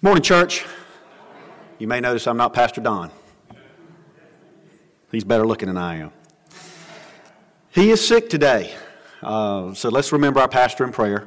Morning, 0.00 0.22
church. 0.22 0.64
You 1.80 1.88
may 1.88 1.98
notice 1.98 2.28
I'm 2.28 2.36
not 2.36 2.54
Pastor 2.54 2.80
Don. 2.80 3.10
He's 5.10 5.24
better 5.24 5.44
looking 5.44 5.66
than 5.66 5.76
I 5.76 5.96
am. 5.96 6.12
He 7.70 7.90
is 7.90 8.06
sick 8.06 8.30
today. 8.30 8.72
Uh, 9.20 9.74
so 9.74 9.88
let's 9.88 10.12
remember 10.12 10.38
our 10.38 10.46
pastor 10.46 10.84
in 10.84 10.92
prayer. 10.92 11.26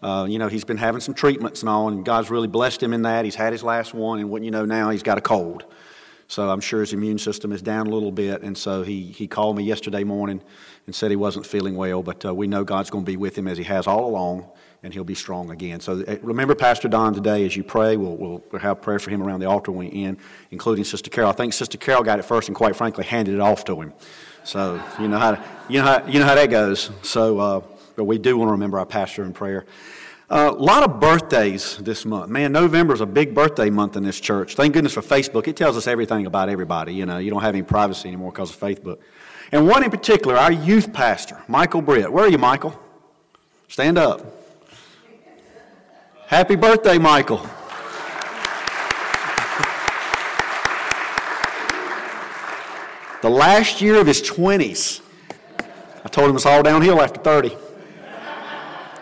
Uh, 0.00 0.28
you 0.30 0.38
know, 0.38 0.46
he's 0.46 0.62
been 0.62 0.76
having 0.76 1.00
some 1.00 1.14
treatments 1.14 1.62
and 1.62 1.68
all, 1.68 1.88
and 1.88 2.04
God's 2.04 2.30
really 2.30 2.46
blessed 2.46 2.80
him 2.80 2.92
in 2.92 3.02
that. 3.02 3.24
He's 3.24 3.34
had 3.34 3.52
his 3.52 3.64
last 3.64 3.92
one, 3.92 4.20
and 4.20 4.30
what 4.30 4.44
you 4.44 4.52
know 4.52 4.64
now, 4.64 4.90
he's 4.90 5.02
got 5.02 5.18
a 5.18 5.20
cold. 5.20 5.64
So 6.32 6.48
I'm 6.48 6.60
sure 6.60 6.80
his 6.80 6.94
immune 6.94 7.18
system 7.18 7.52
is 7.52 7.60
down 7.60 7.88
a 7.88 7.90
little 7.90 8.10
bit. 8.10 8.40
And 8.40 8.56
so 8.56 8.82
he, 8.82 9.02
he 9.02 9.26
called 9.26 9.54
me 9.54 9.64
yesterday 9.64 10.02
morning 10.02 10.40
and 10.86 10.94
said 10.94 11.10
he 11.10 11.16
wasn't 11.16 11.44
feeling 11.44 11.76
well, 11.76 12.02
but 12.02 12.24
uh, 12.24 12.34
we 12.34 12.46
know 12.46 12.64
God's 12.64 12.88
going 12.88 13.04
to 13.04 13.06
be 13.10 13.18
with 13.18 13.36
him 13.36 13.46
as 13.46 13.58
he 13.58 13.64
has 13.64 13.86
all 13.86 14.06
along 14.06 14.50
and 14.82 14.94
he'll 14.94 15.04
be 15.04 15.14
strong 15.14 15.50
again. 15.50 15.80
So 15.80 16.02
uh, 16.08 16.16
remember 16.22 16.54
Pastor 16.54 16.88
Don 16.88 17.12
today 17.12 17.44
as 17.44 17.54
you 17.54 17.62
pray. 17.62 17.98
We'll, 17.98 18.16
we'll, 18.16 18.60
have 18.60 18.80
prayer 18.80 18.98
for 18.98 19.10
him 19.10 19.22
around 19.22 19.40
the 19.40 19.46
altar 19.46 19.72
when 19.72 19.90
we 19.90 20.04
end, 20.04 20.16
including 20.50 20.84
Sister 20.84 21.10
Carol. 21.10 21.28
I 21.28 21.34
think 21.34 21.52
Sister 21.52 21.76
Carol 21.76 22.02
got 22.02 22.18
it 22.18 22.22
first 22.22 22.48
and 22.48 22.56
quite 22.56 22.76
frankly 22.76 23.04
handed 23.04 23.34
it 23.34 23.40
off 23.40 23.66
to 23.66 23.78
him. 23.78 23.92
So 24.42 24.82
you 24.98 25.08
know 25.08 25.18
how, 25.18 25.44
you 25.68 25.80
know 25.80 25.84
how, 25.84 26.06
you 26.06 26.18
know 26.18 26.24
how 26.24 26.34
that 26.34 26.48
goes. 26.48 26.88
So, 27.02 27.38
uh, 27.40 27.60
but 27.94 28.04
we 28.04 28.16
do 28.16 28.38
want 28.38 28.48
to 28.48 28.52
remember 28.52 28.78
our 28.78 28.86
pastor 28.86 29.22
in 29.22 29.34
prayer. 29.34 29.66
A 30.32 30.48
uh, 30.48 30.52
lot 30.54 30.82
of 30.82 30.98
birthdays 30.98 31.76
this 31.76 32.06
month. 32.06 32.30
Man, 32.30 32.52
November 32.52 32.94
is 32.94 33.02
a 33.02 33.06
big 33.06 33.34
birthday 33.34 33.68
month 33.68 33.96
in 33.96 34.02
this 34.02 34.18
church. 34.18 34.54
Thank 34.54 34.72
goodness 34.72 34.94
for 34.94 35.02
Facebook. 35.02 35.46
It 35.46 35.56
tells 35.56 35.76
us 35.76 35.86
everything 35.86 36.24
about 36.24 36.48
everybody. 36.48 36.94
You 36.94 37.04
know, 37.04 37.18
you 37.18 37.30
don't 37.30 37.42
have 37.42 37.54
any 37.54 37.62
privacy 37.62 38.08
anymore 38.08 38.32
because 38.32 38.48
of 38.48 38.58
Facebook. 38.58 38.98
And 39.52 39.68
one 39.68 39.84
in 39.84 39.90
particular, 39.90 40.38
our 40.38 40.50
youth 40.50 40.90
pastor, 40.90 41.42
Michael 41.48 41.82
Britt. 41.82 42.10
Where 42.10 42.24
are 42.24 42.30
you, 42.30 42.38
Michael? 42.38 42.80
Stand 43.68 43.98
up. 43.98 44.24
Happy 46.28 46.56
birthday, 46.56 46.96
Michael. 46.96 47.46
the 53.20 53.28
last 53.28 53.82
year 53.82 54.00
of 54.00 54.06
his 54.06 54.22
20s. 54.22 55.02
I 56.02 56.08
told 56.08 56.30
him 56.30 56.36
it's 56.36 56.46
all 56.46 56.62
downhill 56.62 57.02
after 57.02 57.20
30. 57.20 57.54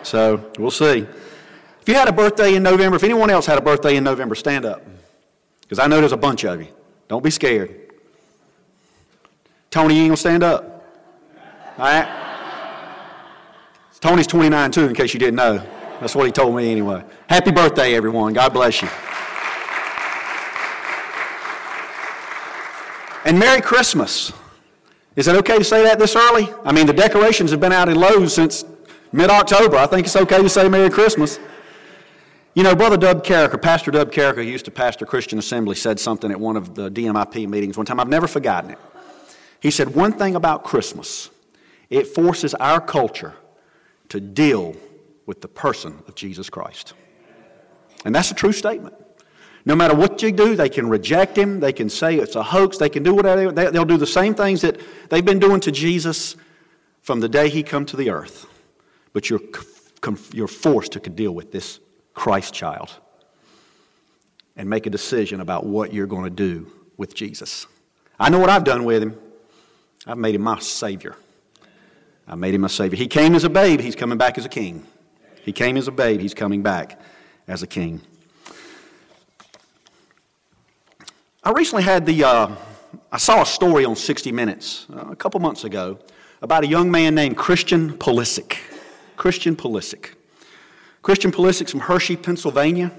So 0.03 0.51
we'll 0.59 0.71
see. 0.71 1.07
If 1.81 1.87
you 1.87 1.95
had 1.95 2.07
a 2.07 2.13
birthday 2.13 2.55
in 2.55 2.63
November, 2.63 2.95
if 2.95 3.03
anyone 3.03 3.29
else 3.29 3.45
had 3.45 3.57
a 3.57 3.61
birthday 3.61 3.95
in 3.95 4.03
November, 4.03 4.35
stand 4.35 4.65
up. 4.65 4.85
Because 5.61 5.79
I 5.79 5.87
know 5.87 5.99
there's 5.99 6.11
a 6.11 6.17
bunch 6.17 6.43
of 6.43 6.61
you. 6.61 6.67
Don't 7.07 7.23
be 7.23 7.31
scared. 7.31 7.75
Tony, 9.71 9.95
you 9.95 10.03
ain't 10.03 10.13
to 10.13 10.17
stand 10.17 10.43
up. 10.43 10.85
All 11.77 11.85
right? 11.85 12.21
Tony's 13.99 14.27
29 14.27 14.71
too, 14.71 14.87
in 14.87 14.95
case 14.95 15.13
you 15.13 15.19
didn't 15.19 15.35
know. 15.35 15.65
That's 15.99 16.15
what 16.15 16.25
he 16.25 16.31
told 16.31 16.55
me 16.55 16.71
anyway. 16.71 17.03
Happy 17.27 17.51
birthday, 17.51 17.93
everyone. 17.95 18.33
God 18.33 18.51
bless 18.51 18.81
you. 18.81 18.89
And 23.23 23.37
Merry 23.37 23.61
Christmas. 23.61 24.33
Is 25.15 25.27
it 25.27 25.35
okay 25.35 25.59
to 25.59 25.63
say 25.63 25.83
that 25.83 25.99
this 25.99 26.15
early? 26.15 26.49
I 26.65 26.71
mean, 26.71 26.87
the 26.87 26.93
decorations 26.93 27.51
have 27.51 27.59
been 27.59 27.71
out 27.71 27.89
in 27.89 27.95
Lowe's 27.95 28.33
since 28.33 28.65
mid 29.11 29.29
October. 29.29 29.77
I 29.77 29.85
think 29.85 30.07
it's 30.07 30.15
okay 30.15 30.41
to 30.41 30.49
say 30.49 30.67
Merry 30.67 30.89
Christmas. 30.89 31.39
You 32.53 32.63
know, 32.63 32.75
Brother 32.75 32.97
Dub 32.97 33.23
Carricker, 33.23 33.61
Pastor 33.61 33.91
Dub 33.91 34.11
Carricker, 34.11 34.45
used 34.45 34.65
to 34.65 34.71
pastor 34.71 35.05
Christian 35.05 35.39
Assembly, 35.39 35.73
said 35.73 36.01
something 36.01 36.31
at 36.31 36.39
one 36.39 36.57
of 36.57 36.75
the 36.75 36.91
DMIP 36.91 37.47
meetings 37.47 37.77
one 37.77 37.85
time. 37.85 37.97
I've 37.97 38.09
never 38.09 38.27
forgotten 38.27 38.71
it. 38.71 38.79
He 39.61 39.71
said, 39.71 39.95
One 39.95 40.11
thing 40.11 40.35
about 40.35 40.65
Christmas, 40.65 41.29
it 41.89 42.07
forces 42.07 42.53
our 42.55 42.81
culture 42.81 43.35
to 44.09 44.19
deal 44.19 44.75
with 45.25 45.39
the 45.39 45.47
person 45.47 46.03
of 46.09 46.15
Jesus 46.15 46.49
Christ. 46.49 46.93
And 48.03 48.13
that's 48.13 48.31
a 48.31 48.35
true 48.35 48.51
statement. 48.51 48.95
No 49.63 49.75
matter 49.75 49.95
what 49.95 50.21
you 50.21 50.33
do, 50.33 50.57
they 50.57 50.67
can 50.67 50.89
reject 50.89 51.37
him, 51.37 51.61
they 51.61 51.71
can 51.71 51.87
say 51.87 52.17
it's 52.17 52.35
a 52.35 52.43
hoax, 52.43 52.77
they 52.77 52.89
can 52.89 53.03
do 53.03 53.13
whatever, 53.13 53.51
they'll 53.51 53.85
do 53.85 53.97
the 53.97 54.07
same 54.07 54.35
things 54.35 54.59
that 54.61 54.77
they've 55.09 55.23
been 55.23 55.39
doing 55.39 55.61
to 55.61 55.71
Jesus 55.71 56.35
from 57.01 57.21
the 57.21 57.29
day 57.29 57.47
he 57.47 57.63
come 57.63 57.85
to 57.85 57.95
the 57.95 58.09
earth. 58.09 58.47
But 59.13 59.29
you're, 59.29 59.41
you're 60.33 60.47
forced 60.47 60.91
to 60.93 60.99
deal 60.99 61.33
with 61.33 61.51
this 61.51 61.79
Christ 62.13 62.53
child 62.53 62.91
and 64.55 64.69
make 64.69 64.85
a 64.85 64.89
decision 64.89 65.41
about 65.41 65.65
what 65.65 65.93
you're 65.93 66.07
going 66.07 66.23
to 66.23 66.29
do 66.29 66.71
with 66.97 67.15
Jesus. 67.15 67.67
I 68.19 68.29
know 68.29 68.39
what 68.39 68.49
I've 68.49 68.63
done 68.63 68.83
with 68.83 69.01
him. 69.01 69.17
I've 70.05 70.17
made 70.17 70.35
him 70.35 70.41
my 70.41 70.59
Savior. 70.59 71.15
I 72.27 72.35
made 72.35 72.53
him 72.53 72.61
my 72.61 72.67
Savior. 72.67 72.97
He 72.97 73.07
came 73.07 73.35
as 73.35 73.43
a 73.43 73.49
babe, 73.49 73.81
he's 73.81 73.95
coming 73.95 74.17
back 74.17 74.37
as 74.37 74.45
a 74.45 74.49
king. 74.49 74.85
He 75.43 75.51
came 75.51 75.77
as 75.77 75.87
a 75.87 75.91
babe, 75.91 76.19
he's 76.19 76.33
coming 76.33 76.61
back 76.61 77.01
as 77.47 77.63
a 77.63 77.67
king. 77.67 78.01
I 81.43 81.51
recently 81.51 81.83
had 81.83 82.05
the, 82.05 82.23
uh, 82.23 82.55
I 83.11 83.17
saw 83.17 83.41
a 83.41 83.45
story 83.45 83.83
on 83.83 83.95
60 83.95 84.31
Minutes 84.31 84.85
uh, 84.93 85.07
a 85.09 85.15
couple 85.15 85.39
months 85.39 85.63
ago 85.63 85.97
about 86.41 86.63
a 86.63 86.67
young 86.67 86.91
man 86.91 87.15
named 87.15 87.37
Christian 87.37 87.97
Pulisic. 87.97 88.57
Christian 89.17 89.55
Pulisic. 89.55 90.13
Christian 91.01 91.31
Pulisic's 91.31 91.71
from 91.71 91.81
Hershey, 91.81 92.15
Pennsylvania. 92.15 92.91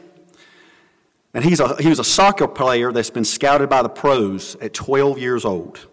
And 1.35 1.45
he's 1.45 1.61
a, 1.61 1.77
he 1.81 1.89
was 1.89 1.99
a 1.99 2.05
soccer 2.05 2.47
player 2.47 2.93
that's 2.93 3.11
been 3.11 3.25
scouted 3.25 3.69
by 3.71 3.83
the 3.83 3.89
pros 3.89 4.57
at 4.57 4.75
12 4.75 5.19
years 5.19 5.45
old. 5.45 5.87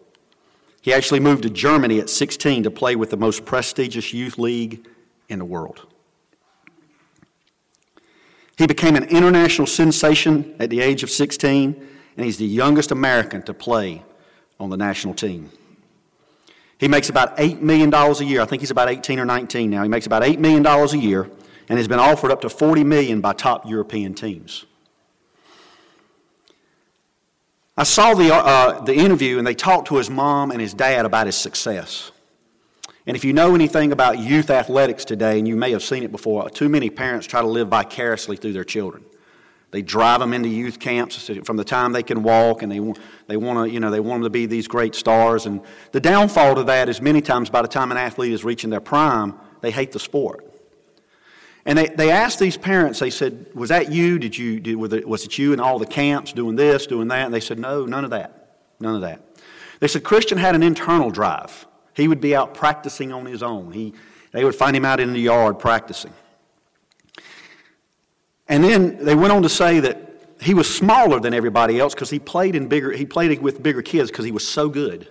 He 0.81 0.93
actually 0.93 1.19
moved 1.19 1.43
to 1.43 1.49
Germany 1.49 1.99
at 1.99 2.09
16 2.09 2.63
to 2.63 2.71
play 2.71 2.95
with 2.95 3.09
the 3.09 3.17
most 3.17 3.45
prestigious 3.45 4.13
youth 4.13 4.37
league 4.37 4.87
in 5.27 5.39
the 5.39 5.45
world. 5.45 5.85
He 8.57 8.67
became 8.67 8.95
an 8.95 9.05
international 9.05 9.67
sensation 9.67 10.55
at 10.59 10.69
the 10.69 10.81
age 10.81 11.03
of 11.03 11.09
16, 11.09 11.87
and 12.17 12.25
he's 12.25 12.37
the 12.37 12.45
youngest 12.45 12.91
American 12.91 13.41
to 13.43 13.53
play 13.53 14.03
on 14.59 14.69
the 14.69 14.77
national 14.77 15.13
team. 15.13 15.51
He 16.77 16.87
makes 16.87 17.09
about 17.09 17.37
$8 17.37 17.61
million 17.61 17.93
a 17.93 18.23
year. 18.23 18.41
I 18.41 18.45
think 18.45 18.61
he's 18.61 18.71
about 18.71 18.89
18 18.89 19.19
or 19.19 19.25
19 19.25 19.69
now. 19.69 19.83
He 19.83 19.89
makes 19.89 20.05
about 20.05 20.23
$8 20.23 20.39
million 20.39 20.65
a 20.65 20.97
year 20.97 21.29
and 21.69 21.77
has 21.77 21.87
been 21.87 21.99
offered 21.99 22.31
up 22.31 22.41
to 22.41 22.49
40 22.49 22.83
million 22.83 23.21
by 23.21 23.33
top 23.33 23.69
European 23.69 24.15
teams. 24.15 24.65
I 27.77 27.83
saw 27.83 28.13
the, 28.13 28.33
uh, 28.33 28.81
the 28.81 28.93
interview, 28.93 29.37
and 29.37 29.47
they 29.47 29.53
talked 29.53 29.87
to 29.87 29.95
his 29.95 30.09
mom 30.09 30.51
and 30.51 30.59
his 30.59 30.73
dad 30.73 31.05
about 31.05 31.27
his 31.27 31.37
success. 31.37 32.11
And 33.07 33.15
if 33.15 33.23
you 33.23 33.31
know 33.31 33.55
anything 33.55 33.93
about 33.93 34.19
youth 34.19 34.49
athletics 34.49 35.05
today, 35.05 35.39
and 35.39 35.47
you 35.47 35.55
may 35.55 35.71
have 35.71 35.81
seen 35.81 36.03
it 36.03 36.11
before, 36.11 36.49
too 36.49 36.67
many 36.67 36.89
parents 36.89 37.25
try 37.25 37.39
to 37.39 37.47
live 37.47 37.69
vicariously 37.69 38.35
through 38.35 38.53
their 38.53 38.65
children. 38.65 39.05
They 39.71 39.81
drive 39.81 40.19
them 40.19 40.33
into 40.33 40.49
youth 40.49 40.79
camps 40.79 41.29
from 41.45 41.55
the 41.55 41.63
time 41.63 41.93
they 41.93 42.03
can 42.03 42.23
walk, 42.23 42.63
and 42.63 42.71
they, 42.71 42.81
they 43.27 43.37
want 43.37 43.59
to, 43.59 43.73
you 43.73 43.79
know, 43.79 43.91
they 43.91 43.99
want 43.99 44.23
them 44.23 44.23
to 44.23 44.29
be 44.29 44.45
these 44.45 44.67
great 44.67 44.95
stars. 44.95 45.45
And 45.45 45.61
the 45.91 45.99
downfall 45.99 46.55
to 46.55 46.63
that 46.63 46.89
is 46.89 47.01
many 47.01 47.21
times 47.21 47.49
by 47.49 47.61
the 47.61 47.67
time 47.67 47.91
an 47.91 47.97
athlete 47.97 48.33
is 48.33 48.43
reaching 48.43 48.71
their 48.71 48.81
prime, 48.81 49.35
they 49.61 49.71
hate 49.71 49.91
the 49.91 49.99
sport. 49.99 50.48
And 51.69 51.77
they, 51.77 51.85
they 51.85 52.09
asked 52.09 52.39
these 52.39 52.57
parents, 52.57 52.97
they 52.97 53.11
said, 53.11 53.45
Was 53.53 53.69
that 53.69 53.91
you? 53.91 54.17
Did 54.17 54.35
you 54.35 54.59
did, 54.59 54.75
was 54.75 55.23
it 55.23 55.37
you 55.37 55.53
in 55.53 55.59
all 55.59 55.77
the 55.77 55.85
camps 55.85 56.33
doing 56.33 56.55
this, 56.55 56.87
doing 56.87 57.09
that? 57.09 57.25
And 57.25 57.33
they 57.33 57.39
said, 57.39 57.59
No, 57.59 57.85
none 57.85 58.03
of 58.03 58.09
that. 58.09 58.55
None 58.79 58.95
of 58.95 59.01
that. 59.01 59.21
They 59.79 59.87
said 59.87 60.03
Christian 60.03 60.39
had 60.39 60.55
an 60.55 60.63
internal 60.63 61.11
drive. 61.11 61.67
He 61.93 62.07
would 62.07 62.19
be 62.19 62.35
out 62.35 62.55
practicing 62.55 63.13
on 63.13 63.27
his 63.27 63.43
own. 63.43 63.71
He, 63.71 63.93
they 64.31 64.43
would 64.43 64.55
find 64.55 64.75
him 64.75 64.83
out 64.83 64.99
in 64.99 65.13
the 65.13 65.19
yard 65.19 65.59
practicing. 65.59 66.11
And 68.47 68.63
then 68.63 69.05
they 69.05 69.13
went 69.13 69.31
on 69.31 69.43
to 69.43 69.49
say 69.49 69.79
that 69.79 70.33
he 70.41 70.55
was 70.55 70.75
smaller 70.75 71.19
than 71.19 71.35
everybody 71.35 71.79
else 71.79 71.93
because 71.93 72.09
he 72.09 72.17
played 72.17 72.55
in 72.55 72.67
bigger 72.67 72.91
he 72.93 73.05
played 73.05 73.39
with 73.43 73.61
bigger 73.61 73.83
kids 73.83 74.09
because 74.09 74.25
he 74.25 74.31
was 74.31 74.47
so 74.47 74.69
good. 74.69 75.07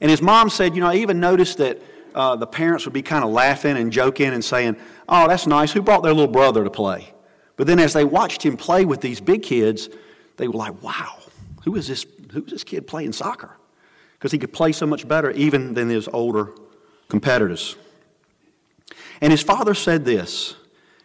And 0.00 0.12
his 0.12 0.22
mom 0.22 0.48
said, 0.48 0.76
you 0.76 0.80
know, 0.80 0.90
I 0.90 0.94
even 0.98 1.18
noticed 1.18 1.58
that 1.58 1.82
uh, 2.14 2.36
the 2.36 2.46
parents 2.46 2.84
would 2.84 2.94
be 2.94 3.02
kind 3.02 3.24
of 3.24 3.30
laughing 3.30 3.76
and 3.76 3.92
joking 3.92 4.32
and 4.32 4.44
saying, 4.44 4.76
"Oh, 5.08 5.28
that's 5.28 5.46
nice. 5.46 5.72
Who 5.72 5.82
brought 5.82 6.02
their 6.02 6.14
little 6.14 6.32
brother 6.32 6.64
to 6.64 6.70
play?" 6.70 7.12
But 7.56 7.66
then 7.66 7.78
as 7.78 7.92
they 7.92 8.04
watched 8.04 8.44
him 8.44 8.56
play 8.56 8.84
with 8.84 9.00
these 9.00 9.20
big 9.20 9.42
kids, 9.42 9.88
they 10.36 10.48
were 10.48 10.54
like, 10.54 10.82
"Wow, 10.82 11.18
who 11.64 11.76
is 11.76 11.88
this? 11.88 12.06
Who's 12.32 12.50
this 12.50 12.64
kid 12.64 12.86
playing 12.86 13.12
soccer?" 13.12 13.56
because 14.22 14.30
he 14.30 14.38
could 14.38 14.52
play 14.52 14.70
so 14.70 14.86
much 14.86 15.08
better 15.08 15.32
even 15.32 15.74
than 15.74 15.88
his 15.88 16.06
older 16.12 16.52
competitors. 17.08 17.74
And 19.20 19.32
his 19.32 19.42
father 19.42 19.74
said 19.74 20.04
this 20.04 20.54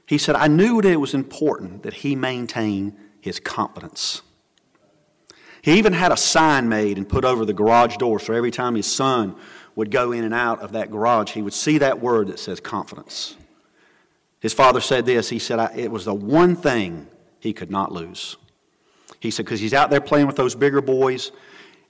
He 0.05 0.19
said, 0.19 0.35
I 0.35 0.47
knew 0.47 0.83
that 0.83 0.91
it 0.91 0.97
was 0.97 1.15
important 1.15 1.81
that 1.81 1.95
he 1.95 2.15
maintain 2.15 2.95
his 3.19 3.39
confidence. 3.39 4.21
He 5.67 5.77
even 5.79 5.91
had 5.91 6.13
a 6.13 6.17
sign 6.17 6.69
made 6.69 6.97
and 6.97 7.09
put 7.09 7.25
over 7.25 7.43
the 7.43 7.51
garage 7.51 7.97
door 7.97 8.21
so 8.21 8.33
every 8.33 8.51
time 8.51 8.75
his 8.75 8.89
son 8.89 9.35
would 9.75 9.91
go 9.91 10.13
in 10.13 10.23
and 10.23 10.33
out 10.33 10.61
of 10.61 10.71
that 10.71 10.89
garage, 10.89 11.31
he 11.31 11.41
would 11.41 11.53
see 11.53 11.77
that 11.79 11.99
word 11.99 12.29
that 12.29 12.39
says 12.39 12.61
confidence. 12.61 13.35
His 14.39 14.53
father 14.53 14.79
said 14.79 15.05
this 15.05 15.27
He 15.27 15.39
said, 15.39 15.59
It 15.77 15.91
was 15.91 16.05
the 16.05 16.13
one 16.13 16.55
thing 16.55 17.07
he 17.41 17.51
could 17.51 17.69
not 17.69 17.91
lose. 17.91 18.37
He 19.19 19.29
said, 19.29 19.43
because 19.43 19.59
he's 19.59 19.73
out 19.73 19.89
there 19.89 19.99
playing 19.99 20.25
with 20.25 20.37
those 20.37 20.55
bigger 20.55 20.79
boys, 20.79 21.33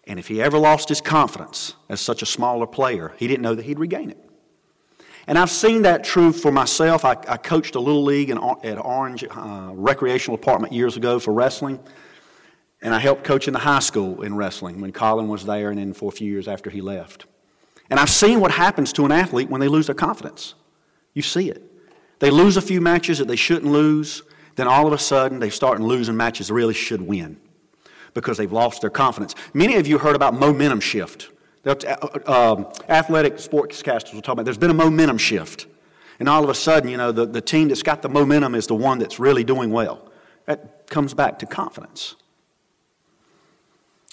and 0.07 0.17
if 0.17 0.27
he 0.27 0.41
ever 0.41 0.57
lost 0.57 0.89
his 0.89 0.99
confidence 0.99 1.75
as 1.87 2.01
such 2.01 2.23
a 2.23 2.25
smaller 2.25 2.65
player, 2.65 3.13
he 3.17 3.27
didn't 3.27 3.43
know 3.43 3.53
that 3.53 3.65
he'd 3.65 3.77
regain 3.77 4.09
it. 4.09 4.17
And 5.27 5.37
I've 5.37 5.51
seen 5.51 5.83
that 5.83 6.03
true 6.03 6.33
for 6.33 6.51
myself. 6.51 7.05
I, 7.05 7.11
I 7.27 7.37
coached 7.37 7.75
a 7.75 7.79
little 7.79 8.03
league 8.03 8.31
in, 8.31 8.39
at 8.39 8.83
Orange 8.83 9.23
uh, 9.29 9.69
Recreational 9.71 10.35
Department 10.35 10.73
years 10.73 10.97
ago 10.97 11.19
for 11.19 11.31
wrestling. 11.31 11.79
And 12.81 12.93
I 12.93 12.99
helped 12.99 13.23
coach 13.23 13.47
in 13.47 13.53
the 13.53 13.59
high 13.59 13.79
school 13.79 14.21
in 14.21 14.35
wrestling 14.35 14.81
when 14.81 14.91
Colin 14.91 15.27
was 15.27 15.45
there 15.45 15.69
and 15.69 15.79
then 15.79 15.93
for 15.93 16.09
a 16.09 16.11
few 16.11 16.31
years 16.31 16.47
after 16.47 16.69
he 16.69 16.81
left. 16.81 17.25
And 17.89 17.99
I've 17.99 18.09
seen 18.09 18.39
what 18.39 18.51
happens 18.51 18.93
to 18.93 19.05
an 19.05 19.11
athlete 19.11 19.49
when 19.49 19.61
they 19.61 19.67
lose 19.67 19.87
their 19.87 19.95
confidence. 19.95 20.53
You 21.13 21.21
see 21.21 21.49
it. 21.49 21.63
They 22.19 22.29
lose 22.29 22.57
a 22.57 22.61
few 22.61 22.81
matches 22.81 23.19
that 23.19 23.27
they 23.27 23.35
shouldn't 23.35 23.71
lose, 23.71 24.23
then 24.55 24.67
all 24.67 24.87
of 24.87 24.93
a 24.93 24.97
sudden 24.97 25.39
they 25.39 25.49
start 25.49 25.79
losing 25.79 26.17
matches 26.17 26.47
they 26.47 26.53
really 26.53 26.73
should 26.73 27.01
win 27.01 27.39
because 28.13 28.37
they've 28.37 28.51
lost 28.51 28.81
their 28.81 28.89
confidence. 28.89 29.35
Many 29.53 29.75
of 29.75 29.87
you 29.87 29.99
heard 29.99 30.15
about 30.15 30.33
momentum 30.33 30.79
shift. 30.79 31.29
Uh, 31.65 31.75
um, 32.25 32.67
athletic 32.89 33.35
sportscasters 33.35 34.13
will 34.13 34.21
talk 34.21 34.33
about 34.33 34.45
there's 34.45 34.57
been 34.57 34.71
a 34.71 34.73
momentum 34.73 35.17
shift. 35.17 35.67
And 36.19 36.27
all 36.27 36.43
of 36.43 36.49
a 36.49 36.55
sudden, 36.55 36.89
you 36.89 36.97
know, 36.97 37.11
the, 37.11 37.25
the 37.25 37.41
team 37.41 37.67
that's 37.67 37.83
got 37.83 38.01
the 38.01 38.09
momentum 38.09 38.55
is 38.55 38.65
the 38.65 38.75
one 38.75 38.97
that's 38.97 39.19
really 39.19 39.43
doing 39.43 39.71
well. 39.71 40.09
That 40.45 40.89
comes 40.89 41.13
back 41.13 41.39
to 41.39 41.45
confidence. 41.45 42.15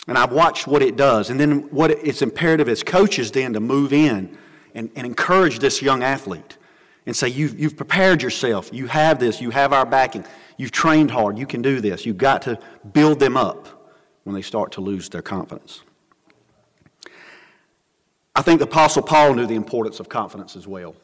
And 0.06 0.18
I've 0.18 0.32
watched 0.32 0.66
what 0.66 0.82
it 0.82 0.96
does. 0.96 1.30
And 1.30 1.40
then 1.40 1.70
what 1.70 1.90
it's 1.90 2.22
imperative 2.22 2.68
as 2.68 2.82
coaches 2.82 3.30
then 3.30 3.52
to 3.54 3.60
move 3.60 3.92
in 3.92 4.36
and, 4.74 4.90
and 4.96 5.06
encourage 5.06 5.60
this 5.60 5.80
young 5.80 6.02
athlete 6.02 6.58
and 7.06 7.16
say, 7.16 7.28
you've, 7.28 7.58
you've 7.58 7.76
prepared 7.76 8.22
yourself. 8.22 8.70
You 8.72 8.86
have 8.86 9.18
this. 9.18 9.40
You 9.40 9.50
have 9.50 9.72
our 9.72 9.86
backing. 9.86 10.24
You've 10.56 10.72
trained 10.72 11.10
hard. 11.10 11.38
You 11.38 11.46
can 11.46 11.62
do 11.62 11.80
this. 11.80 12.04
You've 12.06 12.18
got 12.18 12.42
to 12.42 12.58
build 12.92 13.18
them 13.18 13.36
up 13.36 13.92
when 14.24 14.34
they 14.34 14.42
start 14.42 14.72
to 14.72 14.80
lose 14.80 15.08
their 15.08 15.22
confidence. 15.22 15.82
I 18.34 18.42
think 18.42 18.58
the 18.58 18.66
Apostle 18.66 19.02
Paul 19.02 19.34
knew 19.34 19.46
the 19.46 19.54
importance 19.54 20.00
of 20.00 20.08
confidence 20.08 20.56
as 20.56 20.66
well. 20.66 20.96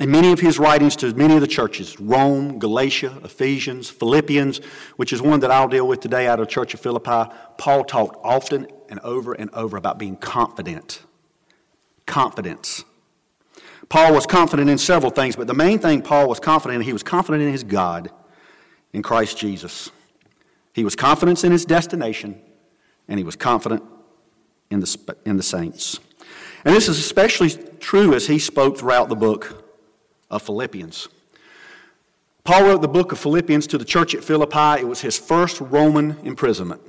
In 0.00 0.10
many 0.10 0.32
of 0.32 0.40
his 0.40 0.58
writings 0.58 0.96
to 0.96 1.14
many 1.14 1.34
of 1.34 1.42
the 1.42 1.46
churches, 1.46 2.00
Rome, 2.00 2.58
Galatia, 2.58 3.20
Ephesians, 3.22 3.90
Philippians, 3.90 4.62
which 4.96 5.12
is 5.12 5.20
one 5.20 5.40
that 5.40 5.50
I'll 5.50 5.68
deal 5.68 5.86
with 5.86 6.00
today 6.00 6.26
out 6.26 6.40
of 6.40 6.46
the 6.46 6.50
Church 6.50 6.72
of 6.72 6.80
Philippi, 6.80 7.30
Paul 7.58 7.84
talked 7.84 8.16
often 8.24 8.66
and 8.88 8.98
over 9.00 9.34
and 9.34 9.50
over 9.52 9.76
about 9.76 9.98
being 9.98 10.16
confident. 10.16 11.02
Confidence. 12.06 12.86
Paul 13.90 14.14
was 14.14 14.24
confident 14.24 14.70
in 14.70 14.78
several 14.78 15.10
things, 15.10 15.36
but 15.36 15.46
the 15.46 15.54
main 15.54 15.78
thing 15.78 16.00
Paul 16.00 16.30
was 16.30 16.40
confident 16.40 16.80
in, 16.80 16.86
he 16.86 16.94
was 16.94 17.02
confident 17.02 17.42
in 17.42 17.52
his 17.52 17.62
God, 17.62 18.10
in 18.94 19.02
Christ 19.02 19.36
Jesus. 19.36 19.90
He 20.72 20.82
was 20.82 20.96
confident 20.96 21.44
in 21.44 21.52
his 21.52 21.66
destination, 21.66 22.40
and 23.06 23.18
he 23.18 23.24
was 23.24 23.36
confident 23.36 23.82
in 24.70 24.80
the, 24.80 25.16
in 25.26 25.36
the 25.36 25.42
saints. 25.42 26.00
And 26.64 26.74
this 26.74 26.88
is 26.88 26.98
especially 26.98 27.50
true 27.80 28.14
as 28.14 28.28
he 28.28 28.38
spoke 28.38 28.78
throughout 28.78 29.10
the 29.10 29.16
book 29.16 29.59
of 30.30 30.42
Philippians. 30.42 31.08
Paul 32.44 32.64
wrote 32.64 32.82
the 32.82 32.88
book 32.88 33.12
of 33.12 33.18
Philippians 33.18 33.66
to 33.68 33.78
the 33.78 33.84
church 33.84 34.14
at 34.14 34.24
Philippi. 34.24 34.80
It 34.80 34.88
was 34.88 35.00
his 35.00 35.18
first 35.18 35.60
Roman 35.60 36.16
imprisonment. 36.24 36.80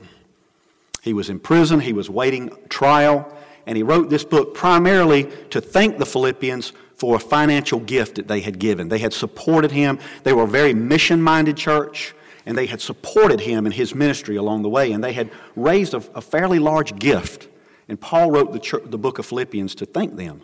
He 1.02 1.14
was 1.14 1.30
in 1.30 1.40
prison, 1.40 1.80
he 1.80 1.94
was 1.94 2.10
waiting 2.10 2.52
trial, 2.70 3.36
and 3.66 3.76
he 3.76 3.84
wrote 3.84 4.10
this 4.10 4.24
book 4.24 4.54
primarily 4.54 5.24
to 5.50 5.60
thank 5.60 5.98
the 5.98 6.06
Philippians 6.06 6.74
for 6.96 7.16
a 7.16 7.20
financial 7.20 7.80
gift 7.80 8.16
that 8.16 8.28
they 8.28 8.42
had 8.42 8.60
given. 8.60 8.90
They 8.90 9.00
had 9.00 9.14
supported 9.14 9.72
him. 9.72 10.00
They 10.24 10.34
were 10.34 10.44
a 10.44 10.48
very 10.48 10.74
mission 10.74 11.22
minded 11.22 11.58
church, 11.58 12.14
and 12.46 12.56
they 12.56 12.68
had 12.68 12.82
supported 12.82 13.42
him 13.42 13.66
in 13.66 13.72
his 13.72 13.96
ministry 13.96 14.36
along 14.36 14.62
the 14.62 14.70
way, 14.70 14.92
and 14.92 15.04
they 15.04 15.14
had 15.14 15.32
raised 15.56 15.96
a, 15.96 16.04
a 16.14 16.22
fairly 16.22 16.60
large 16.60 16.98
gift. 17.00 17.48
And 17.88 18.00
Paul 18.00 18.32
wrote 18.32 18.54
the, 18.54 18.60
church, 18.60 18.84
the 18.86 19.00
book 19.00 19.18
of 19.18 19.26
Philippians 19.26 19.76
to 19.76 19.86
thank 19.86 20.16
them 20.16 20.44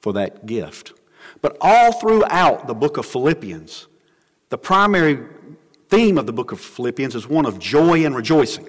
for 0.00 0.12
that 0.14 0.46
gift. 0.46 0.97
But 1.40 1.56
all 1.60 1.92
throughout 1.92 2.66
the 2.66 2.74
book 2.74 2.96
of 2.96 3.06
Philippians, 3.06 3.86
the 4.48 4.58
primary 4.58 5.18
theme 5.88 6.18
of 6.18 6.26
the 6.26 6.32
book 6.32 6.52
of 6.52 6.60
Philippians 6.60 7.14
is 7.14 7.28
one 7.28 7.46
of 7.46 7.58
joy 7.58 8.04
and 8.04 8.14
rejoicing. 8.14 8.68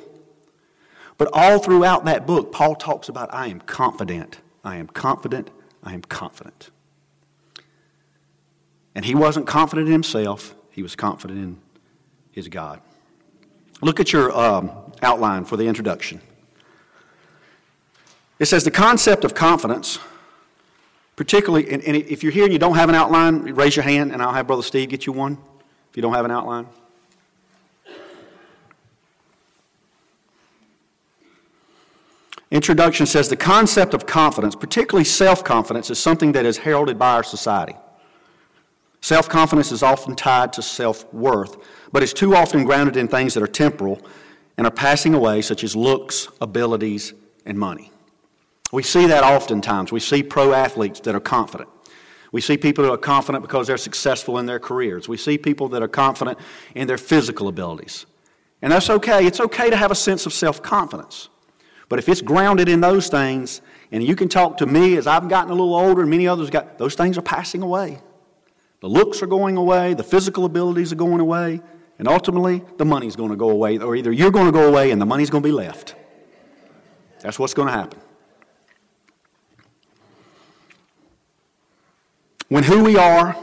But 1.17 1.29
all 1.33 1.59
throughout 1.59 2.05
that 2.05 2.25
book, 2.25 2.51
Paul 2.51 2.75
talks 2.75 3.09
about, 3.09 3.33
I 3.33 3.47
am 3.47 3.59
confident, 3.59 4.39
I 4.63 4.77
am 4.77 4.87
confident, 4.87 5.51
I 5.83 5.93
am 5.93 6.01
confident. 6.01 6.69
And 8.95 9.05
he 9.05 9.15
wasn't 9.15 9.47
confident 9.47 9.87
in 9.87 9.93
himself, 9.93 10.55
he 10.71 10.81
was 10.81 10.95
confident 10.95 11.39
in 11.39 11.57
his 12.31 12.47
God. 12.47 12.81
Look 13.81 13.99
at 13.99 14.13
your 14.13 14.37
um, 14.37 14.71
outline 15.01 15.45
for 15.45 15.57
the 15.57 15.67
introduction. 15.67 16.21
It 18.39 18.45
says 18.45 18.63
the 18.63 18.71
concept 18.71 19.25
of 19.25 19.33
confidence 19.33 19.99
Particularly, 21.19 21.69
and, 21.69 21.83
and 21.83 21.97
if 21.97 22.23
you're 22.23 22.31
here 22.31 22.45
and 22.45 22.53
you 22.53 22.59
don't 22.59 22.75
have 22.75 22.87
an 22.87 22.95
outline, 22.95 23.41
raise 23.53 23.75
your 23.75 23.83
hand 23.83 24.13
and 24.13 24.21
I'll 24.21 24.31
have 24.31 24.47
Brother 24.47 24.63
Steve 24.63 24.87
get 24.87 25.05
you 25.05 25.11
one 25.11 25.37
if 25.89 25.97
you 25.97 26.01
don't 26.01 26.13
have 26.13 26.23
an 26.23 26.31
outline. 26.31 26.65
Introduction 32.51 33.05
says 33.05 33.27
the 33.27 33.35
concept 33.35 33.93
of 33.93 34.05
confidence, 34.05 34.55
particularly 34.55 35.03
self 35.03 35.43
confidence, 35.43 35.89
is 35.89 35.99
something 35.99 36.31
that 36.31 36.45
is 36.45 36.59
heralded 36.59 36.97
by 36.97 37.15
our 37.15 37.23
society. 37.23 37.75
Self 39.01 39.27
confidence 39.27 39.73
is 39.73 39.83
often 39.83 40.15
tied 40.15 40.53
to 40.53 40.61
self 40.61 41.13
worth, 41.13 41.57
but 41.91 42.01
it's 42.01 42.13
too 42.13 42.33
often 42.33 42.63
grounded 42.63 42.95
in 42.95 43.09
things 43.09 43.33
that 43.33 43.43
are 43.43 43.47
temporal 43.47 44.01
and 44.57 44.65
are 44.65 44.71
passing 44.71 45.13
away, 45.13 45.41
such 45.41 45.65
as 45.65 45.75
looks, 45.75 46.29
abilities, 46.39 47.13
and 47.45 47.59
money. 47.59 47.91
We 48.71 48.83
see 48.83 49.07
that 49.07 49.23
oftentimes. 49.23 49.91
We 49.91 49.99
see 49.99 50.23
pro 50.23 50.53
athletes 50.53 50.99
that 51.01 51.15
are 51.15 51.19
confident. 51.19 51.69
We 52.31 52.41
see 52.41 52.57
people 52.57 52.83
that 52.83 52.91
are 52.91 52.97
confident 52.97 53.41
because 53.41 53.67
they're 53.67 53.77
successful 53.77 54.37
in 54.37 54.45
their 54.45 54.59
careers. 54.59 55.09
We 55.09 55.17
see 55.17 55.37
people 55.37 55.69
that 55.69 55.81
are 55.81 55.87
confident 55.87 56.37
in 56.75 56.87
their 56.87 56.97
physical 56.97 57.47
abilities. 57.47 58.05
And 58.61 58.71
that's 58.71 58.89
okay. 58.89 59.25
It's 59.25 59.39
okay 59.39 59.69
to 59.69 59.75
have 59.75 59.89
a 59.89 59.95
sense 59.95 60.25
of 60.25 60.33
self 60.33 60.61
confidence. 60.61 61.29
But 61.87 61.97
if 61.97 62.07
it's 62.07 62.21
grounded 62.21 62.69
in 62.69 62.81
those 62.81 63.07
things, 63.07 63.61
and 63.91 64.03
you 64.03 64.15
can 64.15 64.29
talk 64.29 64.57
to 64.57 64.67
me 64.67 64.95
as 64.97 65.07
I've 65.07 65.27
gotten 65.27 65.49
a 65.49 65.55
little 65.55 65.73
older 65.73 66.01
and 66.01 66.09
many 66.09 66.27
others 66.27 66.51
got, 66.51 66.77
those 66.77 66.93
things 66.93 67.17
are 67.17 67.23
passing 67.23 67.63
away. 67.63 67.99
The 68.81 68.87
looks 68.87 69.23
are 69.23 69.27
going 69.27 69.57
away, 69.57 69.95
the 69.95 70.03
physical 70.03 70.45
abilities 70.45 70.91
are 70.91 70.95
going 70.95 71.19
away, 71.19 71.61
and 71.97 72.07
ultimately 72.07 72.63
the 72.77 72.85
money's 72.85 73.15
going 73.15 73.31
to 73.31 73.35
go 73.35 73.49
away, 73.49 73.79
or 73.79 73.95
either 73.95 74.11
you're 74.11 74.31
going 74.31 74.45
to 74.45 74.51
go 74.51 74.67
away 74.67 74.91
and 74.91 75.01
the 75.01 75.05
money's 75.05 75.31
going 75.31 75.41
to 75.41 75.47
be 75.47 75.53
left. 75.53 75.95
That's 77.21 77.39
what's 77.39 77.55
going 77.55 77.67
to 77.67 77.73
happen. 77.73 77.99
When 82.49 82.63
who 82.63 82.83
we 82.83 82.97
are, 82.97 83.37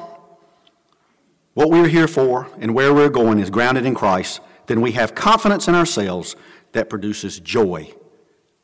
what 1.55 1.71
we're 1.71 1.89
here 1.89 2.09
for, 2.09 2.49
and 2.59 2.75
where 2.75 2.93
we're 2.93 3.09
going 3.09 3.39
is 3.39 3.51
grounded 3.51 3.87
in 3.87 3.95
Christ, 3.95 4.41
then 4.67 4.81
we 4.81 4.93
have 4.93 5.15
confidence 5.15 5.69
in 5.69 5.75
ourselves 5.75 6.37
that 6.73 6.91
produces 6.91 7.39
joy 7.39 7.95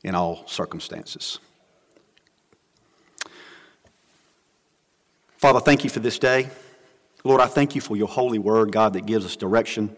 in 0.02 0.16
all 0.16 0.46
circumstances. 0.46 1.38
Father, 5.38 5.60
thank 5.60 5.84
you 5.84 5.90
for 5.90 6.00
this 6.00 6.18
day. 6.18 6.50
Lord, 7.24 7.40
I 7.40 7.46
thank 7.46 7.76
you 7.76 7.80
for 7.80 7.96
your 7.96 8.08
holy 8.08 8.38
word, 8.38 8.72
God, 8.72 8.94
that 8.94 9.06
gives 9.06 9.24
us 9.24 9.36
direction 9.36 9.96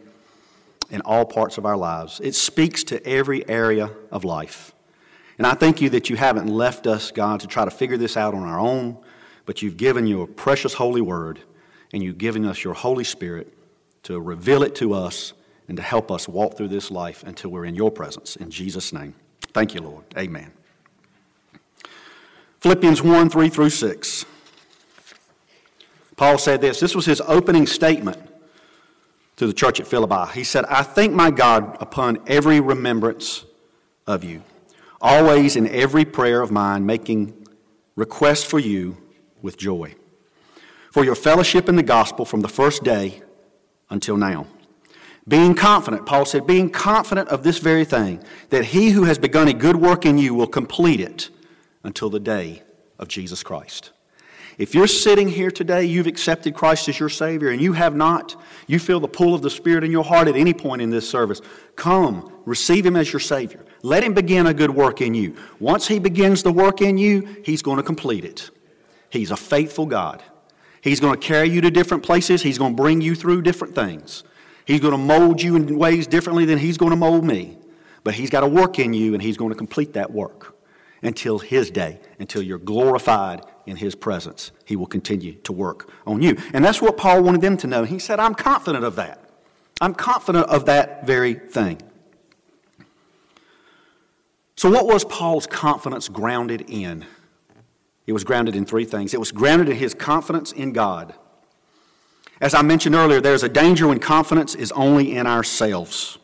in 0.90 1.00
all 1.02 1.24
parts 1.24 1.56
of 1.56 1.64
our 1.64 1.76
lives. 1.76 2.20
It 2.22 2.34
speaks 2.34 2.84
to 2.84 3.04
every 3.06 3.48
area 3.48 3.90
of 4.10 4.24
life. 4.24 4.74
And 5.38 5.46
I 5.46 5.54
thank 5.54 5.80
you 5.80 5.88
that 5.90 6.10
you 6.10 6.16
haven't 6.16 6.48
left 6.48 6.86
us, 6.86 7.10
God, 7.10 7.40
to 7.40 7.46
try 7.46 7.64
to 7.64 7.70
figure 7.70 7.96
this 7.96 8.16
out 8.16 8.34
on 8.34 8.42
our 8.42 8.60
own, 8.60 8.98
but 9.46 9.62
you've 9.62 9.76
given 9.76 10.06
your 10.06 10.26
precious 10.26 10.74
holy 10.74 11.00
word 11.00 11.40
and 11.92 12.02
you've 12.02 12.18
given 12.18 12.44
us 12.44 12.64
your 12.64 12.74
Holy 12.74 13.04
Spirit 13.04 13.52
to 14.04 14.20
reveal 14.20 14.62
it 14.62 14.74
to 14.76 14.94
us 14.94 15.32
and 15.68 15.76
to 15.76 15.82
help 15.82 16.10
us 16.10 16.28
walk 16.28 16.56
through 16.56 16.68
this 16.68 16.90
life 16.90 17.22
until 17.24 17.50
we're 17.50 17.64
in 17.64 17.74
your 17.74 17.90
presence. 17.90 18.36
In 18.36 18.50
Jesus' 18.50 18.92
name. 18.92 19.14
Thank 19.52 19.74
you, 19.74 19.80
Lord. 19.80 20.04
Amen. 20.16 20.50
Philippians 22.60 23.02
1 23.02 23.30
3 23.30 23.48
through 23.48 23.70
6. 23.70 24.24
Paul 26.16 26.38
said 26.38 26.60
this. 26.60 26.80
This 26.80 26.94
was 26.94 27.06
his 27.06 27.20
opening 27.22 27.66
statement 27.66 28.18
to 29.36 29.46
the 29.46 29.52
church 29.52 29.80
at 29.80 29.86
Philippi. 29.86 30.32
He 30.32 30.44
said, 30.44 30.64
I 30.66 30.82
thank 30.82 31.12
my 31.12 31.30
God 31.30 31.76
upon 31.80 32.18
every 32.26 32.60
remembrance 32.60 33.44
of 34.06 34.22
you, 34.22 34.42
always 35.00 35.56
in 35.56 35.66
every 35.68 36.04
prayer 36.04 36.40
of 36.40 36.50
mine, 36.50 36.86
making 36.86 37.46
request 37.96 38.46
for 38.46 38.58
you 38.58 38.96
with 39.44 39.58
joy. 39.58 39.94
For 40.90 41.04
your 41.04 41.14
fellowship 41.14 41.68
in 41.68 41.76
the 41.76 41.82
gospel 41.82 42.24
from 42.24 42.40
the 42.40 42.48
first 42.48 42.82
day 42.82 43.22
until 43.90 44.16
now. 44.16 44.46
Being 45.28 45.54
confident, 45.54 46.06
Paul 46.06 46.24
said, 46.24 46.46
being 46.46 46.70
confident 46.70 47.28
of 47.28 47.42
this 47.42 47.58
very 47.58 47.84
thing, 47.84 48.22
that 48.48 48.64
he 48.64 48.90
who 48.90 49.04
has 49.04 49.18
begun 49.18 49.48
a 49.48 49.52
good 49.52 49.76
work 49.76 50.06
in 50.06 50.18
you 50.18 50.34
will 50.34 50.46
complete 50.46 51.00
it 51.00 51.30
until 51.82 52.08
the 52.08 52.20
day 52.20 52.62
of 52.98 53.08
Jesus 53.08 53.42
Christ. 53.42 53.92
If 54.56 54.74
you're 54.74 54.86
sitting 54.86 55.28
here 55.28 55.50
today, 55.50 55.84
you've 55.84 56.06
accepted 56.06 56.54
Christ 56.54 56.88
as 56.88 56.98
your 56.98 57.08
Savior, 57.08 57.50
and 57.50 57.60
you 57.60 57.72
have 57.72 57.94
not, 57.94 58.40
you 58.66 58.78
feel 58.78 59.00
the 59.00 59.08
pull 59.08 59.34
of 59.34 59.42
the 59.42 59.50
Spirit 59.50 59.84
in 59.84 59.90
your 59.90 60.04
heart 60.04 60.28
at 60.28 60.36
any 60.36 60.54
point 60.54 60.80
in 60.80 60.90
this 60.90 61.08
service, 61.08 61.40
come, 61.74 62.32
receive 62.46 62.86
Him 62.86 62.96
as 62.96 63.12
your 63.12 63.20
Savior. 63.20 63.64
Let 63.82 64.04
Him 64.04 64.14
begin 64.14 64.46
a 64.46 64.54
good 64.54 64.70
work 64.70 65.00
in 65.00 65.12
you. 65.12 65.36
Once 65.58 65.88
He 65.88 65.98
begins 65.98 66.42
the 66.42 66.52
work 66.52 66.80
in 66.80 66.98
you, 66.98 67.42
He's 67.44 67.62
going 67.62 67.78
to 67.78 67.82
complete 67.82 68.24
it. 68.24 68.50
He's 69.14 69.30
a 69.30 69.36
faithful 69.36 69.86
God. 69.86 70.24
He's 70.82 70.98
going 70.98 71.18
to 71.18 71.24
carry 71.24 71.48
you 71.48 71.60
to 71.60 71.70
different 71.70 72.02
places. 72.02 72.42
He's 72.42 72.58
going 72.58 72.72
to 72.72 72.82
bring 72.82 73.00
you 73.00 73.14
through 73.14 73.42
different 73.42 73.72
things. 73.72 74.24
He's 74.66 74.80
going 74.80 74.90
to 74.90 74.98
mold 74.98 75.40
you 75.40 75.54
in 75.54 75.78
ways 75.78 76.08
differently 76.08 76.44
than 76.44 76.58
He's 76.58 76.76
going 76.76 76.90
to 76.90 76.96
mold 76.96 77.24
me. 77.24 77.56
But 78.02 78.14
He's 78.14 78.28
got 78.28 78.40
to 78.40 78.48
work 78.48 78.80
in 78.80 78.92
you, 78.92 79.14
and 79.14 79.22
He's 79.22 79.36
going 79.36 79.50
to 79.50 79.56
complete 79.56 79.92
that 79.92 80.10
work 80.10 80.56
until 81.00 81.38
His 81.38 81.70
day, 81.70 82.00
until 82.18 82.42
you're 82.42 82.58
glorified 82.58 83.42
in 83.66 83.76
His 83.76 83.94
presence. 83.94 84.50
He 84.64 84.74
will 84.74 84.86
continue 84.86 85.34
to 85.44 85.52
work 85.52 85.88
on 86.08 86.20
you. 86.20 86.36
And 86.52 86.64
that's 86.64 86.82
what 86.82 86.96
Paul 86.96 87.22
wanted 87.22 87.40
them 87.40 87.56
to 87.58 87.68
know. 87.68 87.84
He 87.84 88.00
said, 88.00 88.18
I'm 88.18 88.34
confident 88.34 88.84
of 88.84 88.96
that. 88.96 89.30
I'm 89.80 89.94
confident 89.94 90.48
of 90.48 90.66
that 90.66 91.06
very 91.06 91.34
thing. 91.34 91.80
So, 94.56 94.68
what 94.70 94.86
was 94.86 95.04
Paul's 95.04 95.46
confidence 95.46 96.08
grounded 96.08 96.64
in? 96.68 97.06
It 98.06 98.12
was 98.12 98.24
grounded 98.24 98.54
in 98.54 98.66
three 98.66 98.84
things. 98.84 99.14
It 99.14 99.20
was 99.20 99.32
grounded 99.32 99.68
in 99.68 99.76
his 99.76 99.94
confidence 99.94 100.52
in 100.52 100.72
God. 100.72 101.14
As 102.40 102.54
I 102.54 102.62
mentioned 102.62 102.94
earlier, 102.94 103.20
there's 103.20 103.42
a 103.42 103.48
danger 103.48 103.88
when 103.88 103.98
confidence 103.98 104.54
is 104.54 104.72
only 104.72 105.16
in 105.16 105.26
ourselves. 105.26 106.18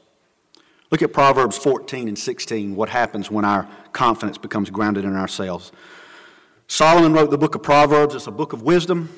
Look 0.91 1.03
at 1.03 1.13
Proverbs 1.13 1.57
14 1.57 2.09
and 2.09 2.19
16, 2.19 2.75
what 2.75 2.89
happens 2.89 3.31
when 3.31 3.45
our 3.45 3.69
confidence 3.93 4.37
becomes 4.37 4.71
grounded 4.71 5.05
in 5.05 5.15
ourselves. 5.15 5.73
Solomon 6.67 7.13
wrote 7.13 7.31
the 7.31 7.39
book 7.39 7.55
of 7.55 7.63
Proverbs, 7.63 8.15
it's 8.15 8.27
a 8.27 8.33
book 8.33 8.53
of 8.53 8.63
wisdom. 8.63 9.09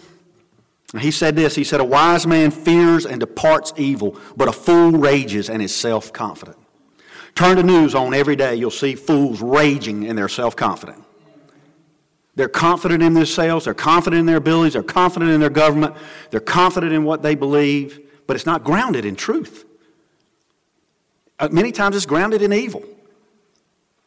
And 0.92 1.02
he 1.02 1.10
said 1.10 1.34
this 1.34 1.54
He 1.54 1.64
said, 1.64 1.80
A 1.80 1.84
wise 1.84 2.26
man 2.26 2.50
fears 2.50 3.06
and 3.06 3.18
departs 3.18 3.72
evil, 3.76 4.18
but 4.36 4.48
a 4.48 4.52
fool 4.52 4.92
rages 4.92 5.48
and 5.48 5.62
is 5.62 5.74
self 5.74 6.12
confident. 6.12 6.58
Turn 7.34 7.56
the 7.56 7.62
news 7.62 7.94
on 7.94 8.12
every 8.12 8.36
day, 8.36 8.54
you'll 8.54 8.70
see 8.70 8.94
fools 8.94 9.40
raging 9.40 10.06
and 10.06 10.18
they're 10.18 10.28
self 10.28 10.54
confident. 10.54 11.02
They're 12.34 12.48
confident 12.48 13.02
in 13.02 13.14
themselves, 13.14 13.66
they're 13.66 13.74
confident 13.74 14.20
in 14.20 14.26
their 14.26 14.38
abilities, 14.38 14.72
they're 14.72 14.82
confident 14.82 15.30
in 15.32 15.40
their 15.40 15.50
government, 15.50 15.94
they're 16.30 16.40
confident 16.40 16.92
in 16.92 17.04
what 17.04 17.22
they 17.22 17.34
believe, 17.34 18.00
but 18.26 18.36
it's 18.36 18.46
not 18.46 18.64
grounded 18.64 19.04
in 19.04 19.16
truth. 19.16 19.66
Uh, 21.38 21.48
many 21.52 21.72
times 21.72 21.94
it's 21.94 22.06
grounded 22.06 22.40
in 22.40 22.52
evil. 22.52 22.82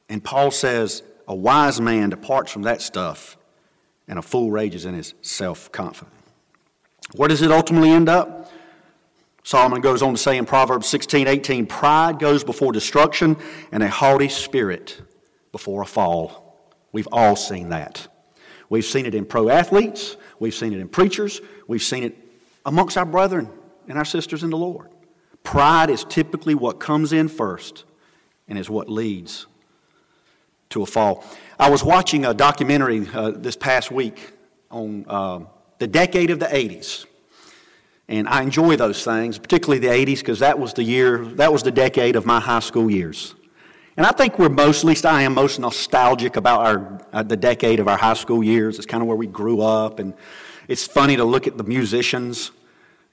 And 0.09 0.23
Paul 0.23 0.51
says, 0.51 1.03
a 1.27 1.35
wise 1.35 1.81
man 1.81 2.09
departs 2.09 2.51
from 2.51 2.63
that 2.63 2.81
stuff, 2.81 3.37
and 4.07 4.19
a 4.19 4.21
fool 4.21 4.51
rages 4.51 4.85
in 4.85 4.93
his 4.93 5.13
self 5.21 5.71
confidence. 5.71 6.13
Where 7.13 7.29
does 7.29 7.41
it 7.41 7.51
ultimately 7.51 7.91
end 7.91 8.09
up? 8.09 8.51
Solomon 9.43 9.81
goes 9.81 10.01
on 10.01 10.15
to 10.15 10.17
say 10.17 10.37
in 10.37 10.45
Proverbs 10.45 10.87
16 10.87 11.27
18, 11.27 11.67
pride 11.67 12.19
goes 12.19 12.43
before 12.43 12.71
destruction, 12.71 13.37
and 13.71 13.83
a 13.83 13.89
haughty 13.89 14.29
spirit 14.29 15.01
before 15.51 15.81
a 15.81 15.85
fall. 15.85 16.69
We've 16.91 17.07
all 17.11 17.35
seen 17.35 17.69
that. 17.69 18.07
We've 18.69 18.85
seen 18.85 19.05
it 19.05 19.15
in 19.15 19.25
pro 19.25 19.49
athletes, 19.49 20.17
we've 20.39 20.53
seen 20.53 20.73
it 20.73 20.79
in 20.79 20.87
preachers, 20.87 21.41
we've 21.67 21.83
seen 21.83 22.03
it 22.03 22.15
amongst 22.65 22.97
our 22.97 23.05
brethren 23.05 23.49
and 23.87 23.97
our 23.97 24.05
sisters 24.05 24.43
in 24.43 24.49
the 24.49 24.57
Lord. 24.57 24.89
Pride 25.43 25.89
is 25.89 26.03
typically 26.03 26.55
what 26.55 26.79
comes 26.79 27.13
in 27.13 27.27
first 27.27 27.83
and 28.47 28.57
is 28.57 28.69
what 28.69 28.89
leads 28.89 29.45
to 30.69 30.81
a 30.81 30.85
fall. 30.85 31.23
I 31.59 31.69
was 31.69 31.83
watching 31.83 32.25
a 32.25 32.33
documentary 32.33 33.07
uh, 33.13 33.31
this 33.31 33.55
past 33.55 33.91
week 33.91 34.33
on 34.71 35.05
uh, 35.07 35.39
the 35.77 35.87
decade 35.87 36.31
of 36.31 36.39
the 36.39 36.47
80s. 36.47 37.05
And 38.07 38.27
I 38.27 38.43
enjoy 38.43 38.75
those 38.75 39.03
things, 39.03 39.39
particularly 39.39 39.79
the 39.79 39.87
80s, 39.87 40.19
because 40.19 40.39
that 40.39 40.59
was 40.59 40.73
the 40.73 40.83
year, 40.83 41.25
that 41.35 41.51
was 41.51 41.63
the 41.63 41.71
decade 41.71 42.15
of 42.15 42.25
my 42.25 42.39
high 42.39 42.59
school 42.59 42.89
years. 42.89 43.33
And 43.97 44.05
I 44.05 44.11
think 44.11 44.37
we're 44.37 44.49
most, 44.49 44.79
at 44.79 44.85
least 44.85 45.05
I 45.05 45.21
am 45.21 45.33
most 45.33 45.57
nostalgic 45.57 46.35
about 46.35 46.65
our, 46.65 47.01
uh, 47.13 47.23
the 47.23 47.37
decade 47.37 47.79
of 47.79 47.87
our 47.87 47.97
high 47.97 48.13
school 48.13 48.43
years. 48.43 48.77
It's 48.77 48.85
kind 48.85 49.01
of 49.01 49.07
where 49.07 49.15
we 49.15 49.27
grew 49.27 49.61
up. 49.61 49.99
And 49.99 50.13
it's 50.67 50.85
funny 50.85 51.15
to 51.15 51.23
look 51.23 51.47
at 51.47 51.57
the 51.57 51.63
musicians. 51.63 52.51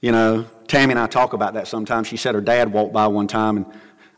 You 0.01 0.11
know, 0.11 0.45
Tammy 0.67 0.91
and 0.91 0.99
I 0.99 1.07
talk 1.07 1.31
about 1.31 1.53
that 1.53 1.69
sometimes. 1.69 2.07
She 2.07 2.17
said 2.17 2.35
her 2.35 2.41
dad 2.41 2.73
walked 2.73 2.91
by 2.91 3.07
one 3.07 3.27
time, 3.27 3.55
and 3.57 3.65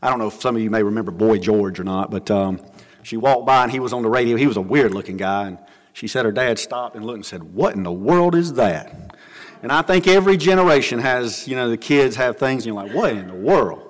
I 0.01 0.09
don't 0.09 0.17
know 0.17 0.27
if 0.27 0.41
some 0.41 0.55
of 0.55 0.61
you 0.63 0.71
may 0.71 0.81
remember 0.81 1.11
Boy 1.11 1.37
George 1.37 1.79
or 1.79 1.83
not, 1.83 2.09
but 2.09 2.31
um, 2.31 2.59
she 3.03 3.15
walked 3.15 3.45
by 3.45 3.61
and 3.61 3.71
he 3.71 3.79
was 3.79 3.93
on 3.93 4.01
the 4.01 4.09
radio. 4.09 4.35
He 4.35 4.47
was 4.47 4.57
a 4.57 4.61
weird 4.61 4.91
looking 4.91 5.17
guy. 5.17 5.49
And 5.49 5.59
she 5.93 6.07
said 6.07 6.25
her 6.25 6.31
dad 6.31 6.57
stopped 6.57 6.95
and 6.95 7.05
looked 7.05 7.17
and 7.17 7.25
said, 7.25 7.43
What 7.43 7.75
in 7.75 7.83
the 7.83 7.91
world 7.91 8.33
is 8.33 8.53
that? 8.53 9.15
And 9.61 9.71
I 9.71 9.83
think 9.83 10.07
every 10.07 10.37
generation 10.37 10.97
has, 10.97 11.47
you 11.47 11.55
know, 11.55 11.69
the 11.69 11.77
kids 11.77 12.15
have 12.15 12.37
things, 12.37 12.65
and 12.65 12.73
you're 12.73 12.83
like, 12.83 12.95
What 12.95 13.11
in 13.11 13.27
the 13.27 13.35
world? 13.35 13.84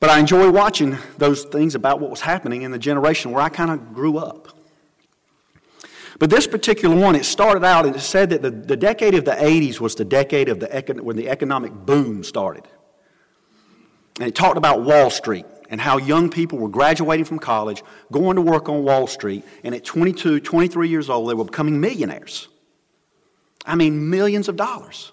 But 0.00 0.08
I 0.08 0.18
enjoy 0.18 0.50
watching 0.50 0.96
those 1.18 1.44
things 1.44 1.74
about 1.74 2.00
what 2.00 2.10
was 2.10 2.22
happening 2.22 2.62
in 2.62 2.70
the 2.70 2.78
generation 2.78 3.32
where 3.32 3.42
I 3.42 3.50
kind 3.50 3.70
of 3.70 3.92
grew 3.94 4.16
up. 4.16 4.48
But 6.18 6.30
this 6.30 6.46
particular 6.46 6.96
one, 6.96 7.16
it 7.16 7.24
started 7.24 7.64
out, 7.64 7.86
and 7.86 7.94
it 7.94 8.00
said 8.00 8.30
that 8.30 8.42
the, 8.42 8.50
the 8.50 8.76
decade 8.76 9.14
of 9.14 9.24
the 9.24 9.32
80s 9.32 9.78
was 9.78 9.94
the 9.94 10.04
decade 10.04 10.48
of 10.48 10.60
the, 10.60 11.00
when 11.02 11.16
the 11.16 11.28
economic 11.28 11.72
boom 11.72 12.24
started. 12.24 12.66
And 14.18 14.28
it 14.28 14.34
talked 14.34 14.58
about 14.58 14.82
Wall 14.82 15.08
Street 15.10 15.46
and 15.70 15.80
how 15.80 15.98
young 15.98 16.28
people 16.28 16.58
were 16.58 16.68
graduating 16.68 17.24
from 17.24 17.38
college, 17.38 17.82
going 18.10 18.36
to 18.36 18.42
work 18.42 18.68
on 18.68 18.84
Wall 18.84 19.06
Street, 19.06 19.44
and 19.64 19.74
at 19.74 19.84
22, 19.84 20.40
23 20.40 20.88
years 20.88 21.08
old, 21.08 21.30
they 21.30 21.34
were 21.34 21.44
becoming 21.44 21.80
millionaires. 21.80 22.48
I 23.64 23.74
mean, 23.76 24.10
millions 24.10 24.48
of 24.48 24.56
dollars. 24.56 25.12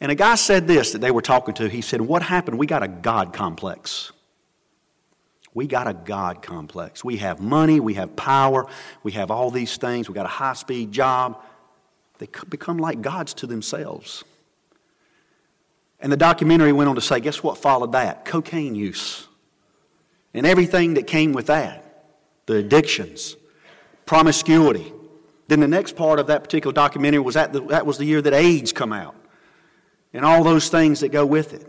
And 0.00 0.12
a 0.12 0.14
guy 0.14 0.36
said 0.36 0.68
this 0.68 0.92
that 0.92 1.00
they 1.00 1.10
were 1.10 1.22
talking 1.22 1.54
to. 1.54 1.68
He 1.68 1.80
said, 1.80 2.00
What 2.00 2.22
happened? 2.22 2.58
We 2.58 2.66
got 2.66 2.82
a 2.82 2.88
God 2.88 3.32
complex. 3.32 4.12
We 5.54 5.66
got 5.66 5.88
a 5.88 5.94
God 5.94 6.40
complex. 6.40 7.02
We 7.02 7.16
have 7.16 7.40
money, 7.40 7.80
we 7.80 7.94
have 7.94 8.14
power, 8.14 8.66
we 9.02 9.12
have 9.12 9.30
all 9.30 9.50
these 9.50 9.76
things, 9.76 10.08
we 10.08 10.14
got 10.14 10.26
a 10.26 10.28
high 10.28 10.52
speed 10.52 10.92
job. 10.92 11.42
They 12.18 12.28
become 12.48 12.78
like 12.78 13.00
gods 13.00 13.34
to 13.34 13.46
themselves. 13.46 14.24
And 16.00 16.12
the 16.12 16.16
documentary 16.16 16.72
went 16.72 16.88
on 16.88 16.94
to 16.94 17.00
say, 17.00 17.18
guess 17.18 17.42
what 17.42 17.58
followed 17.58 17.92
that? 17.92 18.24
Cocaine 18.24 18.74
use. 18.76 19.26
And 20.32 20.46
everything 20.46 20.94
that 20.94 21.06
came 21.06 21.32
with 21.32 21.46
that 21.46 21.84
the 22.46 22.56
addictions, 22.56 23.36
promiscuity. 24.06 24.92
Then 25.48 25.60
the 25.60 25.68
next 25.68 25.96
part 25.96 26.18
of 26.18 26.28
that 26.28 26.42
particular 26.44 26.72
documentary 26.72 27.20
was 27.20 27.34
that 27.34 27.52
the, 27.52 27.60
that 27.66 27.84
was 27.84 27.98
the 27.98 28.04
year 28.04 28.22
that 28.22 28.32
AIDS 28.32 28.72
come 28.72 28.92
out 28.92 29.16
and 30.12 30.24
all 30.24 30.42
those 30.44 30.68
things 30.68 31.00
that 31.00 31.10
go 31.10 31.24
with 31.24 31.54
it. 31.54 31.66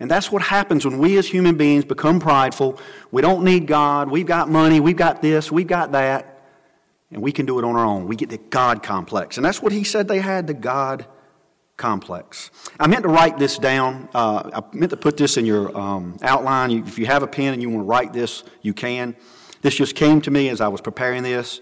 And 0.00 0.10
that's 0.10 0.30
what 0.30 0.42
happens 0.42 0.84
when 0.84 0.98
we 0.98 1.18
as 1.18 1.26
human 1.26 1.56
beings 1.56 1.84
become 1.84 2.20
prideful. 2.20 2.78
We 3.10 3.20
don't 3.22 3.44
need 3.44 3.66
God. 3.66 4.10
We've 4.10 4.26
got 4.26 4.48
money. 4.48 4.78
We've 4.78 4.96
got 4.96 5.22
this. 5.22 5.50
We've 5.50 5.66
got 5.66 5.92
that. 5.92 6.40
And 7.10 7.22
we 7.22 7.32
can 7.32 7.46
do 7.46 7.58
it 7.58 7.64
on 7.64 7.74
our 7.74 7.84
own. 7.84 8.06
We 8.06 8.16
get 8.16 8.28
the 8.28 8.38
God 8.38 8.82
complex. 8.82 9.38
And 9.38 9.44
that's 9.44 9.62
what 9.62 9.72
he 9.72 9.82
said 9.82 10.06
they 10.06 10.20
had 10.20 10.46
the 10.46 10.54
God 10.54 11.06
complex. 11.76 12.50
I 12.78 12.86
meant 12.86 13.04
to 13.04 13.08
write 13.08 13.38
this 13.38 13.58
down. 13.58 14.08
Uh, 14.14 14.50
I 14.52 14.76
meant 14.76 14.90
to 14.90 14.96
put 14.96 15.16
this 15.16 15.36
in 15.36 15.46
your 15.46 15.76
um, 15.76 16.18
outline. 16.22 16.70
If 16.70 16.98
you 16.98 17.06
have 17.06 17.22
a 17.22 17.26
pen 17.26 17.54
and 17.54 17.62
you 17.62 17.70
want 17.70 17.80
to 17.80 17.88
write 17.88 18.12
this, 18.12 18.44
you 18.62 18.74
can. 18.74 19.16
This 19.62 19.74
just 19.74 19.96
came 19.96 20.20
to 20.22 20.30
me 20.30 20.48
as 20.48 20.60
I 20.60 20.68
was 20.68 20.80
preparing 20.80 21.22
this. 21.22 21.60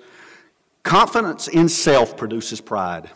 Confidence 0.82 1.48
in 1.48 1.68
self 1.68 2.16
produces 2.16 2.60
pride. 2.60 3.10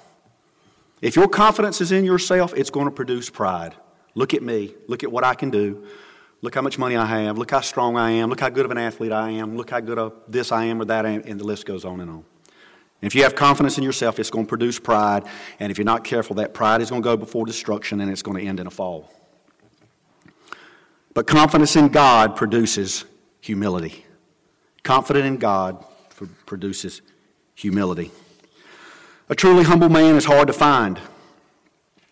If 1.01 1.17
your 1.17 1.29
confidence 1.29 1.81
is 1.81 1.93
in 1.93 2.05
yourself, 2.05 2.53
it's 2.55 2.71
going 2.71 2.87
to 2.87 2.91
produce 2.91 3.31
pride. 3.31 3.75
Look 4.15 4.35
at 4.35 4.43
me. 4.43 4.75
Look 4.87 5.03
at 5.03 5.11
what 5.11 5.25
I 5.25 5.35
can 5.35 5.51
do. 5.51 5.87
Look 6.43 6.55
how 6.55 6.63
much 6.63 6.79
money 6.79 6.97
I 6.97 7.07
have. 7.07 7.39
Look 7.39 7.51
how 7.51 7.61
strong 7.61 7.97
I 7.97 8.13
am. 8.13 8.31
Look 8.31 8.41
how 8.41 8.49
good 8.49 8.65
of 8.65 8.71
an 8.71 8.79
athlete 8.79 9.13
I 9.13 9.31
am. 9.31 9.57
Look 9.57 9.71
how 9.71 9.81
good 9.81 9.99
of 9.99 10.15
this 10.27 10.53
I 10.53 10.65
am 10.65 10.81
or 10.81 10.87
that 10.87 11.07
I 11.07 11.11
am. 11.11 11.23
And 11.27 11.39
the 11.39 11.45
list 11.45 11.67
goes 11.67 11.85
on 11.85 12.01
and 12.01 12.11
on. 12.11 12.25
If 13.03 13.15
you 13.15 13.23
have 13.23 13.35
confidence 13.35 13.79
in 13.79 13.85
yourself, 13.85 14.19
it's 14.19 14.31
going 14.31 14.45
to 14.45 14.49
produce 14.49 14.79
pride. 14.79 15.25
And 15.59 15.71
if 15.71 15.79
you're 15.79 15.87
not 15.87 16.05
careful, 16.05 16.37
that 16.37 16.53
pride 16.53 16.83
is 16.83 16.91
going 16.91 17.03
to 17.03 17.05
go 17.05 17.17
before 17.17 17.47
destruction 17.47 18.01
and 18.01 18.11
it's 18.11 18.23
going 18.23 18.39
to 18.39 18.47
end 18.47 18.61
in 18.61 18.67
a 18.67 18.71
fall. 18.71 19.11
But 21.15 21.27
confidence 21.27 21.77
in 21.77 21.89
God 21.89 22.37
produces 22.37 23.05
humility. 23.41 24.05
Confident 24.83 25.27
in 25.27 25.37
God 25.39 25.85
produces 26.47 27.01
humility. 27.55 28.11
A 29.31 29.35
truly 29.37 29.63
humble 29.63 29.89
man 29.89 30.17
is 30.17 30.25
hard 30.25 30.49
to 30.49 30.53
find, 30.53 30.99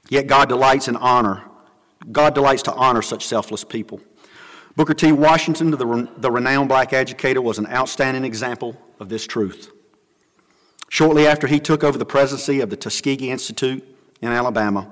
yet 0.08 0.28
God 0.28 0.48
delights 0.48 0.86
in 0.86 0.94
honor. 0.94 1.42
God 2.12 2.32
delights 2.32 2.62
to 2.62 2.72
honor 2.72 3.02
such 3.02 3.26
selfless 3.26 3.64
people. 3.64 4.00
Booker 4.76 4.94
T. 4.94 5.10
Washington, 5.10 5.72
the, 5.72 6.08
the 6.16 6.30
renowned 6.30 6.68
black 6.68 6.92
educator, 6.92 7.42
was 7.42 7.58
an 7.58 7.66
outstanding 7.66 8.24
example 8.24 8.80
of 9.00 9.08
this 9.08 9.26
truth. 9.26 9.72
Shortly 10.88 11.26
after 11.26 11.48
he 11.48 11.58
took 11.58 11.82
over 11.82 11.98
the 11.98 12.06
presidency 12.06 12.60
of 12.60 12.70
the 12.70 12.76
Tuskegee 12.76 13.32
Institute 13.32 13.84
in 14.22 14.28
Alabama, 14.28 14.88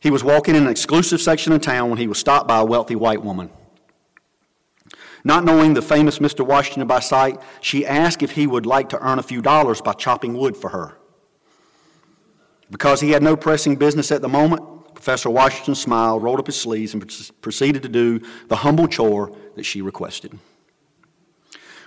he 0.00 0.10
was 0.10 0.24
walking 0.24 0.54
in 0.54 0.62
an 0.62 0.70
exclusive 0.70 1.20
section 1.20 1.52
of 1.52 1.60
town 1.60 1.90
when 1.90 1.98
he 1.98 2.08
was 2.08 2.16
stopped 2.16 2.48
by 2.48 2.60
a 2.60 2.64
wealthy 2.64 2.96
white 2.96 3.22
woman. 3.22 3.50
Not 5.24 5.44
knowing 5.44 5.74
the 5.74 5.82
famous 5.82 6.20
Mr. 6.20 6.40
Washington 6.44 6.86
by 6.86 7.00
sight, 7.00 7.38
she 7.60 7.86
asked 7.86 8.22
if 8.22 8.30
he 8.30 8.46
would 8.46 8.64
like 8.64 8.88
to 8.88 9.06
earn 9.06 9.18
a 9.18 9.22
few 9.22 9.42
dollars 9.42 9.82
by 9.82 9.92
chopping 9.92 10.32
wood 10.32 10.56
for 10.56 10.70
her. 10.70 10.96
Because 12.70 13.00
he 13.00 13.10
had 13.10 13.22
no 13.22 13.36
pressing 13.36 13.76
business 13.76 14.12
at 14.12 14.22
the 14.22 14.28
moment, 14.28 14.94
Professor 14.94 15.30
Washington 15.30 15.74
smiled, 15.74 16.22
rolled 16.22 16.38
up 16.38 16.46
his 16.46 16.60
sleeves, 16.60 16.94
and 16.94 17.32
proceeded 17.40 17.82
to 17.82 17.88
do 17.88 18.20
the 18.48 18.56
humble 18.56 18.86
chore 18.86 19.34
that 19.56 19.64
she 19.64 19.82
requested. 19.82 20.38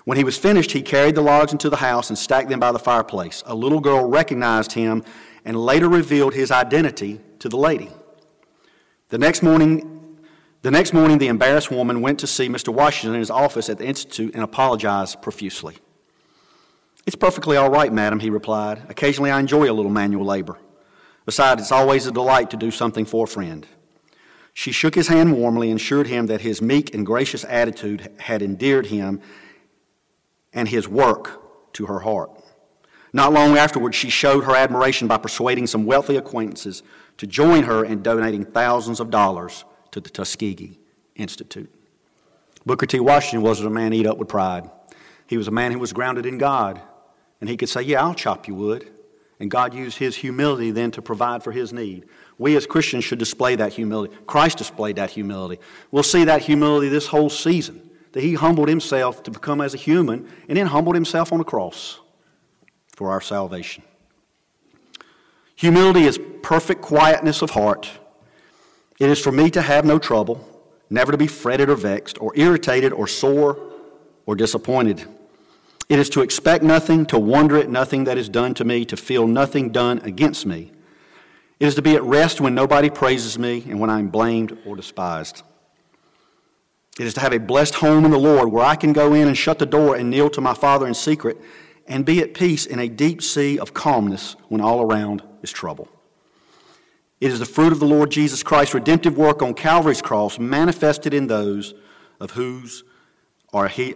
When 0.05 0.17
he 0.17 0.23
was 0.23 0.37
finished, 0.37 0.71
he 0.71 0.81
carried 0.81 1.15
the 1.15 1.21
logs 1.21 1.53
into 1.53 1.69
the 1.69 1.77
house 1.77 2.09
and 2.09 2.17
stacked 2.17 2.49
them 2.49 2.59
by 2.59 2.71
the 2.71 2.79
fireplace. 2.79 3.41
A 3.45 3.55
little 3.55 3.79
girl 3.79 4.09
recognized 4.09 4.73
him 4.73 5.03
and 5.45 5.55
later 5.55 5.87
revealed 5.87 6.33
his 6.33 6.51
identity 6.51 7.21
to 7.39 7.47
the 7.47 7.57
lady. 7.57 7.89
The 9.09 9.17
next 9.17 9.43
morning, 9.43 10.17
the 10.61 10.71
next 10.71 10.93
morning, 10.93 11.19
the 11.19 11.27
embarrassed 11.27 11.71
woman 11.71 12.01
went 12.01 12.19
to 12.19 12.27
see 12.27 12.49
Mr. 12.49 12.73
Washington 12.73 13.13
in 13.13 13.19
his 13.19 13.29
office 13.29 13.69
at 13.69 13.77
the 13.77 13.85
Institute 13.85 14.33
and 14.33 14.43
apologized 14.43 15.21
profusely. 15.21 15.77
It's 17.05 17.15
perfectly 17.15 17.57
all 17.57 17.69
right, 17.69 17.91
madam, 17.91 18.19
he 18.19 18.29
replied. 18.29 18.81
Occasionally 18.89 19.29
I 19.29 19.39
enjoy 19.39 19.69
a 19.69 19.73
little 19.73 19.91
manual 19.91 20.25
labor. 20.25 20.57
Besides, 21.25 21.61
it's 21.61 21.71
always 21.71 22.05
a 22.05 22.11
delight 22.11 22.49
to 22.51 22.57
do 22.57 22.71
something 22.71 23.05
for 23.05 23.23
a 23.25 23.27
friend. 23.27 23.65
She 24.53 24.71
shook 24.71 24.95
his 24.95 25.07
hand 25.07 25.35
warmly 25.35 25.71
and 25.71 25.79
assured 25.79 26.07
him 26.07 26.27
that 26.27 26.41
his 26.41 26.61
meek 26.61 26.93
and 26.93 27.05
gracious 27.05 27.43
attitude 27.45 28.11
had 28.19 28.41
endeared 28.41 28.87
him 28.87 29.19
and 30.53 30.67
his 30.67 30.87
work 30.87 31.73
to 31.73 31.87
her 31.87 31.99
heart. 31.99 32.31
Not 33.11 33.33
long 33.33 33.57
afterwards, 33.57 33.95
she 33.95 34.09
showed 34.09 34.43
her 34.43 34.55
admiration 34.55 35.07
by 35.07 35.17
persuading 35.17 35.67
some 35.67 35.85
wealthy 35.85 36.17
acquaintances 36.17 36.83
to 37.17 37.27
join 37.27 37.63
her 37.63 37.85
in 37.85 38.01
donating 38.01 38.45
thousands 38.45 38.99
of 38.99 39.09
dollars 39.09 39.65
to 39.91 39.99
the 39.99 40.09
Tuskegee 40.09 40.79
Institute. 41.15 41.71
Booker 42.65 42.85
T. 42.85 42.99
Washington 42.99 43.41
wasn't 43.41 43.67
a 43.67 43.71
man 43.71 43.93
eat 43.93 44.07
up 44.07 44.17
with 44.17 44.29
pride. 44.29 44.69
He 45.27 45.37
was 45.37 45.47
a 45.47 45.51
man 45.51 45.71
who 45.71 45.79
was 45.79 45.93
grounded 45.93 46.25
in 46.25 46.37
God, 46.37 46.81
and 47.39 47.49
he 47.49 47.57
could 47.57 47.69
say, 47.69 47.81
Yeah, 47.81 48.03
I'll 48.03 48.15
chop 48.15 48.47
you 48.47 48.55
wood. 48.55 48.89
And 49.39 49.49
God 49.51 49.73
used 49.73 49.97
his 49.97 50.15
humility 50.15 50.71
then 50.71 50.91
to 50.91 51.01
provide 51.01 51.43
for 51.43 51.51
his 51.51 51.73
need. 51.73 52.05
We 52.37 52.55
as 52.55 52.65
Christians 52.65 53.03
should 53.03 53.19
display 53.19 53.55
that 53.55 53.73
humility. 53.73 54.15
Christ 54.25 54.57
displayed 54.57 54.95
that 54.95 55.11
humility. 55.11 55.61
We'll 55.91 56.03
see 56.03 56.23
that 56.25 56.43
humility 56.43 56.89
this 56.89 57.07
whole 57.07 57.29
season, 57.29 57.89
that 58.13 58.21
he 58.21 58.35
humbled 58.35 58.69
himself 58.69 59.23
to 59.23 59.31
become 59.31 59.59
as 59.59 59.73
a 59.73 59.77
human 59.77 60.29
and 60.47 60.57
then 60.57 60.67
humbled 60.67 60.95
himself 60.95 61.33
on 61.33 61.39
the 61.39 61.43
cross 61.43 61.99
for 62.87 63.11
our 63.11 63.21
salvation. 63.21 63.83
Humility 65.55 66.03
is 66.03 66.19
perfect 66.41 66.81
quietness 66.81 67.41
of 67.41 67.51
heart. 67.51 67.89
It 68.99 69.09
is 69.09 69.19
for 69.19 69.31
me 69.31 69.49
to 69.51 69.61
have 69.61 69.85
no 69.85 69.99
trouble, 69.99 70.47
never 70.89 71.11
to 71.11 71.17
be 71.17 71.27
fretted 71.27 71.69
or 71.69 71.75
vexed, 71.75 72.21
or 72.21 72.33
irritated, 72.35 72.93
or 72.93 73.07
sore, 73.07 73.57
or 74.25 74.35
disappointed. 74.35 75.07
It 75.89 75.99
is 75.99 76.09
to 76.11 76.21
expect 76.21 76.63
nothing, 76.63 77.05
to 77.07 77.19
wonder 77.19 77.57
at 77.57 77.69
nothing 77.69 78.05
that 78.05 78.17
is 78.17 78.29
done 78.29 78.53
to 78.55 78.63
me, 78.63 78.85
to 78.85 78.97
feel 78.97 79.27
nothing 79.27 79.69
done 79.69 79.99
against 79.99 80.45
me. 80.45 80.71
It 81.59 81.67
is 81.67 81.75
to 81.75 81.81
be 81.81 81.95
at 81.95 82.03
rest 82.03 82.41
when 82.41 82.55
nobody 82.55 82.89
praises 82.89 83.37
me 83.37 83.63
and 83.69 83.79
when 83.79 83.89
I 83.89 83.99
am 83.99 84.09
blamed 84.09 84.57
or 84.65 84.75
despised. 84.75 85.43
It 86.99 87.05
is 87.05 87.13
to 87.15 87.21
have 87.21 87.33
a 87.33 87.39
blessed 87.39 87.75
home 87.75 88.05
in 88.05 88.11
the 88.11 88.19
Lord 88.19 88.49
where 88.49 88.65
I 88.65 88.75
can 88.75 88.93
go 88.93 89.13
in 89.13 89.27
and 89.27 89.37
shut 89.37 89.59
the 89.59 89.65
door 89.65 89.95
and 89.95 90.09
kneel 90.09 90.29
to 90.31 90.41
my 90.41 90.53
Father 90.53 90.87
in 90.87 90.93
secret 90.93 91.37
and 91.87 92.05
be 92.05 92.21
at 92.21 92.33
peace 92.33 92.65
in 92.65 92.79
a 92.79 92.87
deep 92.87 93.21
sea 93.21 93.57
of 93.59 93.73
calmness 93.73 94.35
when 94.47 94.61
all 94.61 94.81
around 94.81 95.23
is 95.41 95.51
trouble. 95.51 95.87
It 97.19 97.31
is 97.31 97.39
the 97.39 97.45
fruit 97.45 97.71
of 97.71 97.79
the 97.79 97.85
Lord 97.85 98.11
Jesus 98.11 98.43
Christ's 98.43 98.73
redemptive 98.73 99.17
work 99.17 99.41
on 99.41 99.53
Calvary's 99.53 100.01
cross 100.01 100.37
manifested 100.37 101.13
in 101.13 101.27
those 101.27 101.73
of 102.19 102.31
whose 102.31 102.83
are 103.51 103.67
he, 103.67 103.95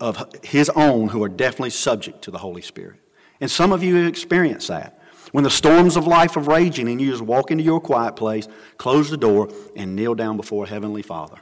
of 0.00 0.34
his 0.42 0.68
own 0.70 1.08
who 1.08 1.22
are 1.22 1.28
definitely 1.28 1.70
subject 1.70 2.22
to 2.22 2.30
the 2.30 2.38
Holy 2.38 2.62
Spirit. 2.62 3.00
And 3.40 3.50
some 3.50 3.72
of 3.72 3.82
you 3.82 3.96
have 3.96 4.06
experienced 4.06 4.68
that. 4.68 4.98
When 5.32 5.44
the 5.44 5.50
storms 5.50 5.96
of 5.96 6.06
life 6.06 6.36
are 6.36 6.40
raging 6.40 6.88
and 6.88 7.00
you 7.00 7.10
just 7.10 7.22
walk 7.22 7.50
into 7.50 7.62
your 7.62 7.80
quiet 7.80 8.16
place, 8.16 8.48
close 8.78 9.10
the 9.10 9.16
door, 9.16 9.48
and 9.76 9.94
kneel 9.94 10.14
down 10.14 10.36
before 10.36 10.66
Heavenly 10.66 11.02
Father 11.02 11.36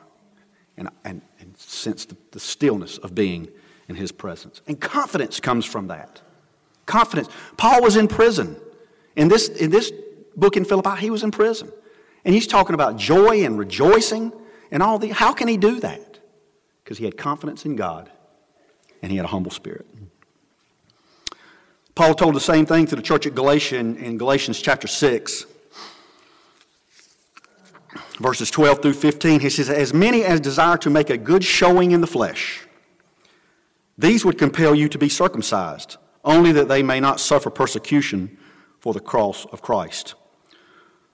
and, 0.76 0.88
and, 1.04 1.22
and 1.40 1.56
sense 1.56 2.04
the, 2.04 2.16
the 2.32 2.40
stillness 2.40 2.98
of 2.98 3.14
being 3.14 3.48
in 3.88 3.96
His 3.96 4.12
presence. 4.12 4.60
And 4.66 4.78
confidence 4.78 5.40
comes 5.40 5.64
from 5.64 5.88
that. 5.88 6.20
Confidence. 6.86 7.28
Paul 7.56 7.82
was 7.82 7.96
in 7.96 8.08
prison. 8.08 8.56
In 9.16 9.28
this, 9.28 9.48
in 9.48 9.70
this 9.70 9.90
book 10.36 10.56
in 10.56 10.64
Philippi, 10.64 11.00
he 11.00 11.10
was 11.10 11.22
in 11.22 11.30
prison. 11.30 11.72
And 12.24 12.34
he's 12.34 12.46
talking 12.46 12.74
about 12.74 12.96
joy 12.96 13.44
and 13.44 13.58
rejoicing 13.58 14.32
and 14.70 14.82
all 14.82 14.98
the. 14.98 15.08
How 15.08 15.32
can 15.32 15.48
he 15.48 15.56
do 15.56 15.80
that? 15.80 16.18
Because 16.84 16.98
he 16.98 17.04
had 17.04 17.16
confidence 17.16 17.64
in 17.64 17.74
God 17.74 18.10
and 19.02 19.10
he 19.10 19.16
had 19.16 19.24
a 19.24 19.28
humble 19.28 19.50
spirit. 19.50 19.86
Paul 21.94 22.14
told 22.14 22.34
the 22.36 22.40
same 22.40 22.64
thing 22.64 22.86
to 22.86 22.96
the 22.96 23.02
church 23.02 23.26
at 23.26 23.34
Galatia 23.34 23.76
in, 23.76 23.96
in 23.96 24.18
Galatians 24.18 24.60
chapter 24.60 24.86
6, 24.86 25.46
verses 28.20 28.50
12 28.52 28.82
through 28.82 28.92
15. 28.92 29.40
He 29.40 29.50
says, 29.50 29.68
As 29.68 29.92
many 29.92 30.22
as 30.22 30.38
desire 30.38 30.76
to 30.78 30.90
make 30.90 31.10
a 31.10 31.18
good 31.18 31.42
showing 31.42 31.90
in 31.90 32.00
the 32.00 32.06
flesh, 32.06 32.68
these 33.98 34.24
would 34.24 34.38
compel 34.38 34.76
you 34.76 34.88
to 34.88 34.98
be 34.98 35.08
circumcised, 35.08 35.96
only 36.24 36.52
that 36.52 36.68
they 36.68 36.84
may 36.84 37.00
not 37.00 37.18
suffer 37.18 37.50
persecution 37.50 38.38
for 38.78 38.94
the 38.94 39.00
cross 39.00 39.44
of 39.46 39.60
Christ. 39.60 40.14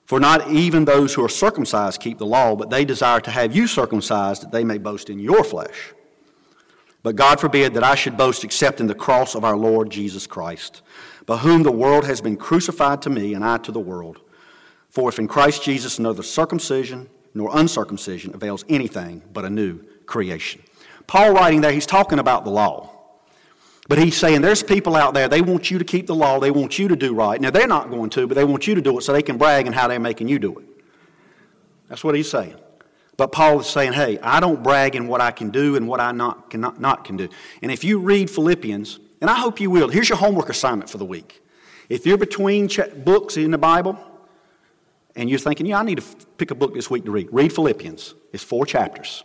For 0.05 0.19
not 0.19 0.51
even 0.51 0.85
those 0.85 1.15
who 1.15 1.25
are 1.25 1.29
circumcised 1.29 1.99
keep 1.99 2.19
the 2.19 2.27
law, 2.27 2.55
but 2.55 2.69
they 2.69 2.85
desire 2.85 3.19
to 3.21 3.31
have 3.31 3.55
you 3.55 3.65
circumcised 3.65 4.43
that 4.43 4.51
they 4.51 4.63
may 4.63 4.77
boast 4.77 5.09
in 5.09 5.17
your 5.17 5.43
flesh. 5.43 5.94
But 7.05 7.15
God 7.15 7.39
forbid 7.39 7.75
that 7.75 7.83
I 7.83 7.93
should 7.93 8.17
boast 8.17 8.43
except 8.43 8.81
in 8.81 8.87
the 8.87 8.95
cross 8.95 9.35
of 9.35 9.43
our 9.43 9.55
Lord 9.55 9.91
Jesus 9.91 10.25
Christ, 10.25 10.81
by 11.27 11.37
whom 11.37 11.61
the 11.61 11.71
world 11.71 12.03
has 12.05 12.19
been 12.19 12.35
crucified 12.35 13.03
to 13.03 13.11
me 13.11 13.35
and 13.35 13.45
I 13.45 13.59
to 13.59 13.71
the 13.71 13.79
world. 13.79 14.21
For 14.89 15.07
if 15.07 15.19
in 15.19 15.27
Christ 15.27 15.61
Jesus 15.61 15.99
neither 15.99 16.23
circumcision 16.23 17.07
nor 17.35 17.55
uncircumcision 17.55 18.33
avails 18.33 18.65
anything 18.69 19.21
but 19.33 19.45
a 19.45 19.51
new 19.51 19.83
creation. 20.07 20.63
Paul 21.05 21.33
writing 21.33 21.61
there, 21.61 21.71
he's 21.71 21.85
talking 21.85 22.17
about 22.17 22.43
the 22.43 22.49
law. 22.49 22.89
But 23.87 23.99
he's 23.99 24.17
saying 24.17 24.41
there's 24.41 24.63
people 24.63 24.95
out 24.95 25.13
there, 25.13 25.27
they 25.27 25.41
want 25.43 25.69
you 25.69 25.77
to 25.77 25.85
keep 25.85 26.07
the 26.07 26.15
law, 26.15 26.39
they 26.39 26.49
want 26.49 26.79
you 26.79 26.87
to 26.87 26.95
do 26.95 27.13
right. 27.13 27.39
Now, 27.39 27.51
they're 27.51 27.67
not 27.67 27.91
going 27.91 28.09
to, 28.09 28.25
but 28.25 28.33
they 28.33 28.45
want 28.45 28.65
you 28.65 28.73
to 28.73 28.81
do 28.81 28.97
it 28.97 29.03
so 29.03 29.13
they 29.13 29.21
can 29.21 29.37
brag 29.37 29.67
in 29.67 29.73
how 29.73 29.87
they're 29.87 29.99
making 29.99 30.27
you 30.27 30.39
do 30.39 30.57
it. 30.57 30.65
That's 31.87 32.03
what 32.03 32.15
he's 32.15 32.31
saying. 32.31 32.55
But 33.17 33.31
Paul 33.31 33.61
is 33.61 33.67
saying, 33.67 33.93
hey, 33.93 34.19
I 34.19 34.39
don't 34.39 34.61
brag 34.61 34.95
in 34.95 35.07
what 35.07 35.21
I 35.21 35.31
can 35.31 35.49
do 35.49 35.75
and 35.75 35.87
what 35.87 36.01
I 36.01 36.11
not, 36.11 36.49
cannot, 36.49 36.81
not 36.81 37.05
can 37.05 37.15
do. 37.15 37.29
And 37.61 37.71
if 37.71 37.83
you 37.83 37.99
read 37.99 38.29
Philippians, 38.29 38.99
and 39.21 39.29
I 39.29 39.35
hope 39.35 39.59
you 39.59 39.69
will, 39.69 39.87
here's 39.87 40.09
your 40.09 40.17
homework 40.17 40.49
assignment 40.49 40.89
for 40.89 40.97
the 40.97 41.05
week. 41.05 41.41
If 41.87 42.05
you're 42.05 42.17
between 42.17 42.69
books 43.05 43.37
in 43.37 43.51
the 43.51 43.57
Bible 43.57 43.97
and 45.15 45.29
you're 45.29 45.39
thinking, 45.39 45.65
yeah, 45.65 45.79
I 45.79 45.83
need 45.83 45.99
to 45.99 46.25
pick 46.37 46.51
a 46.51 46.55
book 46.55 46.73
this 46.73 46.89
week 46.89 47.05
to 47.05 47.11
read, 47.11 47.29
read 47.31 47.53
Philippians. 47.53 48.15
It's 48.33 48.43
four 48.43 48.65
chapters. 48.65 49.23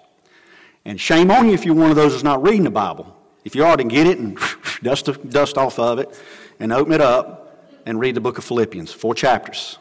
And 0.84 1.00
shame 1.00 1.30
on 1.30 1.48
you 1.48 1.54
if 1.54 1.64
you're 1.64 1.74
one 1.74 1.90
of 1.90 1.96
those 1.96 2.12
that's 2.12 2.24
not 2.24 2.42
reading 2.42 2.64
the 2.64 2.70
Bible. 2.70 3.16
If 3.44 3.54
you 3.54 3.64
are, 3.64 3.76
get 3.76 4.06
it 4.06 4.18
and 4.18 4.38
dust, 4.82 5.08
dust 5.28 5.58
off 5.58 5.78
of 5.78 5.98
it 5.98 6.16
and 6.60 6.72
open 6.72 6.92
it 6.92 7.00
up 7.00 7.66
and 7.86 7.98
read 7.98 8.14
the 8.14 8.20
book 8.20 8.38
of 8.38 8.44
Philippians, 8.44 8.92
four 8.92 9.14
chapters. 9.14 9.78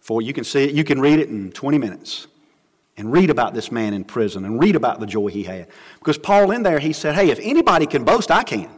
Four, 0.00 0.22
you 0.22 0.32
can 0.32 0.44
see 0.44 0.64
it, 0.64 0.74
you 0.74 0.84
can 0.84 1.00
read 1.00 1.18
it 1.18 1.28
in 1.28 1.52
20 1.52 1.76
minutes 1.76 2.28
and 3.00 3.10
read 3.10 3.30
about 3.30 3.54
this 3.54 3.72
man 3.72 3.94
in 3.94 4.04
prison 4.04 4.44
and 4.44 4.60
read 4.60 4.76
about 4.76 5.00
the 5.00 5.06
joy 5.06 5.28
he 5.28 5.42
had. 5.42 5.68
Because 5.98 6.18
Paul, 6.18 6.50
in 6.50 6.62
there, 6.62 6.78
he 6.78 6.92
said, 6.92 7.14
Hey, 7.14 7.30
if 7.30 7.38
anybody 7.40 7.86
can 7.86 8.04
boast, 8.04 8.30
I 8.30 8.42
can. 8.42 8.68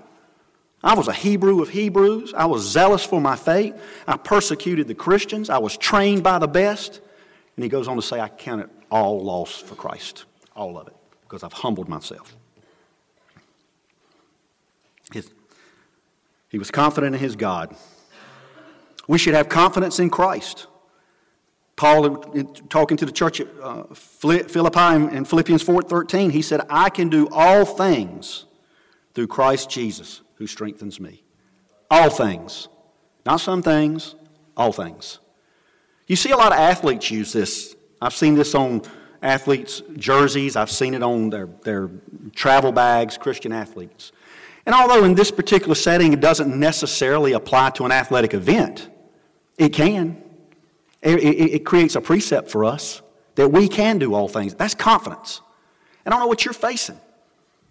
I 0.80 0.94
was 0.94 1.08
a 1.08 1.12
Hebrew 1.12 1.60
of 1.60 1.70
Hebrews. 1.70 2.32
I 2.32 2.46
was 2.46 2.62
zealous 2.62 3.04
for 3.04 3.20
my 3.20 3.34
faith. 3.34 3.74
I 4.06 4.16
persecuted 4.16 4.86
the 4.86 4.94
Christians. 4.94 5.50
I 5.50 5.58
was 5.58 5.76
trained 5.76 6.22
by 6.22 6.38
the 6.38 6.46
best. 6.46 7.00
And 7.56 7.64
he 7.64 7.68
goes 7.68 7.88
on 7.88 7.96
to 7.96 8.02
say, 8.02 8.20
I 8.20 8.28
count 8.28 8.62
it 8.62 8.70
all 8.92 9.20
loss 9.20 9.60
for 9.60 9.74
Christ, 9.74 10.24
all 10.54 10.78
of 10.78 10.86
it, 10.86 10.94
because 11.22 11.42
I've 11.42 11.52
humbled 11.52 11.88
myself. 11.88 12.36
His, 15.12 15.30
he 16.48 16.58
was 16.58 16.70
confident 16.70 17.16
in 17.16 17.20
his 17.20 17.34
God. 17.34 17.74
We 19.08 19.18
should 19.18 19.34
have 19.34 19.48
confidence 19.48 19.98
in 19.98 20.10
Christ. 20.10 20.68
Paul, 21.82 22.16
talking 22.68 22.96
to 22.98 23.04
the 23.04 23.10
church 23.10 23.40
at 23.40 23.48
uh, 23.60 23.82
Philippi 23.92 25.16
in 25.16 25.24
Philippians 25.24 25.64
4:13, 25.64 26.30
he 26.30 26.40
said, 26.40 26.60
"I 26.70 26.88
can 26.90 27.08
do 27.08 27.28
all 27.32 27.64
things 27.64 28.44
through 29.14 29.26
Christ 29.26 29.68
Jesus, 29.68 30.20
who 30.36 30.46
strengthens 30.46 31.00
me." 31.00 31.24
All 31.90 32.08
things, 32.08 32.68
not 33.26 33.38
some 33.38 33.62
things, 33.62 34.14
all 34.56 34.72
things. 34.72 35.18
You 36.06 36.14
see 36.14 36.30
a 36.30 36.36
lot 36.36 36.52
of 36.52 36.58
athletes 36.58 37.10
use 37.10 37.32
this. 37.32 37.74
I've 38.00 38.14
seen 38.14 38.36
this 38.36 38.54
on 38.54 38.82
athletes' 39.20 39.82
jerseys. 39.96 40.54
I've 40.54 40.70
seen 40.70 40.94
it 40.94 41.02
on 41.02 41.30
their, 41.30 41.48
their 41.64 41.90
travel 42.32 42.70
bags, 42.70 43.18
Christian 43.18 43.50
athletes. 43.50 44.12
And 44.66 44.72
although 44.72 45.02
in 45.02 45.16
this 45.16 45.32
particular 45.32 45.74
setting 45.74 46.12
it 46.12 46.20
doesn't 46.20 46.54
necessarily 46.56 47.32
apply 47.32 47.70
to 47.70 47.84
an 47.84 47.90
athletic 47.90 48.34
event, 48.34 48.88
it 49.58 49.70
can. 49.70 50.22
It, 51.02 51.18
it, 51.18 51.54
it 51.54 51.64
creates 51.64 51.96
a 51.96 52.00
precept 52.00 52.50
for 52.50 52.64
us 52.64 53.02
that 53.34 53.48
we 53.48 53.68
can 53.68 53.98
do 53.98 54.14
all 54.14 54.28
things. 54.28 54.54
That's 54.54 54.74
confidence. 54.74 55.40
And 56.04 56.12
I 56.12 56.16
don't 56.16 56.24
know 56.24 56.28
what 56.28 56.44
you're 56.44 56.54
facing. 56.54 57.00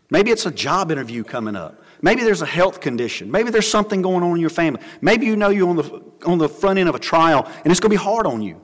Maybe 0.10 0.32
it's 0.32 0.46
a 0.46 0.52
job 0.52 0.92
interview 0.92 1.24
coming 1.24 1.56
up. 1.56 1.82
Maybe 2.02 2.24
there's 2.24 2.42
a 2.42 2.48
health 2.48 2.82
condition. 2.82 3.32
Maybe 3.32 3.52
there's 3.52 3.70
something 3.70 4.02
going 4.02 4.24
on 4.24 4.36
in 4.36 4.42
your 4.42 4.50
family. 4.50 4.82
Maybe 5.00 5.26
you 5.26 5.36
know 5.36 5.50
you're 5.50 5.70
on 5.70 5.76
the, 5.78 6.04
on 6.26 6.38
the 6.38 6.50
front 6.50 6.80
end 6.80 6.90
of 6.90 6.96
a 6.96 7.00
trial 7.00 7.50
and 7.64 7.72
it's 7.72 7.80
going 7.80 7.92
to 7.92 7.98
be 7.98 8.04
hard 8.04 8.26
on 8.26 8.42
you. 8.42 8.60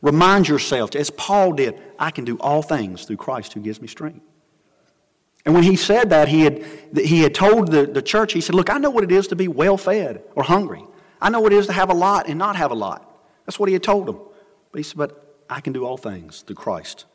Remind 0.00 0.48
yourself, 0.48 0.94
as 0.96 1.10
Paul 1.10 1.52
did, 1.52 1.80
I 1.98 2.10
can 2.10 2.24
do 2.24 2.38
all 2.38 2.62
things 2.62 3.04
through 3.04 3.16
Christ 3.16 3.52
who 3.52 3.60
gives 3.60 3.80
me 3.80 3.88
strength. 3.88 4.24
And 5.44 5.54
when 5.54 5.64
he 5.64 5.76
said 5.76 6.10
that, 6.10 6.28
he 6.28 6.42
had, 6.42 6.64
he 6.94 7.20
had 7.20 7.34
told 7.34 7.70
the, 7.70 7.86
the 7.86 8.02
church, 8.02 8.32
he 8.32 8.40
said, 8.40 8.54
Look, 8.54 8.70
I 8.70 8.78
know 8.78 8.90
what 8.90 9.04
it 9.04 9.12
is 9.12 9.28
to 9.28 9.36
be 9.36 9.48
well 9.48 9.76
fed 9.76 10.22
or 10.34 10.42
hungry. 10.42 10.84
I 11.20 11.30
know 11.30 11.40
what 11.40 11.52
it 11.52 11.56
is 11.56 11.66
to 11.66 11.72
have 11.72 11.90
a 11.90 11.94
lot 11.94 12.28
and 12.28 12.38
not 12.38 12.56
have 12.56 12.70
a 12.70 12.74
lot. 12.74 13.07
That's 13.48 13.58
what 13.58 13.70
he 13.70 13.72
had 13.72 13.82
told 13.82 14.04
them. 14.04 14.20
But 14.72 14.78
he 14.78 14.82
said, 14.82 14.98
But 14.98 15.42
I 15.48 15.62
can 15.62 15.72
do 15.72 15.86
all 15.86 15.96
things 15.96 16.42
through 16.42 16.56
Christ 16.56 17.06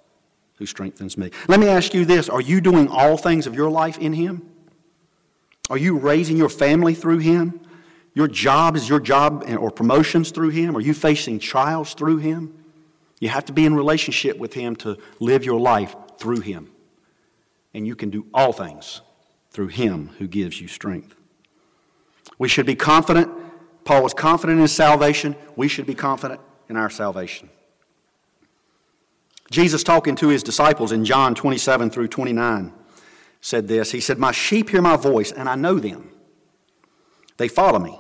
who 0.56 0.65
strengthens 0.65 1.15
me. 1.15 1.30
Let 1.48 1.60
me 1.60 1.67
ask 1.67 1.93
you 1.93 2.06
this 2.06 2.28
Are 2.28 2.41
you 2.41 2.60
doing 2.60 2.88
all 2.88 3.17
things 3.17 3.46
of 3.46 3.54
your 3.54 3.69
life 3.69 4.00
in 4.00 4.13
him? 4.13 4.41
Are 5.69 5.78
you 5.78 5.96
raising 5.96 6.36
your 6.36 6.50
family 6.50 6.96
through 6.96 7.19
him? 7.19 7.62
Your 8.15 8.28
job 8.28 8.76
is 8.76 8.89
your 8.89 9.00
job 9.00 9.46
or 9.48 9.69
promotions 9.69 10.32
through 10.32 10.50
him? 10.50 10.76
Are 10.76 10.82
you 10.82 10.96
facing 10.96 11.38
trials 11.38 11.93
through 11.93 12.17
him? 12.17 12.52
You 13.19 13.30
have 13.30 13.46
to 13.46 13.54
be 13.54 13.63
in 13.63 13.76
relationship 13.76 14.39
with 14.39 14.56
him 14.56 14.76
to 14.78 14.98
live 15.19 15.46
your 15.46 15.60
life 15.60 15.96
through 16.17 16.39
him. 16.39 16.72
And 17.76 17.86
you 17.86 17.96
can 17.96 18.10
do 18.10 18.26
all 18.34 18.54
things 18.54 19.02
through 19.52 19.67
him 19.67 20.10
who 20.17 20.28
gives 20.28 20.60
you 20.60 20.67
strength. 20.67 21.15
We 22.39 22.50
should 22.50 22.65
be 22.65 22.76
confident. 22.76 23.42
Paul 23.86 24.04
was 24.04 24.13
confident 24.13 24.58
in 24.58 24.62
his 24.62 24.72
salvation. 24.72 25.36
We 25.56 25.67
should 25.67 25.86
be 25.86 25.96
confident 25.96 26.41
in 26.69 26.78
our 26.78 26.89
salvation. 26.89 27.50
Jesus, 29.52 29.84
talking 29.84 30.15
to 30.15 30.30
his 30.30 30.41
disciples 30.41 30.91
in 30.91 31.06
John 31.06 31.36
27 31.36 31.89
through 31.89 32.08
29, 32.08 32.74
said 33.41 33.67
this 33.67 33.91
He 33.91 34.00
said, 34.00 34.17
My 34.17 34.32
sheep 34.32 34.69
hear 34.69 34.82
my 34.82 34.96
voice, 34.96 35.32
and 35.32 35.48
I 35.48 35.56
know 35.56 35.80
them. 35.80 36.10
They 37.38 37.48
follow 37.48 37.80
me, 37.80 38.00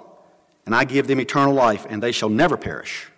and 0.65 0.73
I 0.73 0.85
give 0.85 1.07
them 1.07 1.19
eternal 1.19 1.53
life, 1.53 1.85
and 1.89 2.01
they 2.01 2.11
shall 2.11 2.29
never 2.29 2.57
perish. 2.57 3.09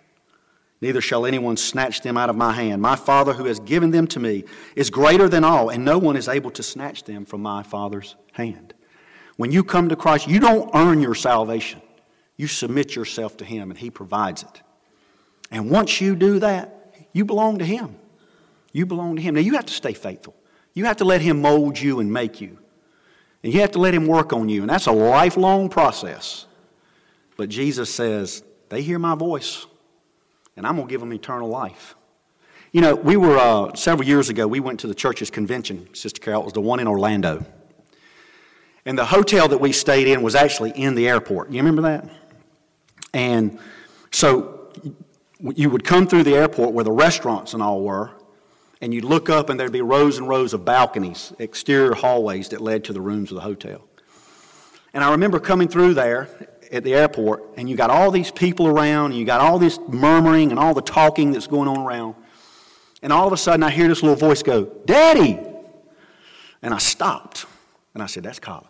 Neither 0.80 1.00
shall 1.00 1.24
anyone 1.24 1.56
snatch 1.56 2.02
them 2.02 2.18
out 2.18 2.28
of 2.28 2.36
my 2.36 2.52
hand. 2.52 2.82
My 2.82 2.96
Father, 2.96 3.32
who 3.32 3.46
has 3.46 3.60
given 3.60 3.90
them 3.90 4.06
to 4.08 4.20
me, 4.20 4.44
is 4.74 4.90
greater 4.90 5.28
than 5.28 5.42
all, 5.42 5.70
and 5.70 5.84
no 5.84 5.96
one 5.96 6.16
is 6.16 6.28
able 6.28 6.50
to 6.50 6.62
snatch 6.62 7.04
them 7.04 7.24
from 7.24 7.40
my 7.40 7.62
Father's 7.62 8.16
hand. 8.32 8.74
When 9.36 9.52
you 9.52 9.64
come 9.64 9.88
to 9.88 9.96
Christ, 9.96 10.28
you 10.28 10.40
don't 10.40 10.70
earn 10.74 11.00
your 11.00 11.14
salvation. 11.14 11.80
You 12.36 12.46
submit 12.46 12.94
yourself 12.94 13.36
to 13.38 13.44
Him, 13.44 13.70
and 13.70 13.78
He 13.78 13.90
provides 13.90 14.42
it. 14.42 14.62
And 15.50 15.70
once 15.70 16.00
you 16.00 16.16
do 16.16 16.38
that, 16.40 16.94
you 17.12 17.24
belong 17.24 17.58
to 17.58 17.64
Him. 17.64 17.96
You 18.72 18.86
belong 18.86 19.16
to 19.16 19.22
Him. 19.22 19.34
Now, 19.34 19.40
you 19.40 19.54
have 19.54 19.66
to 19.66 19.72
stay 19.72 19.94
faithful. 19.94 20.34
You 20.74 20.84
have 20.84 20.98
to 20.98 21.04
let 21.04 21.22
Him 21.22 21.40
mold 21.40 21.78
you 21.78 22.00
and 22.00 22.12
make 22.12 22.40
you. 22.40 22.58
And 23.42 23.52
you 23.52 23.60
have 23.60 23.70
to 23.72 23.78
let 23.78 23.94
Him 23.94 24.06
work 24.06 24.32
on 24.32 24.48
you. 24.48 24.60
And 24.60 24.70
that's 24.70 24.86
a 24.86 24.92
lifelong 24.92 25.68
process. 25.68 26.46
But 27.36 27.48
Jesus 27.48 27.92
says, 27.94 28.42
They 28.68 28.82
hear 28.82 28.98
my 28.98 29.14
voice, 29.14 29.66
and 30.56 30.66
I'm 30.66 30.76
going 30.76 30.88
to 30.88 30.90
give 30.90 31.00
them 31.00 31.12
eternal 31.12 31.48
life. 31.48 31.94
You 32.72 32.82
know, 32.82 32.94
we 32.94 33.16
were, 33.16 33.38
uh, 33.38 33.74
several 33.74 34.06
years 34.06 34.28
ago, 34.28 34.46
we 34.46 34.60
went 34.60 34.80
to 34.80 34.86
the 34.86 34.94
church's 34.94 35.30
convention, 35.30 35.88
Sister 35.94 36.20
Carol. 36.20 36.42
It 36.42 36.44
was 36.44 36.52
the 36.52 36.60
one 36.60 36.80
in 36.80 36.86
Orlando. 36.86 37.46
And 38.84 38.98
the 38.98 39.06
hotel 39.06 39.48
that 39.48 39.58
we 39.58 39.72
stayed 39.72 40.06
in 40.06 40.22
was 40.22 40.34
actually 40.34 40.70
in 40.70 40.94
the 40.94 41.08
airport. 41.08 41.50
You 41.50 41.58
remember 41.58 41.82
that? 41.82 42.08
And 43.16 43.58
so 44.10 44.68
you 45.40 45.70
would 45.70 45.84
come 45.84 46.06
through 46.06 46.24
the 46.24 46.34
airport 46.34 46.74
where 46.74 46.84
the 46.84 46.92
restaurants 46.92 47.54
and 47.54 47.62
all 47.62 47.80
were, 47.80 48.10
and 48.82 48.92
you'd 48.92 49.04
look 49.04 49.30
up 49.30 49.48
and 49.48 49.58
there'd 49.58 49.72
be 49.72 49.80
rows 49.80 50.18
and 50.18 50.28
rows 50.28 50.52
of 50.52 50.66
balconies, 50.66 51.32
exterior 51.38 51.94
hallways 51.94 52.50
that 52.50 52.60
led 52.60 52.84
to 52.84 52.92
the 52.92 53.00
rooms 53.00 53.30
of 53.30 53.36
the 53.36 53.40
hotel. 53.40 53.82
And 54.92 55.02
I 55.02 55.12
remember 55.12 55.40
coming 55.40 55.66
through 55.66 55.94
there 55.94 56.28
at 56.70 56.84
the 56.84 56.92
airport, 56.92 57.42
and 57.56 57.70
you 57.70 57.74
got 57.76 57.88
all 57.88 58.10
these 58.10 58.30
people 58.30 58.66
around, 58.66 59.12
and 59.12 59.18
you 59.18 59.24
got 59.24 59.40
all 59.40 59.58
this 59.58 59.78
murmuring 59.88 60.50
and 60.50 60.60
all 60.60 60.74
the 60.74 60.82
talking 60.82 61.32
that's 61.32 61.46
going 61.46 61.68
on 61.68 61.78
around. 61.78 62.16
And 63.00 63.14
all 63.14 63.26
of 63.26 63.32
a 63.32 63.38
sudden, 63.38 63.62
I 63.62 63.70
hear 63.70 63.88
this 63.88 64.02
little 64.02 64.16
voice 64.16 64.42
go, 64.42 64.66
Daddy! 64.84 65.38
And 66.60 66.74
I 66.74 66.78
stopped, 66.78 67.46
and 67.94 68.02
I 68.02 68.06
said, 68.06 68.24
That's 68.24 68.40
Colin. 68.40 68.66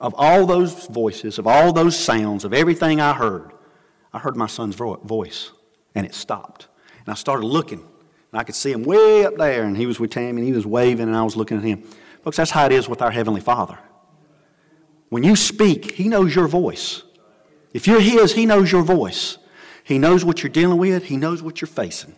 Of 0.00 0.14
all 0.16 0.46
those 0.46 0.86
voices, 0.86 1.38
of 1.38 1.46
all 1.46 1.72
those 1.72 1.98
sounds, 1.98 2.44
of 2.44 2.54
everything 2.54 3.00
I 3.00 3.12
heard, 3.12 3.52
I 4.12 4.18
heard 4.18 4.36
my 4.36 4.46
son's 4.46 4.74
voice, 4.74 5.50
and 5.94 6.06
it 6.06 6.14
stopped. 6.14 6.68
And 7.00 7.08
I 7.08 7.14
started 7.14 7.46
looking, 7.46 7.80
and 8.32 8.40
I 8.40 8.44
could 8.44 8.54
see 8.54 8.72
him 8.72 8.82
way 8.82 9.24
up 9.26 9.36
there, 9.36 9.64
and 9.64 9.76
he 9.76 9.86
was 9.86 10.00
with 10.00 10.10
Tammy, 10.10 10.40
and 10.40 10.46
he 10.46 10.52
was 10.52 10.66
waving, 10.66 11.06
and 11.06 11.16
I 11.16 11.22
was 11.22 11.36
looking 11.36 11.58
at 11.58 11.64
him. 11.64 11.82
Folks, 12.22 12.36
that's 12.36 12.50
how 12.50 12.66
it 12.66 12.72
is 12.72 12.88
with 12.88 13.02
our 13.02 13.10
Heavenly 13.10 13.40
Father. 13.40 13.78
When 15.10 15.24
you 15.24 15.36
speak, 15.36 15.92
He 15.92 16.08
knows 16.08 16.34
your 16.34 16.48
voice. 16.48 17.02
If 17.74 17.86
you're 17.86 18.00
His, 18.00 18.34
He 18.34 18.46
knows 18.46 18.72
your 18.72 18.82
voice. 18.82 19.36
He 19.84 19.98
knows 19.98 20.24
what 20.24 20.42
you're 20.42 20.50
dealing 20.50 20.78
with, 20.78 21.04
He 21.04 21.16
knows 21.16 21.42
what 21.42 21.60
you're 21.60 21.68
facing. 21.68 22.14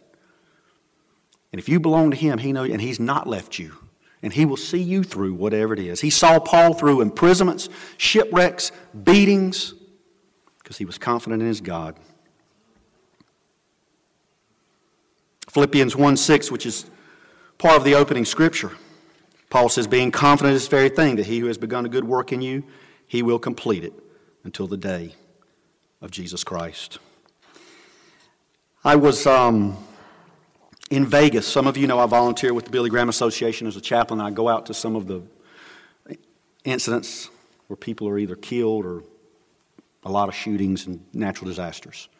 And 1.53 1.59
if 1.59 1.69
you 1.69 1.81
belong 1.81 2.11
to 2.11 2.17
Him, 2.17 2.39
He 2.39 2.53
knows, 2.53 2.71
and 2.71 2.81
He's 2.81 3.01
not 3.01 3.27
left 3.27 3.59
you. 3.59 3.77
And 4.23 4.33
He 4.33 4.45
will 4.45 4.57
see 4.57 4.83
you 4.83 5.03
through 5.03 5.35
whatever 5.35 5.75
it 5.75 5.81
is. 5.81 6.01
He 6.01 6.11
saw 6.11 6.39
Paul 6.39 6.75
through 6.75 7.01
imprisonments, 7.01 7.69
shipwrecks, 7.97 8.73
beatings, 9.05 9.75
because 10.73 10.79
he 10.79 10.85
was 10.87 10.97
confident 10.97 11.43
in 11.43 11.49
his 11.49 11.61
God. 11.61 11.97
Philippians 15.51 15.95
1 15.95 16.17
6, 16.17 16.51
which 16.51 16.65
is 16.65 16.87
part 17.59 17.77
of 17.77 17.85
the 17.85 17.95
opening 17.95 18.25
scripture. 18.25 18.73
Paul 19.51 19.69
says, 19.69 19.87
being 19.87 20.11
confident 20.11 20.55
of 20.55 20.61
this 20.61 20.69
very 20.69 20.89
thing, 20.89 21.17
that 21.17 21.27
he 21.27 21.41
who 21.41 21.47
has 21.47 21.59
begun 21.59 21.85
a 21.85 21.91
good 21.91 22.05
work 22.05 22.33
in 22.33 22.41
you, 22.41 22.65
he 23.07 23.23
will 23.23 23.39
complete 23.39 23.85
it 23.85 23.93
until 24.45 24.67
the 24.67 24.79
day 24.79 25.15
of 26.01 26.11
Jesus 26.11 26.43
Christ. 26.43 26.99
I 28.83 28.97
was 28.97 29.27
um, 29.27 29.77
in 30.93 31.07
Vegas. 31.07 31.49
Some 31.49 31.67
of 31.67 31.79
you 31.79 31.87
know 31.87 31.99
I 31.99 32.05
volunteer 32.05 32.53
with 32.53 32.67
the 32.67 32.71
Billy 32.71 32.91
Graham 32.91 33.09
Association 33.09 33.67
as 33.67 33.77
a 33.77 33.81
chaplain. 33.81 34.21
I 34.21 34.31
go 34.31 34.47
out 34.47 34.67
to 34.67 34.75
some 34.75 34.95
of 34.95 35.07
the 35.07 35.23
incidents 36.65 37.31
where 37.67 37.79
people 37.79 38.07
are 38.09 38.19
either 38.19 38.37
killed 38.37 38.85
or 38.85 39.03
a 40.05 40.11
lot 40.11 40.29
of 40.29 40.35
shootings 40.35 40.87
and 40.87 41.03
natural 41.15 41.49
disasters. 41.49 42.11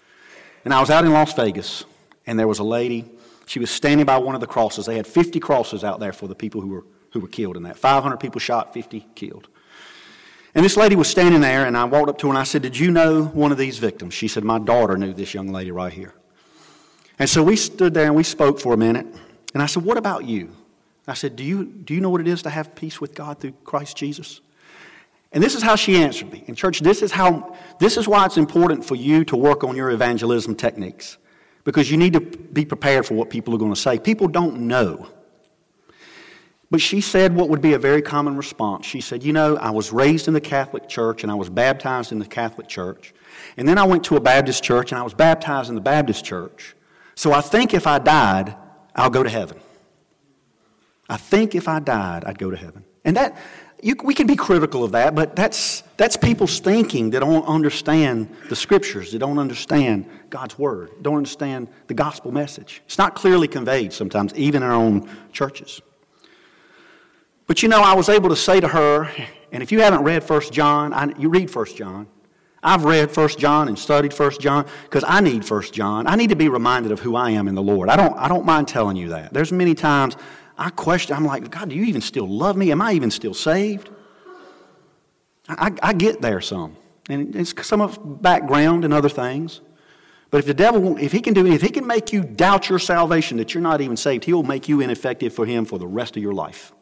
And 0.65 0.73
I 0.73 0.81
was 0.81 0.89
out 0.89 1.05
in 1.05 1.13
Las 1.13 1.35
Vegas, 1.35 1.85
and 2.27 2.39
there 2.39 2.49
was 2.49 2.61
a 2.61 2.65
lady 2.65 3.11
she 3.45 3.59
was 3.59 3.71
standing 3.71 4.07
by 4.07 4.17
one 4.17 4.35
of 4.35 4.41
the 4.41 4.47
crosses. 4.47 4.87
They 4.87 4.97
had 4.97 5.07
50 5.07 5.39
crosses 5.39 5.85
out 5.85 6.01
there 6.01 6.15
for 6.15 6.27
the 6.27 6.35
people 6.35 6.63
who 6.63 6.69
were, 6.69 6.85
who 7.11 7.21
were 7.21 7.29
killed 7.29 7.59
in 7.59 7.65
that. 7.65 7.77
500 7.77 8.17
people 8.17 8.41
shot, 8.41 8.73
50 8.73 9.07
killed. 9.15 9.49
And 10.55 10.65
this 10.65 10.79
lady 10.79 10.97
was 10.97 11.09
standing 11.09 11.43
there, 11.43 11.67
and 11.67 11.77
I 11.77 11.85
walked 11.85 12.09
up 12.09 12.19
to 12.19 12.29
her 12.29 12.31
and 12.31 12.39
I 12.39 12.45
said, 12.45 12.63
Did 12.63 12.79
you 12.79 12.91
know 12.91 13.25
one 13.25 13.53
of 13.53 13.59
these 13.59 13.77
victims? 13.77 14.15
She 14.15 14.29
said, 14.29 14.45
My 14.45 14.59
daughter 14.59 14.97
knew 14.97 15.13
this 15.13 15.35
young 15.35 15.49
lady 15.49 15.71
right 15.71 15.93
here. 15.93 16.15
And 17.19 17.29
so 17.29 17.43
we 17.43 17.57
stood 17.57 17.95
there 17.95 18.07
and 18.07 18.15
we 18.15 18.23
spoke 18.23 18.59
for 18.59 18.75
a 18.75 18.77
minute. 18.77 19.07
And 19.55 19.63
I 19.63 19.67
said, 19.67 19.85
What 19.85 19.97
about 19.97 20.25
you? 20.25 20.55
I 21.07 21.15
said, 21.15 21.37
Do 21.37 21.45
you, 21.45 21.65
do 21.65 21.95
you 21.95 22.01
know 22.01 22.11
what 22.11 22.21
it 22.21 22.29
is 22.29 22.43
to 22.43 22.51
have 22.51 22.75
peace 22.75 23.01
with 23.01 23.15
God 23.15 23.41
through 23.41 23.53
Christ 23.65 23.97
Jesus? 23.97 24.41
And 25.33 25.43
this 25.43 25.55
is 25.55 25.63
how 25.63 25.77
she 25.77 25.97
answered 25.97 26.31
me. 26.31 26.45
And 26.47 26.57
church, 26.57 26.81
this 26.81 27.03
is 27.03 27.11
how 27.11 27.57
this 27.79 27.97
is 27.97 28.07
why 28.07 28.27
it's 28.27 28.37
important 28.37 28.85
for 28.85 28.95
you 28.95 29.25
to 29.27 29.37
work 29.37 29.65
on 29.65 29.77
your 29.77 29.91
evangelism 29.91 30.55
techniques 30.55 31.17
because 31.65 31.91
you 31.91 31.97
need 31.97 32.13
to 32.13 32.21
be 32.21 32.65
prepared 32.65 33.07
for 33.07 33.15
what 33.15 33.31
people 33.31 33.55
are 33.55 33.59
going 33.59 33.73
to 33.73 33.81
say. 33.81 33.99
People 33.99 34.29
don't 34.29 34.61
know. 34.61 35.09
But 36.71 36.81
she 36.81 37.01
said 37.01 37.35
what 37.35 37.51
would 37.51 37.61
be 37.61 37.75
a 37.75 37.79
very 37.79 38.01
common 38.01 38.37
response. 38.37 38.87
She 38.87 39.01
said, 39.01 39.23
You 39.23 39.33
know, 39.33 39.57
I 39.57 39.71
was 39.71 39.93
raised 39.93 40.29
in 40.29 40.35
the 40.35 40.41
Catholic 40.41 40.89
Church 40.89 41.23
and 41.23 41.31
I 41.31 41.35
was 41.35 41.51
baptized 41.51 42.13
in 42.13 42.19
the 42.19 42.27
Catholic 42.27 42.69
Church. 42.69 43.15
And 43.57 43.69
then 43.69 43.79
I 43.79 43.85
went 43.85 44.05
to 44.05 44.17
a 44.17 44.21
Baptist 44.21 44.63
church 44.63 44.93
and 44.93 44.99
I 44.99 45.03
was 45.03 45.15
baptized 45.15 45.69
in 45.69 45.75
the 45.75 45.83
Baptist 45.83 46.25
church. 46.25 46.75
So 47.23 47.33
I 47.33 47.41
think 47.41 47.73
if 47.73 47.87
I 47.87 48.01
died, 48.01 48.57
I'll 48.97 49.09
go 49.09 49.23
to 49.23 49.31
heaven. 49.31 49.61
I 51.09 51.17
think 51.17 51.55
if 51.55 51.69
I 51.69 51.79
died, 51.79 52.25
I'd 52.25 52.37
go 52.37 52.51
to 52.51 52.57
heaven. 52.57 52.85
And 53.05 53.17
that, 53.17 53.39
you, 53.81 53.95
we 54.03 54.13
can 54.13 54.27
be 54.27 54.35
critical 54.35 54.83
of 54.83 54.91
that, 54.91 55.15
but 55.15 55.37
that's, 55.37 55.85
that's 55.97 56.17
people's 56.17 56.59
thinking 56.59 57.11
that 57.11 57.21
don't 57.21 57.47
understand 57.47 58.29
the 58.49 58.57
scriptures, 58.57 59.13
they 59.13 59.19
don't 59.19 59.39
understand 59.39 60.11
God's 60.31 60.59
word, 60.59 60.91
don't 61.01 61.19
understand 61.19 61.69
the 61.87 61.95
gospel 61.95 62.33
message. 62.33 62.83
It's 62.87 62.99
not 62.99 63.15
clearly 63.15 63.47
conveyed 63.47 63.93
sometimes, 63.93 64.35
even 64.35 64.65
in 64.65 64.69
our 64.69 64.75
own 64.75 65.09
churches. 65.31 65.81
But 67.47 67.63
you 67.63 67.69
know, 67.69 67.83
I 67.83 67.95
was 67.95 68.09
able 68.09 68.31
to 68.31 68.37
say 68.37 68.59
to 68.59 68.67
her, 68.67 69.09
and 69.53 69.63
if 69.63 69.71
you 69.71 69.81
haven't 69.83 70.03
read 70.03 70.29
1 70.29 70.41
John, 70.51 70.93
I, 70.93 71.17
you 71.17 71.29
read 71.29 71.55
1 71.55 71.67
John. 71.77 72.09
I've 72.63 72.85
read 72.85 73.15
1 73.15 73.29
John 73.39 73.69
and 73.69 73.79
studied 73.79 74.13
1 74.13 74.33
John 74.39 74.67
because 74.85 75.05
I 75.07 75.21
need 75.21 75.49
1 75.49 75.63
John. 75.73 76.07
I 76.07 76.15
need 76.15 76.31
to 76.31 76.37
be 76.37 76.49
reminded 76.49 76.93
of 76.93 77.01
who 77.01 77.17
I 77.17 77.31
am 77.31 77.49
in 77.49 77.55
the 77.55 77.63
Lord. 77.63 77.89
I 77.89 77.97
don't, 77.97 78.17
I 78.17 78.29
don't 78.29 78.47
mind 78.47 78.69
telling 78.69 78.97
you 78.97 79.09
that. 79.09 79.33
There's 79.33 79.51
many 79.51 79.75
times 79.75 80.17
I 80.57 80.71
question, 80.71 81.17
I'm 81.17 81.25
like, 81.25 81.51
God, 81.51 81.71
do 81.71 81.75
you 81.75 81.85
even 81.85 82.01
still 82.01 82.29
love 82.29 82.57
me? 82.57 82.71
Am 82.71 82.81
I 82.81 82.93
even 82.93 83.11
still 83.11 83.35
saved? 83.35 83.91
I, 85.49 85.73
I 85.83 85.93
get 85.93 86.21
there 86.21 86.41
some. 86.41 86.77
And 87.09 87.35
it's 87.35 87.67
some 87.67 87.81
of 87.81 88.23
background 88.23 88.85
and 88.85 88.95
other 88.95 89.09
things. 89.09 89.61
But 90.31 90.39
if 90.39 90.47
the 90.47 90.55
devil, 90.55 90.97
if 90.99 91.13
he 91.13 91.21
can 91.21 91.35
do, 91.35 91.45
if 91.47 91.63
he 91.63 91.69
can 91.69 91.87
make 91.87 92.13
you 92.13 92.23
doubt 92.23 92.69
your 92.69 92.79
salvation, 92.79 93.39
that 93.39 93.53
you're 93.53 93.63
not 93.63 93.81
even 93.81 93.97
saved, 93.97 94.25
he 94.25 94.33
will 94.33 94.45
make 94.45 94.69
you 94.69 94.81
ineffective 94.81 95.35
for 95.35 95.45
him 95.47 95.65
for 95.65 95.79
the 95.79 95.87
rest 95.87 96.17
of 96.17 96.23
your 96.23 96.33
life. 96.33 96.73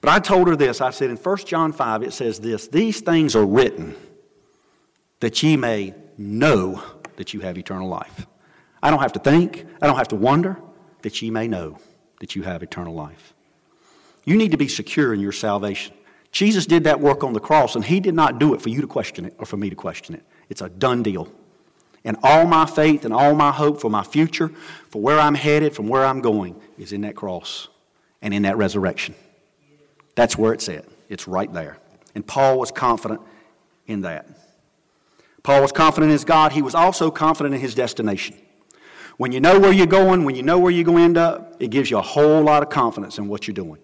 But 0.00 0.10
I 0.10 0.18
told 0.20 0.48
her 0.48 0.56
this. 0.56 0.80
I 0.80 0.90
said 0.90 1.10
in 1.10 1.16
1 1.16 1.36
John 1.38 1.72
5, 1.72 2.02
it 2.02 2.12
says 2.12 2.40
this 2.40 2.68
These 2.68 3.00
things 3.00 3.34
are 3.34 3.46
written 3.46 3.96
that 5.20 5.42
ye 5.42 5.56
may 5.56 5.94
know 6.16 6.82
that 7.16 7.34
you 7.34 7.40
have 7.40 7.58
eternal 7.58 7.88
life. 7.88 8.26
I 8.82 8.90
don't 8.90 9.00
have 9.00 9.12
to 9.14 9.18
think, 9.18 9.66
I 9.82 9.86
don't 9.86 9.96
have 9.96 10.08
to 10.08 10.16
wonder 10.16 10.60
that 11.02 11.20
ye 11.20 11.30
may 11.30 11.48
know 11.48 11.78
that 12.20 12.36
you 12.36 12.42
have 12.42 12.62
eternal 12.62 12.94
life. 12.94 13.34
You 14.24 14.36
need 14.36 14.52
to 14.52 14.56
be 14.56 14.68
secure 14.68 15.14
in 15.14 15.20
your 15.20 15.32
salvation. 15.32 15.94
Jesus 16.30 16.66
did 16.66 16.84
that 16.84 17.00
work 17.00 17.24
on 17.24 17.32
the 17.32 17.40
cross, 17.40 17.74
and 17.74 17.84
He 17.84 18.00
did 18.00 18.14
not 18.14 18.38
do 18.38 18.54
it 18.54 18.62
for 18.62 18.68
you 18.68 18.80
to 18.80 18.86
question 18.86 19.24
it 19.24 19.34
or 19.38 19.46
for 19.46 19.56
me 19.56 19.70
to 19.70 19.76
question 19.76 20.14
it. 20.14 20.22
It's 20.48 20.60
a 20.60 20.68
done 20.68 21.02
deal. 21.02 21.32
And 22.04 22.16
all 22.22 22.46
my 22.46 22.66
faith 22.66 23.04
and 23.04 23.12
all 23.12 23.34
my 23.34 23.50
hope 23.50 23.80
for 23.80 23.90
my 23.90 24.02
future, 24.04 24.48
for 24.90 25.02
where 25.02 25.18
I'm 25.18 25.34
headed, 25.34 25.74
from 25.74 25.88
where 25.88 26.04
I'm 26.04 26.20
going, 26.20 26.60
is 26.78 26.92
in 26.92 27.00
that 27.00 27.16
cross 27.16 27.68
and 28.22 28.32
in 28.32 28.42
that 28.42 28.56
resurrection. 28.56 29.14
That's 30.18 30.36
where 30.36 30.52
it's 30.52 30.68
at. 30.68 30.84
It's 31.08 31.28
right 31.28 31.50
there. 31.52 31.78
And 32.16 32.26
Paul 32.26 32.58
was 32.58 32.72
confident 32.72 33.20
in 33.86 34.00
that. 34.00 34.26
Paul 35.44 35.62
was 35.62 35.70
confident 35.70 36.10
in 36.10 36.14
his 36.14 36.24
God. 36.24 36.50
He 36.50 36.60
was 36.60 36.74
also 36.74 37.08
confident 37.12 37.54
in 37.54 37.60
his 37.60 37.72
destination. 37.72 38.36
When 39.16 39.30
you 39.30 39.38
know 39.38 39.60
where 39.60 39.72
you're 39.72 39.86
going, 39.86 40.24
when 40.24 40.34
you 40.34 40.42
know 40.42 40.58
where 40.58 40.72
you're 40.72 40.82
going 40.82 40.98
to 40.98 41.04
end 41.04 41.18
up, 41.18 41.54
it 41.60 41.68
gives 41.68 41.88
you 41.88 41.98
a 41.98 42.02
whole 42.02 42.42
lot 42.42 42.64
of 42.64 42.68
confidence 42.68 43.18
in 43.18 43.28
what 43.28 43.46
you're 43.46 43.54
doing. 43.54 43.78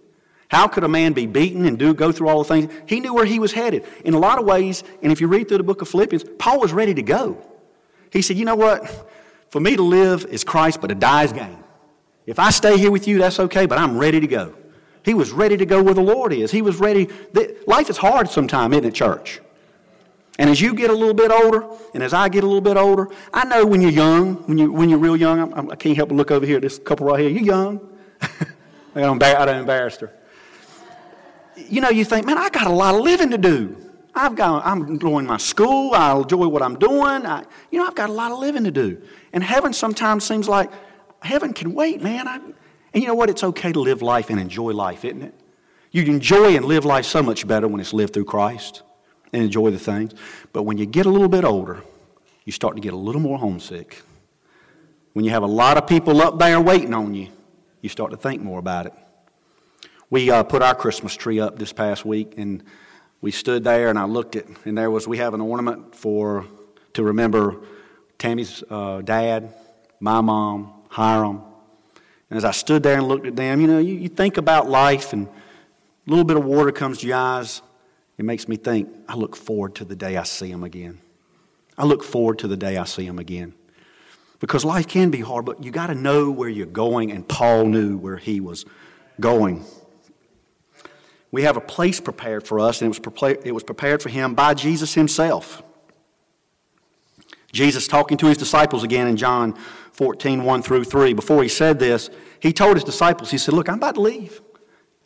How 0.48 0.66
could 0.66 0.82
a 0.82 0.88
man 0.88 1.12
be 1.12 1.26
beaten 1.26 1.66
and 1.66 1.78
do 1.78 1.94
go 1.94 2.10
through 2.10 2.26
all 2.26 2.42
the 2.42 2.48
things? 2.48 2.72
He 2.86 2.98
knew 2.98 3.14
where 3.14 3.26
he 3.26 3.38
was 3.38 3.52
headed. 3.52 3.84
In 4.04 4.14
a 4.14 4.18
lot 4.18 4.40
of 4.40 4.44
ways, 4.44 4.82
and 5.04 5.12
if 5.12 5.20
you 5.20 5.28
read 5.28 5.46
through 5.46 5.58
the 5.58 5.62
book 5.62 5.82
of 5.82 5.88
Philippians, 5.88 6.24
Paul 6.40 6.58
was 6.58 6.72
ready 6.72 6.94
to 6.94 7.02
go. 7.02 7.38
He 8.10 8.22
said, 8.22 8.36
You 8.36 8.44
know 8.44 8.56
what? 8.56 9.08
For 9.50 9.60
me 9.60 9.76
to 9.76 9.82
live 9.84 10.24
is 10.24 10.42
Christ, 10.42 10.80
but 10.80 10.88
to 10.88 10.96
die 10.96 11.22
is 11.22 11.32
gain. 11.32 11.62
If 12.26 12.40
I 12.40 12.50
stay 12.50 12.76
here 12.76 12.90
with 12.90 13.06
you, 13.06 13.18
that's 13.18 13.38
okay, 13.38 13.66
but 13.66 13.78
I'm 13.78 13.98
ready 13.98 14.18
to 14.18 14.26
go. 14.26 14.56
He 15.04 15.14
was 15.14 15.32
ready 15.32 15.56
to 15.56 15.66
go 15.66 15.82
where 15.82 15.94
the 15.94 16.02
Lord 16.02 16.32
is. 16.32 16.50
He 16.50 16.62
was 16.62 16.76
ready. 16.76 17.08
Life 17.66 17.90
is 17.90 17.98
hard 17.98 18.30
sometimes, 18.30 18.74
isn't 18.74 18.86
it, 18.86 18.94
church? 18.94 19.40
And 20.38 20.50
as 20.50 20.60
you 20.60 20.74
get 20.74 20.90
a 20.90 20.94
little 20.94 21.14
bit 21.14 21.30
older, 21.30 21.64
and 21.92 22.02
as 22.02 22.12
I 22.12 22.28
get 22.28 22.42
a 22.42 22.46
little 22.46 22.60
bit 22.60 22.76
older, 22.76 23.08
I 23.32 23.44
know 23.44 23.64
when 23.64 23.80
you're 23.80 23.90
young, 23.90 24.34
when, 24.46 24.58
you, 24.58 24.72
when 24.72 24.88
you're 24.88 24.98
real 24.98 25.16
young, 25.16 25.52
I'm, 25.52 25.70
I 25.70 25.76
can 25.76 25.92
not 25.92 25.96
help 25.96 26.08
but 26.08 26.16
look 26.16 26.30
over 26.30 26.44
here, 26.44 26.56
at 26.56 26.62
this 26.62 26.78
couple 26.78 27.06
right 27.06 27.20
here, 27.20 27.28
you're 27.28 27.44
young. 27.44 27.80
I 28.96 29.00
don't 29.00 29.22
embarrass 29.22 29.96
her. 29.98 30.12
You 31.56 31.80
know, 31.80 31.90
you 31.90 32.04
think, 32.04 32.26
man, 32.26 32.38
I 32.38 32.48
got 32.48 32.66
a 32.66 32.72
lot 32.72 32.94
of 32.94 33.02
living 33.02 33.30
to 33.30 33.38
do. 33.38 33.76
I've 34.14 34.34
got, 34.34 34.64
I'm 34.64 34.82
enjoying 34.86 35.26
my 35.26 35.36
school. 35.36 35.92
I 35.94 36.16
enjoy 36.16 36.48
what 36.48 36.62
I'm 36.62 36.78
doing. 36.78 37.26
I, 37.26 37.44
you 37.70 37.78
know, 37.78 37.86
I've 37.86 37.94
got 37.94 38.10
a 38.10 38.12
lot 38.12 38.32
of 38.32 38.38
living 38.38 38.64
to 38.64 38.70
do. 38.70 39.02
And 39.32 39.42
heaven 39.42 39.72
sometimes 39.72 40.24
seems 40.24 40.48
like 40.48 40.70
heaven 41.20 41.52
can 41.52 41.74
wait, 41.74 42.02
man. 42.02 42.26
I, 42.26 42.40
and 42.94 43.02
you 43.02 43.08
know 43.08 43.14
what? 43.14 43.28
It's 43.28 43.42
okay 43.42 43.72
to 43.72 43.80
live 43.80 44.02
life 44.02 44.30
and 44.30 44.38
enjoy 44.38 44.72
life, 44.72 45.04
isn't 45.04 45.22
it? 45.22 45.34
You 45.90 46.04
enjoy 46.04 46.56
and 46.56 46.64
live 46.64 46.84
life 46.84 47.04
so 47.04 47.22
much 47.22 47.46
better 47.46 47.68
when 47.68 47.80
it's 47.80 47.92
lived 47.92 48.14
through 48.14 48.24
Christ 48.24 48.82
and 49.32 49.42
enjoy 49.42 49.70
the 49.70 49.78
things. 49.78 50.12
But 50.52 50.62
when 50.62 50.78
you 50.78 50.86
get 50.86 51.06
a 51.06 51.10
little 51.10 51.28
bit 51.28 51.44
older, 51.44 51.82
you 52.44 52.52
start 52.52 52.76
to 52.76 52.80
get 52.80 52.92
a 52.92 52.96
little 52.96 53.20
more 53.20 53.38
homesick. 53.38 54.02
When 55.12 55.24
you 55.24 55.32
have 55.32 55.42
a 55.42 55.48
lot 55.48 55.76
of 55.76 55.86
people 55.86 56.20
up 56.22 56.38
there 56.38 56.60
waiting 56.60 56.94
on 56.94 57.14
you, 57.14 57.28
you 57.80 57.88
start 57.88 58.12
to 58.12 58.16
think 58.16 58.42
more 58.42 58.58
about 58.58 58.86
it. 58.86 58.92
We 60.10 60.30
uh, 60.30 60.44
put 60.44 60.62
our 60.62 60.74
Christmas 60.74 61.16
tree 61.16 61.40
up 61.40 61.58
this 61.58 61.72
past 61.72 62.04
week, 62.04 62.34
and 62.36 62.62
we 63.20 63.30
stood 63.30 63.64
there, 63.64 63.88
and 63.88 63.98
I 63.98 64.04
looked 64.04 64.36
at, 64.36 64.46
and 64.64 64.78
there 64.78 64.90
was 64.90 65.08
we 65.08 65.18
have 65.18 65.34
an 65.34 65.40
ornament 65.40 65.94
for 65.94 66.46
to 66.92 67.02
remember 67.02 67.56
Tammy's 68.18 68.62
uh, 68.70 69.00
dad, 69.00 69.52
my 70.00 70.20
mom, 70.20 70.72
Hiram. 70.88 71.42
And 72.34 72.38
as 72.38 72.44
I 72.44 72.50
stood 72.50 72.82
there 72.82 72.98
and 72.98 73.06
looked 73.06 73.28
at 73.28 73.36
them, 73.36 73.60
you 73.60 73.68
know, 73.68 73.78
you, 73.78 73.94
you 73.94 74.08
think 74.08 74.38
about 74.38 74.68
life, 74.68 75.12
and 75.12 75.28
a 75.28 76.10
little 76.10 76.24
bit 76.24 76.36
of 76.36 76.44
water 76.44 76.72
comes 76.72 76.98
to 76.98 77.06
your 77.06 77.16
eyes. 77.16 77.62
It 78.18 78.24
makes 78.24 78.48
me 78.48 78.56
think, 78.56 78.88
I 79.08 79.14
look 79.14 79.36
forward 79.36 79.76
to 79.76 79.84
the 79.84 79.94
day 79.94 80.16
I 80.16 80.24
see 80.24 80.50
them 80.50 80.64
again. 80.64 80.98
I 81.78 81.84
look 81.84 82.02
forward 82.02 82.40
to 82.40 82.48
the 82.48 82.56
day 82.56 82.76
I 82.76 82.86
see 82.86 83.06
them 83.06 83.20
again. 83.20 83.54
Because 84.40 84.64
life 84.64 84.88
can 84.88 85.12
be 85.12 85.20
hard, 85.20 85.44
but 85.44 85.62
you 85.62 85.70
got 85.70 85.86
to 85.86 85.94
know 85.94 86.28
where 86.28 86.48
you're 86.48 86.66
going, 86.66 87.12
and 87.12 87.28
Paul 87.28 87.66
knew 87.66 87.96
where 87.98 88.16
he 88.16 88.40
was 88.40 88.64
going. 89.20 89.64
We 91.30 91.42
have 91.42 91.56
a 91.56 91.60
place 91.60 92.00
prepared 92.00 92.48
for 92.48 92.58
us, 92.58 92.80
and 92.80 92.86
it 92.86 92.88
was, 92.88 92.98
prepared, 92.98 93.42
it 93.44 93.52
was 93.52 93.62
prepared 93.62 94.02
for 94.02 94.08
him 94.08 94.34
by 94.34 94.54
Jesus 94.54 94.94
himself. 94.94 95.62
Jesus 97.54 97.86
talking 97.86 98.18
to 98.18 98.26
his 98.26 98.36
disciples 98.36 98.82
again 98.82 99.06
in 99.06 99.16
John 99.16 99.54
14, 99.92 100.42
1 100.42 100.62
through 100.62 100.84
3. 100.84 101.12
Before 101.14 101.42
he 101.42 101.48
said 101.48 101.78
this, 101.78 102.10
he 102.40 102.52
told 102.52 102.74
his 102.74 102.84
disciples, 102.84 103.30
he 103.30 103.38
said, 103.38 103.54
Look, 103.54 103.68
I'm 103.68 103.76
about 103.76 103.94
to 103.94 104.00
leave. 104.00 104.42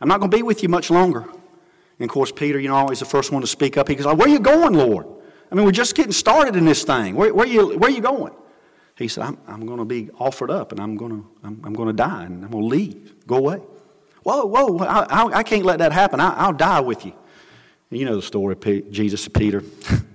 I'm 0.00 0.08
not 0.08 0.18
going 0.18 0.30
to 0.30 0.36
be 0.36 0.42
with 0.42 0.62
you 0.62 0.68
much 0.68 0.90
longer. 0.90 1.20
And 1.20 2.08
of 2.08 2.10
course, 2.10 2.32
Peter, 2.32 2.58
you 2.58 2.68
know, 2.68 2.74
always 2.74 3.00
the 3.00 3.04
first 3.04 3.30
one 3.32 3.42
to 3.42 3.46
speak 3.46 3.76
up. 3.76 3.86
He 3.86 3.94
goes, 3.94 4.06
Where 4.06 4.26
are 4.26 4.30
you 4.30 4.40
going, 4.40 4.72
Lord? 4.72 5.06
I 5.52 5.54
mean, 5.54 5.66
we're 5.66 5.72
just 5.72 5.94
getting 5.94 6.12
started 6.12 6.56
in 6.56 6.64
this 6.64 6.84
thing. 6.84 7.14
Where, 7.14 7.32
where, 7.34 7.46
are, 7.46 7.50
you, 7.50 7.78
where 7.78 7.90
are 7.90 7.94
you 7.94 8.00
going? 8.00 8.32
He 8.96 9.08
said, 9.08 9.24
I'm, 9.24 9.38
I'm 9.46 9.66
going 9.66 9.78
to 9.78 9.84
be 9.84 10.10
offered 10.18 10.50
up 10.50 10.72
and 10.72 10.80
I'm 10.80 10.96
going 10.96 11.12
to, 11.12 11.28
I'm, 11.44 11.60
I'm 11.64 11.74
going 11.74 11.88
to 11.88 11.92
die 11.92 12.24
and 12.24 12.44
I'm 12.44 12.50
going 12.50 12.64
to 12.64 12.68
leave. 12.68 13.26
Go 13.26 13.36
away. 13.36 13.60
Whoa, 14.22 14.46
whoa, 14.46 14.78
I, 14.78 15.04
I, 15.04 15.24
I 15.38 15.42
can't 15.42 15.64
let 15.64 15.78
that 15.78 15.92
happen. 15.92 16.18
I, 16.18 16.46
will 16.46 16.54
die 16.54 16.80
with 16.80 17.04
you. 17.04 17.12
And 17.90 18.00
you 18.00 18.06
know 18.06 18.16
the 18.16 18.22
story 18.22 18.54
of 18.54 18.90
Jesus 18.90 19.24
and 19.26 19.34
Peter. 19.34 19.62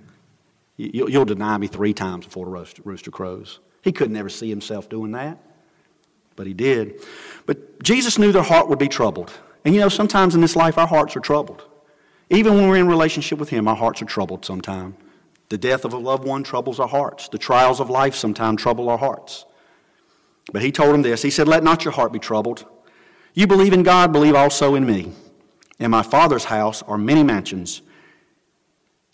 you, 0.78 1.06
will 1.06 1.26
deny 1.26 1.58
me 1.58 1.68
three 1.68 1.94
times 1.94 2.26
before 2.26 2.46
the 2.46 2.82
rooster, 2.84 3.12
crows. 3.12 3.60
He 3.82 3.92
could 3.92 4.12
never 4.12 4.30
see 4.30 4.50
himself 4.50 4.90
doing 4.90 5.12
that, 5.12 5.38
but 6.36 6.48
he 6.48 6.54
did. 6.54 7.02
But 7.46 7.84
Jesus 7.84 8.18
knew 8.18 8.32
their 8.32 8.44
heart 8.44 8.70
would 8.70 8.80
be 8.80 8.88
troubled. 8.88 9.34
And 9.66 9.74
you 9.74 9.82
know, 9.82 9.90
sometimes 9.90 10.36
in 10.36 10.42
this 10.42 10.56
life, 10.56 10.78
our 10.78 10.88
hearts 10.88 11.16
are 11.16 11.22
troubled. 11.22 11.66
Even 12.30 12.56
when 12.56 12.68
we're 12.68 12.78
in 12.78 12.88
relationship 12.88 13.40
with 13.40 13.50
Him, 13.50 13.68
our 13.68 13.76
hearts 13.76 14.02
are 14.02 14.06
troubled 14.06 14.46
sometimes. 14.46 14.96
The 15.50 15.58
death 15.58 15.86
of 15.86 15.94
a 15.94 15.98
loved 15.98 16.24
one 16.24 16.44
troubles 16.44 16.80
our 16.80 16.88
hearts. 16.88 17.28
The 17.28 17.38
trials 17.38 17.80
of 17.80 17.90
life 17.90 18.16
sometimes 18.16 18.62
trouble 18.62 18.90
our 18.90 18.98
hearts. 18.98 19.46
But 20.52 20.64
He 20.64 20.72
told 20.72 20.96
him 20.96 21.04
this 21.04 21.22
He 21.22 21.30
said, 21.30 21.48
Let 21.48 21.64
not 21.64 21.86
your 21.86 21.92
heart 21.92 22.12
be 22.12 22.20
troubled. 22.20 22.66
You 23.34 23.48
believe 23.48 23.74
in 23.74 23.84
God, 23.84 24.12
believe 24.12 24.36
also 24.36 24.76
in 24.76 24.86
me. 24.86 25.12
In 25.80 25.92
my 25.92 26.04
Father's 26.04 26.46
house 26.46 26.82
are 26.84 26.98
many 26.98 27.24
mansions. 27.24 27.82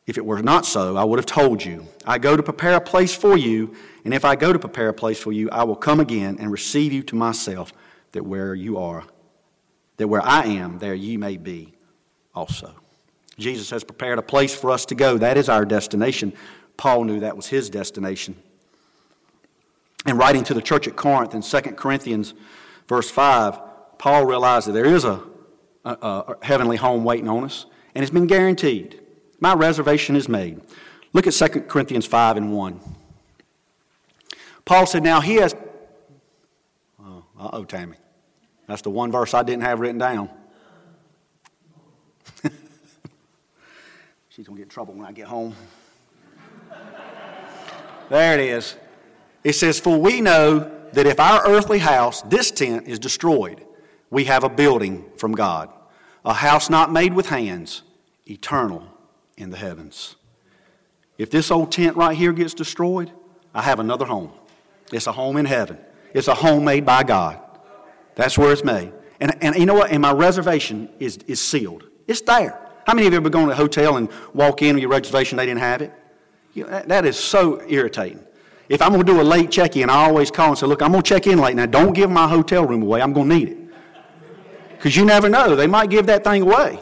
If 0.09 0.17
it 0.17 0.25
were 0.25 0.41
not 0.41 0.65
so, 0.65 0.97
I 0.97 1.03
would 1.03 1.19
have 1.19 1.27
told 1.27 1.63
you. 1.63 1.85
I 2.03 2.17
go 2.17 2.35
to 2.35 2.41
prepare 2.41 2.73
a 2.73 2.81
place 2.81 3.13
for 3.13 3.37
you, 3.37 3.75
and 4.03 4.11
if 4.11 4.25
I 4.25 4.35
go 4.35 4.51
to 4.51 4.57
prepare 4.57 4.89
a 4.89 4.93
place 4.93 5.21
for 5.21 5.31
you, 5.31 5.51
I 5.51 5.65
will 5.65 5.75
come 5.75 5.99
again 5.99 6.37
and 6.39 6.51
receive 6.51 6.91
you 6.91 7.03
to 7.03 7.15
myself, 7.15 7.71
that 8.13 8.25
where 8.25 8.55
you 8.55 8.79
are, 8.79 9.03
that 9.97 10.07
where 10.07 10.23
I 10.23 10.45
am, 10.45 10.79
there 10.79 10.95
ye 10.95 11.15
may 11.15 11.37
be 11.37 11.75
also. 12.33 12.73
Jesus 13.37 13.69
has 13.69 13.83
prepared 13.83 14.17
a 14.17 14.23
place 14.23 14.55
for 14.55 14.71
us 14.71 14.83
to 14.87 14.95
go. 14.95 15.19
That 15.19 15.37
is 15.37 15.47
our 15.47 15.63
destination. 15.63 16.33
Paul 16.75 17.03
knew 17.03 17.19
that 17.19 17.35
was 17.35 17.45
his 17.45 17.69
destination. 17.69 18.35
And 20.07 20.17
writing 20.17 20.43
to 20.45 20.55
the 20.55 20.61
church 20.63 20.87
at 20.87 20.95
Corinth 20.95 21.35
in 21.35 21.43
2 21.43 21.61
Corinthians, 21.73 22.33
verse 22.87 23.11
5, 23.11 23.59
Paul 23.99 24.25
realized 24.25 24.69
that 24.69 24.71
there 24.71 24.85
is 24.85 25.03
a, 25.03 25.21
a, 25.85 25.91
a 25.91 26.37
heavenly 26.41 26.77
home 26.77 27.03
waiting 27.03 27.29
on 27.29 27.43
us, 27.43 27.67
and 27.93 28.01
it's 28.01 28.11
been 28.11 28.25
guaranteed. 28.25 28.99
My 29.39 29.53
reservation 29.53 30.15
is 30.15 30.27
made. 30.27 30.61
Look 31.13 31.27
at 31.27 31.33
2 31.33 31.47
Corinthians 31.61 32.05
5 32.05 32.37
and 32.37 32.53
1. 32.53 32.79
Paul 34.65 34.85
said, 34.85 35.03
Now 35.03 35.21
he 35.21 35.35
has. 35.35 35.55
Oh, 37.01 37.23
oh, 37.37 37.63
Tammy. 37.63 37.97
That's 38.67 38.81
the 38.83 38.91
one 38.91 39.11
verse 39.11 39.33
I 39.33 39.41
didn't 39.43 39.63
have 39.63 39.79
written 39.79 39.97
down. 39.97 40.29
She's 44.29 44.45
going 44.45 44.57
to 44.57 44.59
get 44.59 44.63
in 44.63 44.69
trouble 44.69 44.93
when 44.93 45.07
I 45.07 45.11
get 45.11 45.25
home. 45.25 45.55
there 48.09 48.37
it 48.37 48.41
is. 48.41 48.75
It 49.43 49.53
says, 49.53 49.79
For 49.79 49.97
we 49.97 50.21
know 50.21 50.71
that 50.93 51.07
if 51.07 51.19
our 51.19 51.47
earthly 51.47 51.79
house, 51.79 52.21
this 52.23 52.51
tent, 52.51 52.87
is 52.87 52.99
destroyed, 52.99 53.65
we 54.11 54.25
have 54.25 54.43
a 54.43 54.49
building 54.49 55.05
from 55.17 55.31
God, 55.31 55.71
a 56.23 56.33
house 56.33 56.69
not 56.69 56.91
made 56.91 57.13
with 57.13 57.29
hands, 57.29 57.81
eternal 58.27 58.87
in 59.39 59.49
the 59.49 59.57
heavens. 59.57 60.15
If 61.17 61.31
this 61.31 61.51
old 61.51 61.71
tent 61.71 61.95
right 61.95 62.15
here 62.15 62.31
gets 62.31 62.53
destroyed, 62.53 63.11
I 63.53 63.61
have 63.61 63.79
another 63.79 64.05
home. 64.05 64.31
It's 64.91 65.07
a 65.07 65.11
home 65.11 65.37
in 65.37 65.45
heaven. 65.45 65.77
It's 66.13 66.27
a 66.27 66.35
home 66.35 66.63
made 66.63 66.85
by 66.85 67.03
God. 67.03 67.39
That's 68.15 68.37
where 68.37 68.51
it's 68.51 68.63
made. 68.63 68.91
And, 69.19 69.35
and 69.43 69.55
you 69.55 69.65
know 69.65 69.73
what? 69.73 69.91
And 69.91 70.01
my 70.01 70.11
reservation 70.11 70.89
is, 70.99 71.17
is 71.27 71.41
sealed. 71.41 71.83
It's 72.07 72.21
there. 72.21 72.59
How 72.85 72.93
many 72.93 73.07
of 73.07 73.13
you 73.13 73.17
have 73.17 73.23
ever 73.23 73.29
gone 73.29 73.47
to 73.47 73.53
a 73.53 73.55
hotel 73.55 73.97
and 73.97 74.09
walk 74.33 74.61
in 74.61 74.75
with 74.75 74.81
your 74.81 74.91
reservation, 74.91 75.37
they 75.37 75.45
didn't 75.45 75.59
have 75.59 75.81
it? 75.81 75.93
You 76.53 76.63
know, 76.63 76.69
that, 76.71 76.87
that 76.87 77.05
is 77.05 77.17
so 77.17 77.61
irritating. 77.67 78.25
If 78.67 78.81
I'm 78.81 78.89
going 78.93 79.05
to 79.05 79.11
do 79.11 79.19
a 79.19 79.23
late 79.23 79.51
check 79.51 79.75
in, 79.75 79.89
I 79.89 80.05
always 80.05 80.31
call 80.31 80.49
and 80.49 80.57
say, 80.57 80.67
Look, 80.67 80.81
I'm 80.81 80.91
going 80.91 81.03
to 81.03 81.07
check 81.07 81.27
in 81.27 81.39
late. 81.39 81.55
Now, 81.55 81.65
don't 81.65 81.93
give 81.93 82.09
my 82.09 82.27
hotel 82.27 82.65
room 82.65 82.81
away. 82.81 83.01
I'm 83.01 83.13
going 83.13 83.29
to 83.29 83.35
need 83.35 83.49
it. 83.49 83.57
Because 84.71 84.95
you 84.95 85.05
never 85.05 85.27
know. 85.27 85.55
They 85.55 85.67
might 85.67 85.89
give 85.89 86.05
that 86.05 86.23
thing 86.23 86.43
away. 86.43 86.79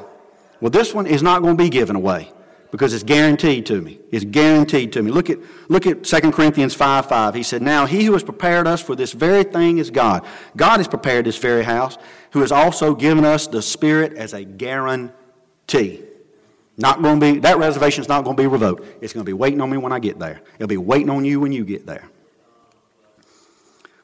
Well, 0.62 0.70
this 0.70 0.94
one 0.94 1.08
is 1.08 1.24
not 1.24 1.42
going 1.42 1.58
to 1.58 1.64
be 1.64 1.70
given 1.70 1.96
away 1.96 2.32
because 2.72 2.94
it's 2.94 3.04
guaranteed 3.04 3.66
to 3.68 3.82
me. 3.82 4.00
It's 4.12 4.26
guaranteed 4.26 4.92
to 4.94 5.02
me. 5.02 5.12
Look 5.12 5.30
at, 5.30 5.40
look 5.70 5.88
at 5.88 6.04
2 6.04 6.32
Corinthians 6.32 6.74
5 6.74 7.08
5. 7.08 7.34
He 7.34 7.44
said, 7.44 7.62
Now 7.62 7.86
he 7.86 8.04
who 8.04 8.14
has 8.14 8.24
prepared 8.24 8.68
us 8.68 8.82
for 8.82 8.96
this 8.96 9.14
very 9.14 9.44
thing 9.44 9.78
is 9.78 9.90
God. 9.90 10.26
God 10.56 10.78
has 10.78 10.88
prepared 10.88 11.26
this 11.26 11.38
very 11.38 11.64
house, 11.64 11.98
who 12.32 12.42
has 12.42 12.52
also 12.52 12.94
given 12.94 13.26
us 13.26 13.48
the 13.48 13.62
Spirit 13.62 14.14
as 14.14 14.34
a 14.34 14.44
guarantee. 14.44 16.04
Not 16.78 17.02
going 17.02 17.20
to 17.20 17.34
be, 17.34 17.40
that 17.40 17.58
reservation 17.58 18.02
is 18.02 18.08
not 18.08 18.24
going 18.24 18.36
to 18.36 18.42
be 18.42 18.48
revoked. 18.48 18.86
It's 19.02 19.14
going 19.14 19.26
to 19.26 19.30
be 19.30 19.34
waiting 19.34 19.62
on 19.62 19.70
me 19.70 19.78
when 19.78 19.92
I 19.92 20.00
get 20.00 20.20
there. 20.20 20.42
It'll 20.56 20.68
be 20.68 20.78
waiting 20.78 21.10
on 21.10 21.26
you 21.26 21.40
when 21.40 21.52
you 21.52 21.66
get 21.66 21.88
there. 21.88 22.08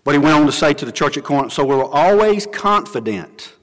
But 0.03 0.15
he 0.15 0.17
went 0.17 0.35
on 0.35 0.45
to 0.47 0.51
say 0.51 0.73
to 0.73 0.85
the 0.85 0.91
church 0.91 1.15
at 1.17 1.23
Corinth, 1.23 1.53
so 1.53 1.63
we're 1.63 1.85
always 1.85 2.47
confident 2.47 3.53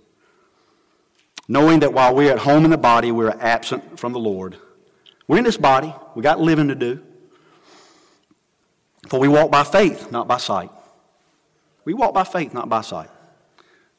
knowing 1.48 1.80
that 1.80 1.92
while 1.92 2.14
we're 2.14 2.30
at 2.30 2.38
home 2.38 2.64
in 2.64 2.70
the 2.70 2.78
body, 2.78 3.10
we're 3.10 3.36
absent 3.40 3.98
from 3.98 4.12
the 4.12 4.20
Lord. 4.20 4.56
We're 5.30 5.38
in 5.38 5.44
this 5.44 5.56
body, 5.56 5.94
we 6.16 6.24
got 6.24 6.40
living 6.40 6.66
to 6.66 6.74
do. 6.74 7.04
For 9.06 9.20
we 9.20 9.28
walk 9.28 9.52
by 9.52 9.62
faith, 9.62 10.10
not 10.10 10.26
by 10.26 10.38
sight. 10.38 10.72
We 11.84 11.94
walk 11.94 12.12
by 12.12 12.24
faith, 12.24 12.52
not 12.52 12.68
by 12.68 12.80
sight. 12.80 13.10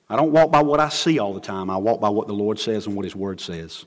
I 0.10 0.18
don't 0.18 0.34
walk 0.34 0.52
by 0.52 0.62
what 0.62 0.82
I 0.82 0.90
see 0.90 1.20
all 1.20 1.34
the 1.34 1.40
time. 1.40 1.70
I 1.70 1.78
walk 1.78 2.02
by 2.02 2.10
what 2.10 2.28
the 2.28 2.34
Lord 2.34 2.60
says 2.60 2.86
and 2.86 2.98
what 2.98 3.06
His 3.06 3.16
Word 3.16 3.40
says. 3.40 3.86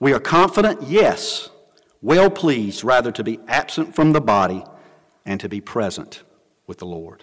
We 0.00 0.12
are 0.14 0.18
confident, 0.18 0.82
yes, 0.82 1.48
well 2.02 2.28
pleased 2.28 2.82
rather 2.82 3.12
to 3.12 3.22
be 3.22 3.38
absent 3.46 3.94
from 3.94 4.10
the 4.10 4.20
body 4.20 4.64
and 5.24 5.38
to 5.38 5.48
be 5.48 5.60
present 5.60 6.24
with 6.66 6.78
the 6.78 6.86
Lord. 6.86 7.22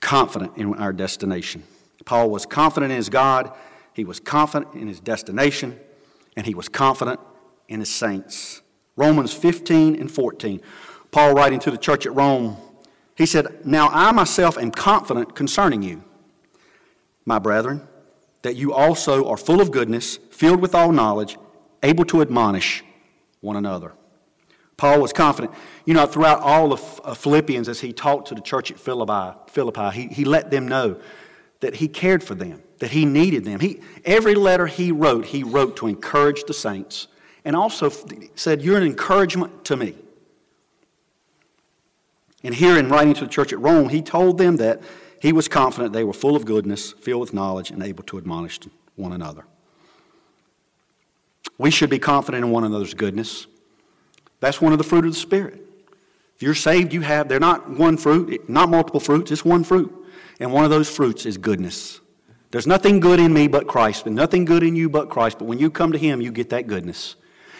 Confident 0.00 0.56
in 0.56 0.74
our 0.74 0.92
destination. 0.92 1.62
Paul 2.04 2.28
was 2.28 2.44
confident 2.44 2.90
in 2.90 2.96
his 2.96 3.08
God, 3.08 3.52
he 3.92 4.04
was 4.04 4.18
confident 4.18 4.74
in 4.74 4.88
his 4.88 4.98
destination, 4.98 5.78
and 6.36 6.44
he 6.44 6.52
was 6.52 6.68
confident 6.68 7.20
in 7.68 7.80
his 7.80 7.92
saints. 7.92 8.62
Romans 8.96 9.32
15 9.32 9.96
and 9.96 10.10
14. 10.10 10.60
Paul, 11.10 11.34
writing 11.34 11.60
to 11.60 11.70
the 11.70 11.78
church 11.78 12.06
at 12.06 12.14
Rome, 12.14 12.56
he 13.14 13.26
said, 13.26 13.64
Now 13.64 13.88
I 13.88 14.12
myself 14.12 14.58
am 14.58 14.70
confident 14.70 15.34
concerning 15.34 15.82
you, 15.82 16.02
my 17.24 17.38
brethren, 17.38 17.86
that 18.42 18.56
you 18.56 18.72
also 18.72 19.28
are 19.28 19.36
full 19.36 19.60
of 19.60 19.70
goodness, 19.70 20.18
filled 20.30 20.60
with 20.60 20.74
all 20.74 20.92
knowledge, 20.92 21.38
able 21.82 22.04
to 22.06 22.20
admonish 22.20 22.84
one 23.40 23.56
another. 23.56 23.92
Paul 24.76 25.00
was 25.00 25.12
confident. 25.12 25.54
You 25.86 25.94
know, 25.94 26.06
throughout 26.06 26.40
all 26.40 26.72
of 26.72 27.00
uh, 27.02 27.14
Philippians, 27.14 27.68
as 27.68 27.80
he 27.80 27.92
talked 27.92 28.28
to 28.28 28.34
the 28.34 28.42
church 28.42 28.70
at 28.70 28.78
Philippi, 28.78 29.38
Philippi 29.50 29.90
he, 29.90 30.08
he 30.08 30.24
let 30.24 30.50
them 30.50 30.68
know 30.68 31.00
that 31.60 31.76
he 31.76 31.88
cared 31.88 32.22
for 32.22 32.34
them, 32.34 32.62
that 32.78 32.90
he 32.90 33.06
needed 33.06 33.44
them. 33.44 33.60
He, 33.60 33.80
every 34.04 34.34
letter 34.34 34.66
he 34.66 34.92
wrote, 34.92 35.26
he 35.26 35.42
wrote 35.42 35.76
to 35.78 35.86
encourage 35.86 36.44
the 36.44 36.52
saints 36.52 37.08
and 37.46 37.54
also 37.54 37.90
said, 38.34 38.60
You're 38.60 38.76
an 38.76 38.82
encouragement 38.82 39.64
to 39.66 39.76
me. 39.76 39.94
And 42.42 42.54
here 42.54 42.76
in 42.76 42.88
writing 42.88 43.14
to 43.14 43.20
the 43.24 43.30
church 43.30 43.52
at 43.52 43.60
Rome, 43.60 43.88
he 43.88 44.02
told 44.02 44.36
them 44.36 44.56
that 44.56 44.82
he 45.20 45.32
was 45.32 45.48
confident 45.48 45.92
they 45.92 46.04
were 46.04 46.12
full 46.12 46.36
of 46.36 46.44
goodness, 46.44 46.92
filled 46.92 47.20
with 47.20 47.32
knowledge, 47.32 47.70
and 47.70 47.82
able 47.82 48.02
to 48.04 48.18
admonish 48.18 48.58
one 48.96 49.12
another. 49.12 49.44
We 51.56 51.70
should 51.70 51.88
be 51.88 52.00
confident 52.00 52.44
in 52.44 52.50
one 52.50 52.64
another's 52.64 52.94
goodness. 52.94 53.46
That's 54.40 54.60
one 54.60 54.72
of 54.72 54.78
the 54.78 54.84
fruit 54.84 55.06
of 55.06 55.12
the 55.12 55.18
Spirit. 55.18 55.62
If 56.34 56.42
you're 56.42 56.54
saved, 56.54 56.92
you 56.92 57.00
have, 57.00 57.28
they're 57.28 57.40
not 57.40 57.70
one 57.70 57.96
fruit, 57.96 58.48
not 58.50 58.68
multiple 58.68 59.00
fruits, 59.00 59.30
it's 59.30 59.44
one 59.44 59.64
fruit. 59.64 59.94
And 60.40 60.52
one 60.52 60.64
of 60.64 60.70
those 60.70 60.90
fruits 60.90 61.24
is 61.24 61.38
goodness. 61.38 62.00
There's 62.50 62.66
nothing 62.66 63.00
good 63.00 63.20
in 63.20 63.32
me 63.32 63.46
but 63.46 63.68
Christ, 63.68 64.04
and 64.06 64.16
nothing 64.16 64.44
good 64.44 64.64
in 64.64 64.74
you 64.74 64.88
but 64.88 65.08
Christ. 65.08 65.38
But 65.38 65.44
when 65.44 65.58
you 65.58 65.70
come 65.70 65.92
to 65.92 65.98
Him, 65.98 66.20
you 66.20 66.32
get 66.32 66.50
that 66.50 66.66
goodness. 66.66 67.14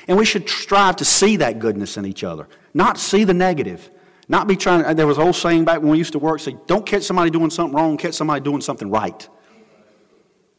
And 0.09 0.17
we 0.17 0.25
should 0.25 0.49
strive 0.49 0.97
to 0.97 1.05
see 1.05 1.37
that 1.37 1.59
goodness 1.59 1.97
in 1.97 2.07
each 2.07 2.23
other, 2.23 2.49
not 2.73 2.99
see 2.99 3.25
the 3.25 3.35
negative. 3.35 3.91
Not 4.29 4.49
be 4.49 4.57
trying, 4.57 4.85
uh, 4.85 4.93
there 4.93 5.07
was 5.07 5.19
an 5.19 5.25
old 5.25 5.37
saying 5.37 5.65
back 5.65 5.81
when 5.81 5.91
we 5.91 5.99
used 5.99 6.13
to 6.13 6.19
work, 6.19 6.41
say, 6.41 6.57
don't 6.67 6.85
catch 6.85 7.05
somebody 7.05 7.31
doing 7.31 7.51
something 7.51 7.77
wrong, 7.77 7.97
catch 7.97 8.15
somebody 8.15 8.41
doing 8.41 8.61
something 8.61 8.91
right. 8.91 9.29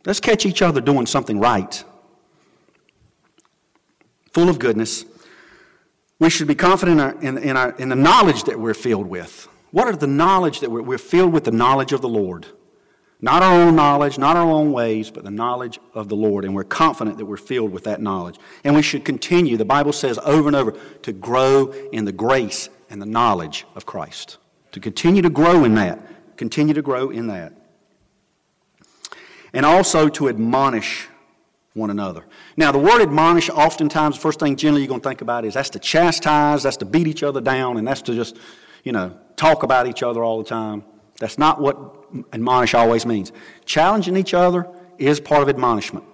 Let's 0.06 0.22
catch 0.22 0.46
each 0.46 0.62
other 0.62 0.80
doing 0.80 1.06
something 1.06 1.38
right. 1.38 1.84
Full 4.32 4.48
of 4.48 4.58
goodness. 4.58 5.04
We 6.20 6.30
should 6.30 6.48
be 6.48 6.56
confident 6.56 7.00
in, 7.00 7.04
our, 7.04 7.22
in, 7.22 7.38
in, 7.38 7.58
our, 7.58 7.72
in 7.72 7.90
the 7.90 7.96
knowledge 7.96 8.44
that 8.44 8.58
we're 8.58 8.74
filled 8.74 9.08
with. 9.08 9.50
What 9.72 9.88
are 9.88 9.96
the 9.96 10.08
knowledge 10.08 10.62
that 10.62 10.72
we're, 10.72 10.82
we're 10.82 10.98
filled 10.98 11.34
with 11.34 11.44
the 11.44 11.52
knowledge 11.52 11.92
of 11.92 12.02
the 12.02 12.10
Lord? 12.10 12.48
Not 13.20 13.42
our 13.42 13.62
own 13.62 13.76
knowledge, 13.76 14.20
not 14.20 14.38
our 14.38 14.48
own 14.48 14.72
ways, 14.72 15.10
but 15.10 15.24
the 15.24 15.32
knowledge 15.32 15.80
of 15.96 16.08
the 16.08 16.16
Lord. 16.16 16.46
And 16.46 16.54
we're 16.54 16.64
confident 16.64 17.18
that 17.18 17.26
we're 17.26 17.38
filled 17.38 17.72
with 17.72 17.86
that 17.86 18.00
knowledge. 18.00 18.38
And 18.64 18.76
we 18.76 18.84
should 18.84 19.04
continue, 19.04 19.58
the 19.58 19.66
Bible 19.66 19.92
says 19.92 20.20
over 20.20 20.48
and 20.48 20.56
over, 20.56 20.74
to 21.02 21.14
grow 21.14 21.72
in 21.92 22.06
the 22.06 22.12
grace 22.12 22.70
and 22.90 23.02
the 23.02 23.08
knowledge 23.08 23.66
of 23.76 23.88
Christ. 23.88 24.38
To 24.74 24.80
continue 24.80 25.24
to 25.24 25.32
grow 25.32 25.64
in 25.64 25.74
that. 25.76 26.00
Continue 26.38 26.76
to 26.76 26.84
grow 26.84 27.10
in 27.10 27.28
that. 27.28 27.54
And 29.52 29.66
also 29.66 30.10
to 30.10 30.30
admonish 30.30 31.08
one 31.74 31.90
another. 31.90 32.24
Now, 32.56 32.72
the 32.72 32.80
word 32.80 33.02
admonish, 33.02 33.50
oftentimes, 33.50 34.16
the 34.16 34.22
first 34.22 34.40
thing 34.40 34.56
generally 34.56 34.82
you're 34.82 34.90
going 34.90 35.02
to 35.02 35.10
think 35.10 35.22
about 35.22 35.46
is 35.46 35.56
that's 35.56 35.72
to 35.72 35.80
chastise, 35.80 36.64
that's 36.64 36.78
to 36.78 36.86
beat 36.86 37.08
each 37.08 37.24
other 37.24 37.42
down, 37.42 37.78
and 37.78 37.88
that's 37.88 38.02
to 38.04 38.14
just, 38.14 38.38
you 38.84 38.92
know, 38.92 39.18
talk 39.36 39.64
about 39.64 39.88
each 39.88 40.04
other 40.04 40.24
all 40.24 40.38
the 40.38 40.48
time. 40.48 40.84
That's 41.20 41.38
not 41.40 41.60
what 41.60 41.97
admonish 42.34 42.74
always 42.74 43.06
means. 43.06 43.32
Challenging 43.66 44.18
each 44.18 44.34
other 44.34 44.68
is 44.98 45.20
part 45.20 45.42
of 45.44 45.50
admonishment. 45.50 46.06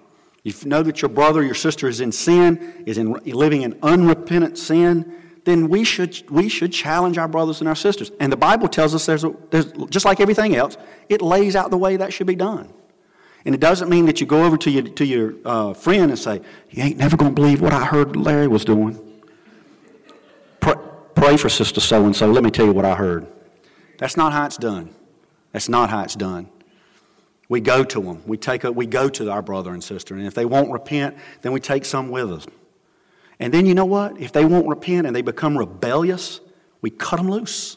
You 0.42 0.52
know 0.64 0.82
that 0.82 1.00
your 1.00 1.08
brother, 1.08 1.42
your 1.42 1.54
sister 1.54 1.88
is 1.88 2.00
in 2.00 2.12
sin, 2.12 2.84
is 2.86 2.98
in 2.98 3.12
living 3.12 3.62
in 3.62 3.78
unrepentant 3.82 4.58
sin, 4.58 5.20
then 5.44 5.68
we 5.68 5.84
should, 5.84 6.28
we 6.30 6.48
should 6.48 6.72
challenge 6.72 7.18
our 7.18 7.28
brothers 7.28 7.60
and 7.60 7.68
our 7.68 7.74
sisters. 7.74 8.10
And 8.20 8.32
the 8.32 8.36
Bible 8.36 8.68
tells 8.68 8.94
us 8.94 9.06
there's, 9.06 9.24
a, 9.24 9.34
there's 9.50 9.72
just 9.88 10.04
like 10.04 10.20
everything 10.20 10.56
else, 10.56 10.76
it 11.08 11.22
lays 11.22 11.54
out 11.54 11.70
the 11.70 11.78
way 11.78 11.96
that 11.96 12.12
should 12.12 12.26
be 12.26 12.34
done. 12.34 12.72
And 13.44 13.54
it 13.54 13.60
doesn't 13.60 13.90
mean 13.90 14.06
that 14.06 14.20
you 14.20 14.26
go 14.26 14.44
over 14.44 14.56
to 14.56 14.70
your, 14.70 14.82
to 14.82 15.04
your 15.04 15.34
uh, 15.44 15.74
friend 15.74 16.10
and 16.10 16.18
say, 16.18 16.40
You 16.70 16.82
ain't 16.82 16.96
never 16.96 17.16
going 17.16 17.34
to 17.34 17.34
believe 17.34 17.60
what 17.60 17.74
I 17.74 17.84
heard 17.84 18.16
Larry 18.16 18.48
was 18.48 18.64
doing. 18.64 18.98
Pray, 20.60 20.74
pray 21.14 21.36
for 21.36 21.50
Sister 21.50 21.80
so 21.80 22.06
and 22.06 22.16
so. 22.16 22.30
Let 22.30 22.42
me 22.42 22.50
tell 22.50 22.64
you 22.64 22.72
what 22.72 22.86
I 22.86 22.94
heard. 22.94 23.26
That's 23.98 24.16
not 24.16 24.32
how 24.32 24.46
it's 24.46 24.56
done. 24.56 24.94
That's 25.54 25.68
not 25.68 25.88
how 25.88 26.02
it's 26.02 26.16
done. 26.16 26.48
We 27.48 27.60
go 27.60 27.84
to 27.84 28.00
them. 28.00 28.22
We, 28.26 28.36
take 28.36 28.64
a, 28.64 28.72
we 28.72 28.86
go 28.86 29.08
to 29.08 29.30
our 29.30 29.40
brother 29.40 29.72
and 29.72 29.84
sister. 29.84 30.16
And 30.16 30.26
if 30.26 30.34
they 30.34 30.44
won't 30.44 30.72
repent, 30.72 31.16
then 31.42 31.52
we 31.52 31.60
take 31.60 31.84
some 31.84 32.08
with 32.08 32.32
us. 32.32 32.46
And 33.38 33.54
then 33.54 33.64
you 33.64 33.72
know 33.72 33.84
what? 33.84 34.20
If 34.20 34.32
they 34.32 34.44
won't 34.44 34.66
repent 34.66 35.06
and 35.06 35.14
they 35.14 35.22
become 35.22 35.56
rebellious, 35.56 36.40
we 36.80 36.90
cut 36.90 37.18
them 37.18 37.30
loose. 37.30 37.76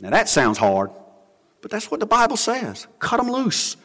Now 0.00 0.08
that 0.08 0.26
sounds 0.26 0.56
hard, 0.56 0.90
but 1.60 1.70
that's 1.70 1.90
what 1.90 2.00
the 2.00 2.06
Bible 2.06 2.38
says. 2.38 2.86
Cut 2.98 3.18
them 3.18 3.30
loose. 3.30 3.76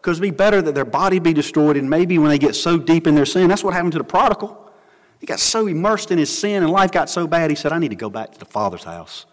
Because 0.00 0.20
it'd 0.20 0.30
be 0.32 0.36
better 0.36 0.62
that 0.62 0.74
their 0.74 0.84
body 0.84 1.18
be 1.18 1.32
destroyed, 1.32 1.76
and 1.76 1.90
maybe 1.90 2.16
when 2.16 2.30
they 2.30 2.38
get 2.38 2.54
so 2.54 2.78
deep 2.78 3.08
in 3.08 3.16
their 3.16 3.26
sin, 3.26 3.48
that's 3.48 3.64
what 3.64 3.74
happened 3.74 3.92
to 3.92 3.98
the 3.98 4.04
prodigal. 4.04 4.72
He 5.18 5.26
got 5.26 5.40
so 5.40 5.66
immersed 5.66 6.12
in 6.12 6.18
his 6.18 6.36
sin, 6.36 6.62
and 6.62 6.70
life 6.70 6.92
got 6.92 7.10
so 7.10 7.26
bad, 7.26 7.50
he 7.50 7.56
said, 7.56 7.72
I 7.72 7.78
need 7.78 7.90
to 7.90 7.96
go 7.96 8.08
back 8.08 8.32
to 8.32 8.38
the 8.38 8.46
Father's 8.46 8.84
house. 8.84 9.26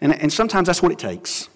And, 0.00 0.12
and 0.20 0.32
sometimes 0.32 0.66
that's 0.66 0.82
what 0.82 0.90
it 0.90 0.98
takes. 0.98 1.48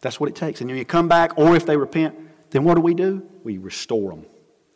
That's 0.00 0.18
what 0.18 0.28
it 0.28 0.34
takes. 0.36 0.60
And 0.60 0.70
when 0.70 0.78
you 0.78 0.84
come 0.84 1.08
back, 1.08 1.36
or 1.36 1.54
if 1.56 1.66
they 1.66 1.76
repent, 1.76 2.14
then 2.50 2.64
what 2.64 2.74
do 2.74 2.80
we 2.80 2.94
do? 2.94 3.26
We 3.44 3.58
restore 3.58 4.10
them. 4.10 4.26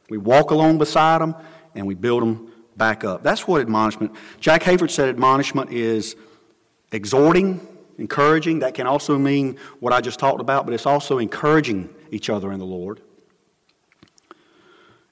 We 0.08 0.18
walk 0.18 0.50
along 0.50 0.78
beside 0.78 1.20
them, 1.20 1.34
and 1.74 1.86
we 1.86 1.94
build 1.94 2.22
them 2.22 2.52
back 2.76 3.04
up. 3.04 3.22
That's 3.22 3.46
what 3.48 3.60
admonishment. 3.60 4.12
Jack 4.40 4.62
Hayford 4.62 4.90
said 4.90 5.08
admonishment 5.08 5.70
is 5.70 6.16
exhorting, 6.92 7.66
encouraging. 7.98 8.60
That 8.60 8.74
can 8.74 8.86
also 8.86 9.18
mean 9.18 9.58
what 9.80 9.92
I 9.92 10.00
just 10.00 10.18
talked 10.18 10.40
about, 10.40 10.66
but 10.66 10.74
it's 10.74 10.86
also 10.86 11.18
encouraging 11.18 11.88
each 12.10 12.28
other 12.28 12.52
in 12.52 12.58
the 12.58 12.66
Lord 12.66 13.00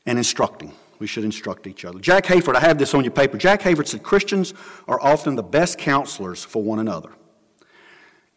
and 0.06 0.18
instructing. 0.18 0.72
We 0.98 1.06
should 1.06 1.24
instruct 1.24 1.66
each 1.66 1.84
other. 1.84 1.98
Jack 1.98 2.24
Hayford, 2.24 2.54
I 2.54 2.60
have 2.60 2.78
this 2.78 2.94
on 2.94 3.02
your 3.02 3.12
paper. 3.12 3.36
Jack 3.36 3.62
Hayford 3.62 3.88
said 3.88 4.02
Christians 4.02 4.54
are 4.86 5.00
often 5.00 5.34
the 5.34 5.42
best 5.42 5.78
counselors 5.78 6.44
for 6.44 6.62
one 6.62 6.78
another. 6.78 7.10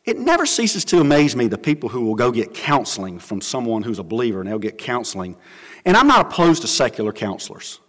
It 0.06 0.20
never 0.20 0.46
ceases 0.46 0.86
to 0.86 1.00
amaze 1.00 1.36
me 1.36 1.48
the 1.48 1.58
people 1.58 1.90
who 1.90 2.02
will 2.02 2.16
go 2.16 2.32
get 2.32 2.54
counseling 2.54 3.18
from 3.18 3.42
someone 3.42 3.82
who's 3.82 3.98
a 3.98 4.04
believer 4.04 4.40
and 4.40 4.48
they'll 4.48 4.60
get 4.60 4.78
counseling. 4.78 5.36
And 5.84 5.98
I'm 5.98 6.08
not 6.08 6.28
opposed 6.28 6.62
to 6.62 6.68
secular 6.68 7.12
counselors. 7.12 7.80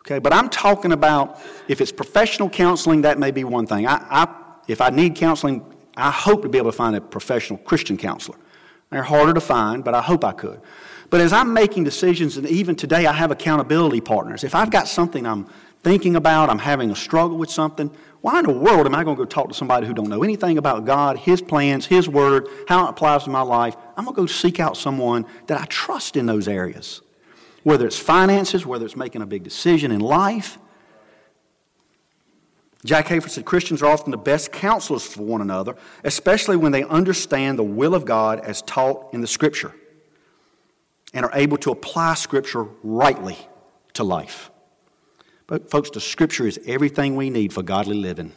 Okay, 0.00 0.18
but 0.18 0.32
I'm 0.32 0.48
talking 0.48 0.92
about 0.92 1.38
if 1.68 1.82
it's 1.82 1.92
professional 1.92 2.48
counseling, 2.48 3.02
that 3.02 3.18
may 3.18 3.30
be 3.30 3.44
one 3.44 3.66
thing. 3.66 3.86
I, 3.86 4.06
I, 4.10 4.34
if 4.66 4.80
I 4.80 4.88
need 4.88 5.14
counseling, 5.14 5.62
I 5.96 6.10
hope 6.10 6.42
to 6.42 6.48
be 6.48 6.56
able 6.56 6.70
to 6.70 6.76
find 6.76 6.96
a 6.96 7.00
professional 7.00 7.58
Christian 7.58 7.98
counselor. 7.98 8.38
They're 8.88 9.02
harder 9.02 9.34
to 9.34 9.40
find, 9.40 9.84
but 9.84 9.94
I 9.94 10.00
hope 10.00 10.24
I 10.24 10.32
could. 10.32 10.60
But 11.10 11.20
as 11.20 11.32
I'm 11.32 11.52
making 11.52 11.84
decisions, 11.84 12.38
and 12.38 12.46
even 12.46 12.74
today 12.74 13.06
I 13.06 13.12
have 13.12 13.30
accountability 13.30 14.00
partners, 14.00 14.44
if 14.44 14.54
I've 14.54 14.70
got 14.70 14.88
something 14.88 15.26
I'm 15.26 15.46
thinking 15.82 16.16
about, 16.16 16.50
I'm 16.50 16.58
having 16.58 16.90
a 16.90 16.96
struggle 16.96 17.38
with 17.38 17.50
something, 17.50 17.90
why 18.20 18.40
in 18.40 18.46
the 18.46 18.52
world 18.52 18.86
am 18.86 18.94
I 18.94 19.02
going 19.02 19.16
to 19.16 19.22
go 19.22 19.26
talk 19.26 19.48
to 19.48 19.54
somebody 19.54 19.86
who 19.86 19.94
don't 19.94 20.08
know 20.08 20.22
anything 20.22 20.58
about 20.58 20.84
God, 20.84 21.16
His 21.16 21.40
plans, 21.40 21.86
His 21.86 22.08
Word, 22.08 22.48
how 22.68 22.86
it 22.86 22.90
applies 22.90 23.24
to 23.24 23.30
my 23.30 23.40
life? 23.40 23.76
I'm 23.96 24.04
going 24.04 24.14
to 24.14 24.22
go 24.22 24.26
seek 24.26 24.60
out 24.60 24.76
someone 24.76 25.26
that 25.46 25.60
I 25.60 25.64
trust 25.66 26.16
in 26.16 26.26
those 26.26 26.48
areas 26.48 27.00
whether 27.62 27.86
it's 27.86 27.98
finances, 27.98 28.64
whether 28.64 28.84
it's 28.84 28.96
making 28.96 29.22
a 29.22 29.26
big 29.26 29.42
decision 29.42 29.92
in 29.92 30.00
life. 30.00 30.58
Jack 32.84 33.06
Hayford 33.08 33.28
said 33.28 33.44
Christians 33.44 33.82
are 33.82 33.90
often 33.90 34.10
the 34.10 34.16
best 34.16 34.52
counselors 34.52 35.06
for 35.06 35.22
one 35.22 35.42
another, 35.42 35.76
especially 36.02 36.56
when 36.56 36.72
they 36.72 36.84
understand 36.84 37.58
the 37.58 37.62
will 37.62 37.94
of 37.94 38.06
God 38.06 38.40
as 38.40 38.62
taught 38.62 39.12
in 39.12 39.20
the 39.20 39.26
Scripture 39.26 39.74
and 41.12 41.26
are 41.26 41.32
able 41.34 41.58
to 41.58 41.70
apply 41.70 42.14
Scripture 42.14 42.64
rightly 42.82 43.36
to 43.94 44.04
life. 44.04 44.50
Folks, 45.68 45.90
the 45.90 46.00
Scripture 46.00 46.46
is 46.46 46.60
everything 46.66 47.16
we 47.16 47.28
need 47.28 47.52
for 47.52 47.62
godly 47.62 47.96
living. 47.96 48.32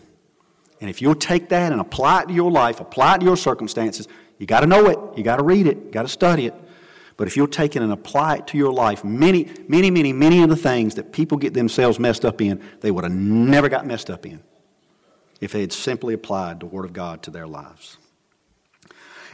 And 0.82 0.90
if 0.90 1.02
you'll 1.02 1.16
take 1.16 1.50
that 1.50 1.72
and 1.72 1.80
apply 1.80 2.24
it 2.24 2.28
to 2.30 2.34
your 2.34 2.52
life, 2.52 2.80
apply 2.80 3.16
it 3.16 3.20
to 3.20 3.26
your 3.26 3.38
circumstances, 3.38 4.08
you 4.40 4.48
got 4.48 4.62
to 4.62 4.68
know 4.68 4.88
it, 4.88 5.00
you 5.16 5.24
got 5.24 5.38
to 5.38 5.44
read 5.44 5.68
it, 5.68 5.78
you 5.78 5.92
got 5.92 6.02
to 6.02 6.08
study 6.08 6.48
it. 6.48 6.54
But 7.16 7.28
if 7.28 7.38
you'll 7.38 7.48
take 7.48 7.76
it 7.76 7.84
and 7.84 7.92
apply 7.92 8.38
it 8.38 8.48
to 8.48 8.58
your 8.58 8.74
life, 8.74 9.04
many, 9.04 9.50
many, 9.68 9.92
many, 9.92 10.12
many 10.12 10.42
of 10.42 10.50
the 10.50 10.56
things 10.56 10.96
that 10.96 11.14
people 11.14 11.38
get 11.38 11.54
themselves 11.54 12.00
messed 12.00 12.26
up 12.26 12.42
in, 12.42 12.62
they 12.82 12.90
would 12.90 13.04
have 13.04 13.14
never 13.14 13.70
got 13.70 13.86
messed 13.86 14.10
up 14.10 14.26
in 14.26 14.42
if 15.40 15.52
they 15.52 15.62
had 15.62 15.72
simply 15.72 16.14
applied 16.14 16.60
the 16.60 16.66
Word 16.66 16.86
of 16.86 16.94
God 16.94 17.22
to 17.24 17.32
their 17.32 17.46
lives. 17.46 17.98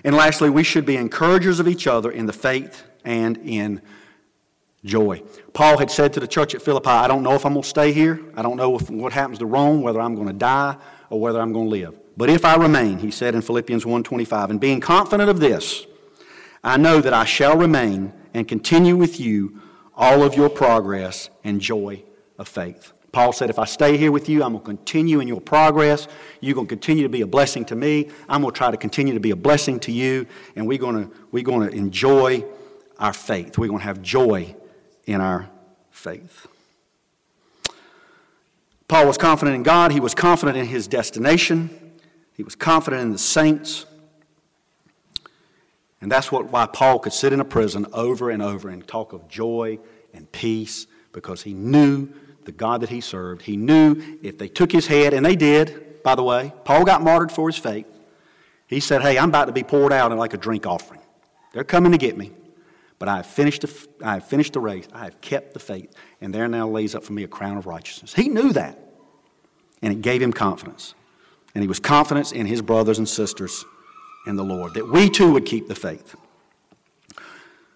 And 0.04 0.16
lastly, 0.16 0.50
we 0.50 0.64
should 0.64 0.86
be 0.86 0.98
encouragers 0.98 1.60
of 1.60 1.68
each 1.68 1.88
other 1.88 2.12
in 2.12 2.26
the 2.26 2.34
faith 2.34 2.84
and 3.06 3.38
in 3.38 3.82
joy. 4.84 5.22
Paul 5.54 5.78
had 5.78 5.92
said 5.92 6.14
to 6.14 6.20
the 6.20 6.28
church 6.28 6.56
at 6.56 6.62
Philippi, 6.62 6.90
I 6.90 7.08
don't 7.08 7.24
know 7.24 7.34
if 7.34 7.46
I'm 7.46 7.54
going 7.54 7.64
to 7.64 7.70
stay 7.70 7.92
here. 7.92 8.20
I 8.36 8.42
don't 8.42 8.58
know 8.58 8.76
if, 8.76 8.90
what 8.90 9.14
happens 9.14 9.40
to 9.40 9.46
Rome, 9.46 9.82
whether 9.82 10.00
I'm 10.00 10.16
going 10.16 10.28
to 10.28 10.34
die 10.34 10.78
or 11.10 11.20
whether 11.20 11.42
I'm 11.42 11.54
going 11.54 11.66
to 11.66 11.72
live. 11.72 12.00
But 12.18 12.30
if 12.30 12.46
I 12.46 12.56
remain, 12.56 13.00
he 13.00 13.12
said 13.12 13.36
in 13.36 13.42
Philippians 13.42 13.86
1.25, 13.86 14.50
and 14.50 14.60
being 14.60 14.80
confident 14.80 15.30
of 15.30 15.40
this, 15.40 15.86
I 16.64 16.78
know 16.78 17.02
that 17.02 17.14
I 17.14 17.26
shall 17.26 17.58
remain 17.58 18.14
and 18.34 18.48
continue 18.48 18.96
with 18.96 19.20
you 19.20 19.62
all 19.96 20.24
of 20.24 20.36
your 20.36 20.50
progress 20.50 21.30
and 21.44 21.60
joy 21.62 22.04
of 22.38 22.48
faith. 22.48 22.94
Paul 23.12 23.34
said, 23.34 23.50
if 23.50 23.58
I 23.58 23.66
stay 23.66 23.98
here 23.98 24.12
with 24.12 24.30
you, 24.30 24.44
I'm 24.44 24.52
going 24.54 24.62
to 24.62 24.68
continue 24.68 25.20
in 25.20 25.28
your 25.28 25.42
progress. 25.42 26.08
You're 26.42 26.54
going 26.54 26.68
to 26.68 26.70
continue 26.70 27.04
to 27.04 27.10
be 27.10 27.22
a 27.22 27.28
blessing 27.28 27.66
to 27.66 27.76
me. 27.76 28.10
I'm 28.28 28.42
going 28.42 28.54
to 28.54 28.58
try 28.58 28.70
to 28.70 28.78
continue 28.78 29.14
to 29.14 29.20
be 29.20 29.32
a 29.32 29.36
blessing 29.36 29.80
to 29.82 29.92
you. 29.92 30.28
And 30.56 30.68
we're 30.68 30.78
going 30.78 31.10
to, 31.10 31.16
we're 31.32 31.44
going 31.44 31.68
to 31.68 31.76
enjoy 31.76 32.46
our 33.00 33.14
faith. 33.14 33.58
We're 33.58 33.68
going 33.68 33.80
to 33.80 33.86
have 33.86 34.02
joy 34.02 34.56
in 35.10 35.22
our 35.22 35.50
faith. 35.92 36.48
Paul 38.88 39.08
was 39.08 39.18
confident 39.18 39.56
in 39.56 39.64
God. 39.64 39.92
He 39.92 40.00
was 40.00 40.16
confident 40.16 40.58
in 40.58 40.66
his 40.66 40.88
destination. 40.88 41.70
He 42.34 42.44
was 42.44 42.56
confident 42.56 43.02
in 43.02 43.12
the 43.12 43.18
saints. 43.18 43.86
And 46.02 46.12
that's 46.12 46.32
what, 46.32 46.46
why 46.46 46.66
Paul 46.66 47.00
could 47.00 47.14
sit 47.14 47.34
in 47.34 47.40
a 47.40 47.46
prison 47.46 47.86
over 47.94 48.30
and 48.30 48.42
over 48.42 48.70
and 48.70 48.88
talk 48.88 49.14
of 49.14 49.28
joy 49.28 49.80
and 50.14 50.32
peace 50.32 50.88
because 51.12 51.44
he 51.44 51.54
knew 51.54 52.10
the 52.46 52.52
God 52.52 52.82
that 52.82 52.90
he 52.90 53.02
served. 53.02 53.44
He 53.44 53.58
knew 53.58 54.18
if 54.24 54.38
they 54.38 54.48
took 54.48 54.72
his 54.72 54.88
head, 54.88 55.14
and 55.14 55.26
they 55.26 55.36
did, 55.36 56.02
by 56.04 56.16
the 56.16 56.24
way, 56.24 56.54
Paul 56.64 56.86
got 56.86 57.04
martyred 57.04 57.32
for 57.32 57.50
his 57.50 57.58
faith. 57.58 57.86
He 58.68 58.80
said, 58.80 59.02
Hey, 59.02 59.18
I'm 59.18 59.30
about 59.30 59.46
to 59.46 59.52
be 59.52 59.64
poured 59.64 59.92
out 59.92 60.16
like 60.18 60.34
a 60.34 60.38
drink 60.38 60.66
offering. 60.66 61.02
They're 61.54 61.64
coming 61.64 61.92
to 61.92 61.98
get 61.98 62.18
me. 62.18 62.32
But 63.00 63.08
I 63.08 63.16
have 63.18 63.26
finished 63.26 63.62
the, 63.62 63.88
I 64.06 64.16
have 64.16 64.28
finished 64.28 64.54
the 64.54 64.60
race. 64.60 64.88
I 64.94 65.06
have 65.06 65.22
kept 65.22 65.54
the 65.54 65.60
faith. 65.60 65.94
And 66.20 66.34
there 66.34 66.48
now 66.50 66.68
lays 66.68 66.94
up 66.94 67.04
for 67.04 67.14
me 67.14 67.24
a 67.24 67.28
crown 67.28 67.58
of 67.58 67.66
righteousness. 67.66 68.14
He 68.14 68.28
knew 68.28 68.52
that. 68.54 68.78
And 69.82 69.94
it 69.94 70.02
gave 70.02 70.22
him 70.22 70.34
confidence. 70.34 70.94
And 71.56 71.64
he 71.64 71.68
was 71.68 71.80
confident 71.80 72.34
in 72.34 72.46
his 72.46 72.62
brothers 72.62 72.98
and 72.98 73.08
sisters 73.08 73.64
in 74.28 74.36
the 74.36 74.44
Lord, 74.44 74.74
that 74.74 74.92
we 74.92 75.10
too 75.10 75.32
would 75.32 75.46
keep 75.46 75.68
the 75.70 75.76
faith. 75.76 76.16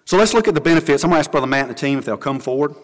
So 0.05 0.17
let's 0.17 0.33
look 0.33 0.49
at 0.49 0.53
the 0.53 0.61
benefits. 0.61 1.03
I'm 1.03 1.09
going 1.09 1.15
to 1.15 1.19
ask 1.19 1.31
Brother 1.31 1.47
Matt 1.47 1.61
and 1.61 1.69
the 1.69 1.79
team 1.79 1.97
if 1.97 2.05
they'll 2.05 2.17
come 2.17 2.39
forward. 2.39 2.75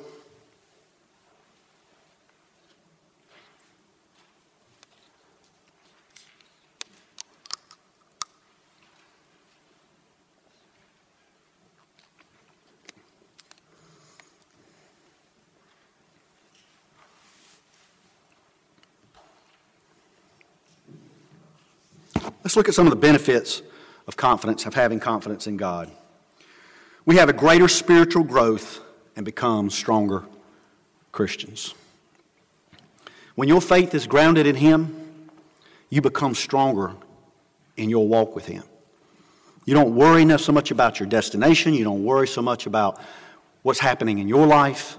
Let's 22.50 22.58
look 22.58 22.68
at 22.68 22.74
some 22.74 22.88
of 22.88 22.89
the 22.89 22.95
benefits 22.95 23.62
of 24.08 24.18
confidence, 24.18 24.66
of 24.66 24.74
having 24.74 25.00
confidence 25.00 25.45
in 25.45 25.56
God. 25.56 25.91
We 27.06 27.18
have 27.18 27.30
a 27.30 27.34
greater 27.34 27.68
spiritual 27.68 28.24
growth 28.24 28.82
and 29.16 29.24
become 29.24 29.70
stronger 29.70 30.24
Christians. 31.12 31.76
When 33.36 33.47
your 33.47 33.62
faith 33.62 33.93
is 33.93 34.08
grounded 34.08 34.47
in 34.47 34.56
Him, 34.56 35.30
you 35.91 36.02
become 36.02 36.34
stronger 36.34 36.95
in 37.78 37.88
your 37.88 38.08
walk 38.08 38.34
with 38.34 38.47
Him. 38.47 38.64
You 39.66 39.76
don't 39.76 39.93
worry 39.93 40.28
so 40.39 40.52
much 40.52 40.72
about 40.72 41.00
your 41.00 41.08
destination. 41.08 41.76
You 41.76 41.84
don't 41.84 42.04
worry 42.04 42.28
so 42.28 42.41
much 42.41 42.66
about 42.66 43.00
what's 43.62 43.78
happening 43.78 44.18
in 44.18 44.28
your 44.28 44.47
life. 44.47 44.97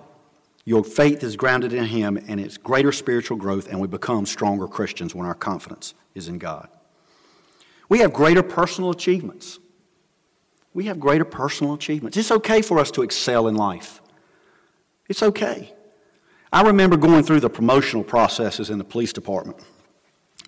Your 0.64 0.84
faith 0.84 1.24
is 1.24 1.34
grounded 1.34 1.72
in 1.72 1.86
Him, 1.86 2.16
and 2.28 2.38
it's 2.38 2.56
greater 2.58 2.92
spiritual 2.92 3.38
growth, 3.38 3.66
and 3.66 3.80
we 3.80 3.88
become 3.88 4.24
stronger 4.24 4.68
Christians 4.68 5.16
when 5.16 5.26
our 5.26 5.34
confidence 5.34 5.94
is 6.14 6.28
in 6.28 6.38
God. 6.38 6.68
We 7.90 7.98
have 7.98 8.12
greater 8.14 8.42
personal 8.42 8.90
achievements. 8.90 9.58
We 10.72 10.84
have 10.84 11.00
greater 11.00 11.24
personal 11.24 11.74
achievements. 11.74 12.16
It's 12.16 12.30
okay 12.30 12.62
for 12.62 12.78
us 12.78 12.90
to 12.92 13.02
excel 13.02 13.48
in 13.48 13.56
life. 13.56 14.00
It's 15.08 15.22
okay. 15.22 15.74
I 16.52 16.62
remember 16.62 16.96
going 16.96 17.24
through 17.24 17.40
the 17.40 17.50
promotional 17.50 18.04
processes 18.04 18.70
in 18.70 18.78
the 18.78 18.84
police 18.84 19.12
department. 19.12 19.58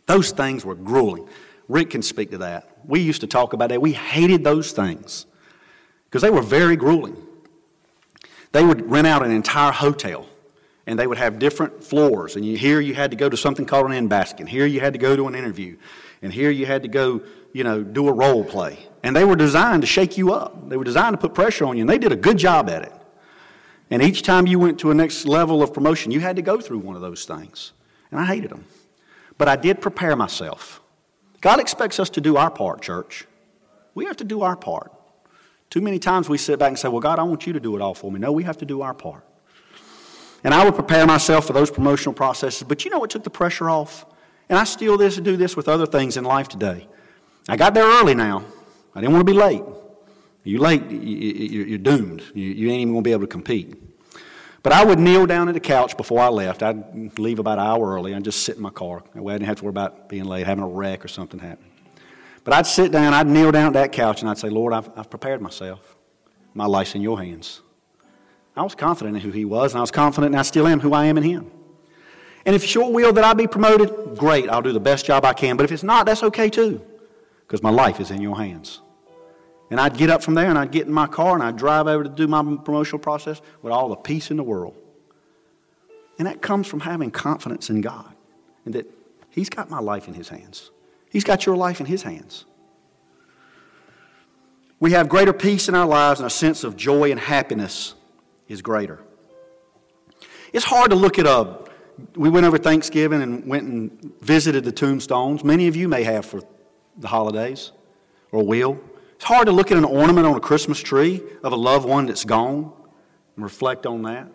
Those 0.06 0.30
things 0.30 0.64
were 0.64 0.76
grueling. 0.76 1.28
Rick 1.68 1.90
can 1.90 2.02
speak 2.02 2.30
to 2.30 2.38
that. 2.38 2.78
We 2.84 3.00
used 3.00 3.20
to 3.22 3.26
talk 3.26 3.52
about 3.52 3.70
that. 3.70 3.82
We 3.82 3.92
hated 3.92 4.44
those 4.44 4.70
things 4.70 5.26
because 6.04 6.22
they 6.22 6.30
were 6.30 6.42
very 6.42 6.76
grueling. 6.76 7.16
They 8.52 8.64
would 8.64 8.88
rent 8.88 9.08
out 9.08 9.24
an 9.24 9.32
entire 9.32 9.72
hotel 9.72 10.26
and 10.86 10.96
they 10.96 11.08
would 11.08 11.18
have 11.18 11.40
different 11.40 11.82
floors. 11.82 12.36
And 12.36 12.44
you, 12.44 12.56
here 12.56 12.80
you 12.80 12.94
had 12.94 13.10
to 13.10 13.16
go 13.16 13.28
to 13.28 13.36
something 13.36 13.66
called 13.66 13.86
an 13.86 13.92
in 13.92 14.06
basket. 14.06 14.48
Here 14.48 14.66
you 14.66 14.80
had 14.80 14.92
to 14.92 14.98
go 14.98 15.16
to 15.16 15.26
an 15.26 15.34
interview 15.34 15.76
and 16.22 16.32
here 16.32 16.50
you 16.50 16.66
had 16.66 16.82
to 16.82 16.88
go, 16.88 17.20
you 17.52 17.64
know, 17.64 17.82
do 17.82 18.08
a 18.08 18.12
role 18.12 18.44
play. 18.44 18.78
And 19.02 19.14
they 19.14 19.24
were 19.24 19.36
designed 19.36 19.82
to 19.82 19.86
shake 19.86 20.16
you 20.16 20.32
up. 20.32 20.68
They 20.68 20.76
were 20.76 20.84
designed 20.84 21.14
to 21.14 21.18
put 21.18 21.34
pressure 21.34 21.64
on 21.66 21.76
you, 21.76 21.82
and 21.82 21.90
they 21.90 21.98
did 21.98 22.12
a 22.12 22.16
good 22.16 22.38
job 22.38 22.70
at 22.70 22.82
it. 22.82 22.92
And 23.90 24.02
each 24.02 24.22
time 24.22 24.46
you 24.46 24.58
went 24.58 24.78
to 24.80 24.90
a 24.90 24.94
next 24.94 25.26
level 25.26 25.62
of 25.62 25.74
promotion, 25.74 26.12
you 26.12 26.20
had 26.20 26.36
to 26.36 26.42
go 26.42 26.60
through 26.60 26.78
one 26.78 26.96
of 26.96 27.02
those 27.02 27.24
things. 27.24 27.72
And 28.10 28.20
I 28.20 28.24
hated 28.24 28.50
them. 28.50 28.64
But 29.36 29.48
I 29.48 29.56
did 29.56 29.80
prepare 29.80 30.16
myself. 30.16 30.80
God 31.40 31.58
expects 31.58 31.98
us 31.98 32.08
to 32.10 32.20
do 32.20 32.36
our 32.36 32.50
part, 32.50 32.80
church. 32.80 33.26
We 33.94 34.06
have 34.06 34.16
to 34.18 34.24
do 34.24 34.42
our 34.42 34.56
part. 34.56 34.92
Too 35.68 35.80
many 35.80 35.98
times 35.98 36.28
we 36.28 36.38
sit 36.38 36.58
back 36.58 36.68
and 36.68 36.78
say, 36.78 36.88
Well, 36.88 37.00
God, 37.00 37.18
I 37.18 37.22
want 37.24 37.46
you 37.46 37.52
to 37.54 37.60
do 37.60 37.74
it 37.76 37.82
all 37.82 37.94
for 37.94 38.10
me. 38.12 38.20
No, 38.20 38.30
we 38.30 38.44
have 38.44 38.58
to 38.58 38.64
do 38.64 38.82
our 38.82 38.94
part. 38.94 39.24
And 40.44 40.54
I 40.54 40.64
would 40.64 40.74
prepare 40.74 41.06
myself 41.06 41.46
for 41.46 41.52
those 41.52 41.70
promotional 41.70 42.14
processes. 42.14 42.62
But 42.62 42.84
you 42.84 42.90
know 42.90 42.98
what 42.98 43.10
took 43.10 43.24
the 43.24 43.30
pressure 43.30 43.70
off? 43.70 44.06
And 44.52 44.58
I 44.58 44.64
still 44.64 44.98
this 44.98 45.16
do 45.16 45.38
this 45.38 45.56
with 45.56 45.66
other 45.66 45.86
things 45.86 46.18
in 46.18 46.24
life 46.24 46.46
today. 46.46 46.86
I 47.48 47.56
got 47.56 47.72
there 47.72 47.86
early 47.86 48.14
now. 48.14 48.44
I 48.94 49.00
didn't 49.00 49.14
want 49.14 49.26
to 49.26 49.32
be 49.32 49.38
late. 49.38 49.62
You're 50.44 50.60
late, 50.60 50.90
you're 50.90 51.78
doomed. 51.78 52.22
You 52.34 52.68
ain't 52.68 52.82
even 52.82 52.92
going 52.92 53.02
to 53.02 53.08
be 53.08 53.12
able 53.12 53.22
to 53.22 53.28
compete. 53.28 53.74
But 54.62 54.74
I 54.74 54.84
would 54.84 54.98
kneel 54.98 55.24
down 55.24 55.48
at 55.48 55.54
the 55.54 55.60
couch 55.60 55.96
before 55.96 56.20
I 56.20 56.28
left. 56.28 56.62
I'd 56.62 57.18
leave 57.18 57.38
about 57.38 57.58
an 57.58 57.64
hour 57.64 57.94
early. 57.94 58.14
I'd 58.14 58.24
just 58.24 58.42
sit 58.42 58.56
in 58.56 58.62
my 58.62 58.68
car. 58.68 59.02
That 59.14 59.22
way 59.22 59.32
I 59.32 59.38
didn't 59.38 59.48
have 59.48 59.56
to 59.56 59.64
worry 59.64 59.70
about 59.70 60.10
being 60.10 60.24
late, 60.24 60.44
having 60.44 60.64
a 60.64 60.68
wreck 60.68 61.02
or 61.02 61.08
something 61.08 61.40
happen. 61.40 61.64
But 62.44 62.52
I'd 62.52 62.66
sit 62.66 62.92
down, 62.92 63.14
I'd 63.14 63.28
kneel 63.28 63.52
down 63.52 63.68
at 63.68 63.72
that 63.72 63.92
couch, 63.92 64.20
and 64.20 64.28
I'd 64.28 64.36
say, 64.36 64.50
Lord, 64.50 64.74
I've, 64.74 64.90
I've 64.98 65.08
prepared 65.08 65.40
myself. 65.40 65.96
My 66.52 66.66
life's 66.66 66.94
in 66.94 67.00
your 67.00 67.18
hands. 67.18 67.62
I 68.54 68.62
was 68.64 68.74
confident 68.74 69.16
in 69.16 69.22
who 69.22 69.30
He 69.30 69.46
was, 69.46 69.72
and 69.72 69.78
I 69.78 69.80
was 69.80 69.90
confident, 69.90 70.34
and 70.34 70.38
I 70.38 70.42
still 70.42 70.66
am, 70.66 70.80
who 70.80 70.92
I 70.92 71.06
am 71.06 71.16
in 71.16 71.24
Him. 71.24 71.50
And 72.44 72.54
if 72.54 72.74
your 72.74 72.92
will 72.92 73.12
that 73.12 73.24
I 73.24 73.34
be 73.34 73.46
promoted, 73.46 74.16
great, 74.16 74.48
I'll 74.48 74.62
do 74.62 74.72
the 74.72 74.80
best 74.80 75.06
job 75.06 75.24
I 75.24 75.32
can. 75.32 75.56
But 75.56 75.64
if 75.64 75.72
it's 75.72 75.82
not, 75.82 76.06
that's 76.06 76.22
okay 76.22 76.50
too, 76.50 76.80
because 77.46 77.62
my 77.62 77.70
life 77.70 78.00
is 78.00 78.10
in 78.10 78.20
your 78.20 78.36
hands. 78.36 78.80
And 79.70 79.80
I'd 79.80 79.96
get 79.96 80.10
up 80.10 80.22
from 80.22 80.34
there 80.34 80.50
and 80.50 80.58
I'd 80.58 80.70
get 80.70 80.86
in 80.86 80.92
my 80.92 81.06
car 81.06 81.34
and 81.34 81.42
I'd 81.42 81.56
drive 81.56 81.86
over 81.86 82.04
to 82.04 82.10
do 82.10 82.26
my 82.26 82.42
promotional 82.42 82.98
process 82.98 83.40
with 83.62 83.72
all 83.72 83.88
the 83.88 83.96
peace 83.96 84.30
in 84.30 84.36
the 84.36 84.42
world. 84.42 84.76
And 86.18 86.26
that 86.26 86.42
comes 86.42 86.66
from 86.66 86.80
having 86.80 87.10
confidence 87.10 87.70
in 87.70 87.80
God 87.80 88.14
and 88.64 88.74
that 88.74 88.86
He's 89.30 89.48
got 89.48 89.70
my 89.70 89.80
life 89.80 90.08
in 90.08 90.14
His 90.14 90.28
hands. 90.28 90.70
He's 91.10 91.24
got 91.24 91.46
your 91.46 91.56
life 91.56 91.80
in 91.80 91.86
His 91.86 92.02
hands. 92.02 92.44
We 94.78 94.92
have 94.92 95.08
greater 95.08 95.32
peace 95.32 95.68
in 95.68 95.74
our 95.74 95.86
lives 95.86 96.20
and 96.20 96.26
a 96.26 96.30
sense 96.30 96.64
of 96.64 96.76
joy 96.76 97.10
and 97.10 97.18
happiness 97.18 97.94
is 98.48 98.60
greater. 98.60 99.00
It's 100.52 100.66
hard 100.66 100.90
to 100.90 100.96
look 100.96 101.18
at 101.18 101.26
a 101.26 101.58
we 102.14 102.28
went 102.28 102.46
over 102.46 102.58
Thanksgiving 102.58 103.22
and 103.22 103.46
went 103.46 103.64
and 103.64 104.14
visited 104.20 104.64
the 104.64 104.72
tombstones. 104.72 105.44
Many 105.44 105.68
of 105.68 105.76
you 105.76 105.88
may 105.88 106.02
have 106.04 106.24
for 106.24 106.42
the 106.96 107.08
holidays 107.08 107.72
or 108.30 108.44
will. 108.44 108.80
It's 109.14 109.24
hard 109.24 109.46
to 109.46 109.52
look 109.52 109.70
at 109.70 109.78
an 109.78 109.84
ornament 109.84 110.26
on 110.26 110.36
a 110.36 110.40
Christmas 110.40 110.80
tree 110.80 111.22
of 111.42 111.52
a 111.52 111.56
loved 111.56 111.86
one 111.86 112.06
that's 112.06 112.24
gone 112.24 112.72
and 113.36 113.44
reflect 113.44 113.86
on 113.86 114.02
that. 114.02 114.28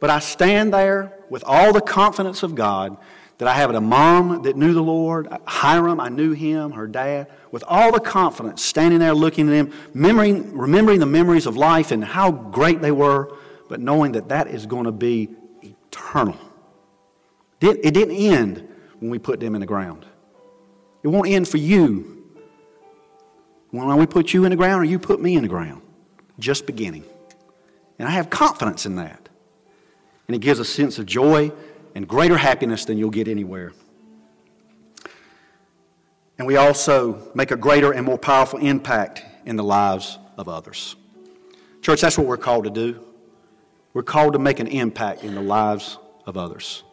But 0.00 0.10
I 0.10 0.18
stand 0.18 0.72
there 0.72 1.18
with 1.28 1.44
all 1.46 1.72
the 1.72 1.80
confidence 1.80 2.42
of 2.42 2.54
God 2.54 2.96
that 3.38 3.46
I 3.46 3.54
have 3.54 3.72
a 3.72 3.80
mom 3.80 4.42
that 4.42 4.56
knew 4.56 4.74
the 4.74 4.82
Lord, 4.82 5.28
Hiram, 5.46 6.00
I 6.00 6.08
knew 6.08 6.32
him, 6.32 6.72
her 6.72 6.88
dad, 6.88 7.28
with 7.52 7.62
all 7.66 7.92
the 7.92 8.00
confidence, 8.00 8.64
standing 8.64 8.98
there 8.98 9.14
looking 9.14 9.48
at 9.48 9.54
him, 9.54 9.72
remembering, 9.94 10.56
remembering 10.56 10.98
the 10.98 11.06
memories 11.06 11.46
of 11.46 11.56
life 11.56 11.92
and 11.92 12.04
how 12.04 12.32
great 12.32 12.80
they 12.80 12.90
were, 12.90 13.32
but 13.68 13.80
knowing 13.80 14.12
that 14.12 14.28
that 14.30 14.48
is 14.48 14.66
going 14.66 14.84
to 14.84 14.92
be 14.92 15.28
eternal. 15.62 16.36
It 17.60 17.92
didn't 17.92 18.16
end 18.16 18.68
when 19.00 19.10
we 19.10 19.18
put 19.18 19.40
them 19.40 19.54
in 19.54 19.60
the 19.60 19.66
ground. 19.66 20.06
It 21.02 21.08
won't 21.08 21.28
end 21.28 21.48
for 21.48 21.56
you 21.56 22.24
when 23.70 23.96
we 23.96 24.06
put 24.06 24.32
you 24.32 24.44
in 24.44 24.50
the 24.50 24.56
ground 24.56 24.82
or 24.82 24.84
you 24.84 24.98
put 24.98 25.20
me 25.20 25.36
in 25.36 25.42
the 25.42 25.48
ground. 25.48 25.82
just 26.38 26.66
beginning. 26.66 27.04
And 27.98 28.08
I 28.08 28.12
have 28.12 28.30
confidence 28.30 28.86
in 28.86 28.96
that. 28.96 29.28
And 30.26 30.34
it 30.34 30.40
gives 30.40 30.60
a 30.60 30.64
sense 30.64 30.98
of 30.98 31.06
joy 31.06 31.52
and 31.94 32.06
greater 32.06 32.36
happiness 32.36 32.84
than 32.84 32.98
you'll 32.98 33.10
get 33.10 33.28
anywhere. 33.28 33.72
And 36.38 36.46
we 36.46 36.56
also 36.56 37.30
make 37.34 37.50
a 37.50 37.56
greater 37.56 37.90
and 37.92 38.06
more 38.06 38.18
powerful 38.18 38.60
impact 38.60 39.24
in 39.44 39.56
the 39.56 39.64
lives 39.64 40.18
of 40.36 40.48
others. 40.48 40.94
Church, 41.82 42.00
that's 42.00 42.16
what 42.16 42.26
we're 42.26 42.36
called 42.36 42.64
to 42.64 42.70
do. 42.70 43.00
We're 43.94 44.04
called 44.04 44.34
to 44.34 44.38
make 44.38 44.60
an 44.60 44.68
impact 44.68 45.24
in 45.24 45.34
the 45.34 45.40
lives 45.40 45.98
of 46.26 46.36
others. 46.36 46.84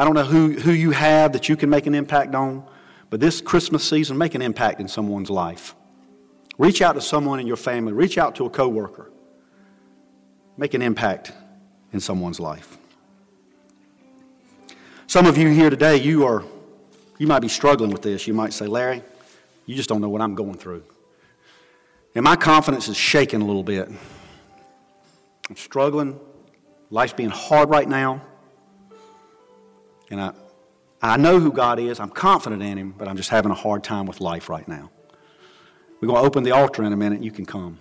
I 0.00 0.04
don't 0.04 0.14
know 0.14 0.24
who, 0.24 0.52
who 0.52 0.72
you 0.72 0.92
have 0.92 1.34
that 1.34 1.50
you 1.50 1.56
can 1.58 1.68
make 1.68 1.86
an 1.86 1.94
impact 1.94 2.34
on, 2.34 2.64
but 3.10 3.20
this 3.20 3.42
Christmas 3.42 3.86
season, 3.86 4.16
make 4.16 4.34
an 4.34 4.40
impact 4.40 4.80
in 4.80 4.88
someone's 4.88 5.28
life. 5.28 5.74
Reach 6.56 6.80
out 6.80 6.94
to 6.94 7.02
someone 7.02 7.38
in 7.38 7.46
your 7.46 7.58
family, 7.58 7.92
reach 7.92 8.16
out 8.16 8.34
to 8.36 8.46
a 8.46 8.50
coworker. 8.50 9.10
Make 10.56 10.72
an 10.72 10.80
impact 10.80 11.34
in 11.92 12.00
someone's 12.00 12.40
life. 12.40 12.78
Some 15.06 15.26
of 15.26 15.36
you 15.36 15.50
here 15.50 15.68
today, 15.68 15.98
you 15.98 16.24
are 16.24 16.44
you 17.18 17.26
might 17.26 17.40
be 17.40 17.48
struggling 17.48 17.90
with 17.90 18.00
this. 18.00 18.26
You 18.26 18.32
might 18.32 18.54
say, 18.54 18.66
Larry, 18.66 19.02
you 19.66 19.74
just 19.74 19.90
don't 19.90 20.00
know 20.00 20.08
what 20.08 20.22
I'm 20.22 20.34
going 20.34 20.56
through. 20.56 20.82
And 22.14 22.24
my 22.24 22.36
confidence 22.36 22.88
is 22.88 22.96
shaking 22.96 23.42
a 23.42 23.44
little 23.44 23.62
bit. 23.62 23.86
I'm 25.50 25.56
struggling. 25.56 26.18
Life's 26.88 27.12
being 27.12 27.28
hard 27.28 27.68
right 27.68 27.86
now. 27.86 28.22
And 30.10 30.20
I, 30.20 30.32
I 31.00 31.16
know 31.16 31.40
who 31.40 31.52
God 31.52 31.78
is. 31.78 32.00
I'm 32.00 32.10
confident 32.10 32.62
in 32.62 32.76
Him, 32.76 32.94
but 32.96 33.08
I'm 33.08 33.16
just 33.16 33.30
having 33.30 33.50
a 33.50 33.54
hard 33.54 33.84
time 33.84 34.06
with 34.06 34.20
life 34.20 34.48
right 34.48 34.66
now. 34.66 34.90
We're 36.00 36.08
going 36.08 36.20
to 36.20 36.26
open 36.26 36.42
the 36.42 36.52
altar 36.52 36.82
in 36.82 36.92
a 36.92 36.96
minute. 36.96 37.22
You 37.22 37.30
can 37.30 37.46
come. 37.46 37.78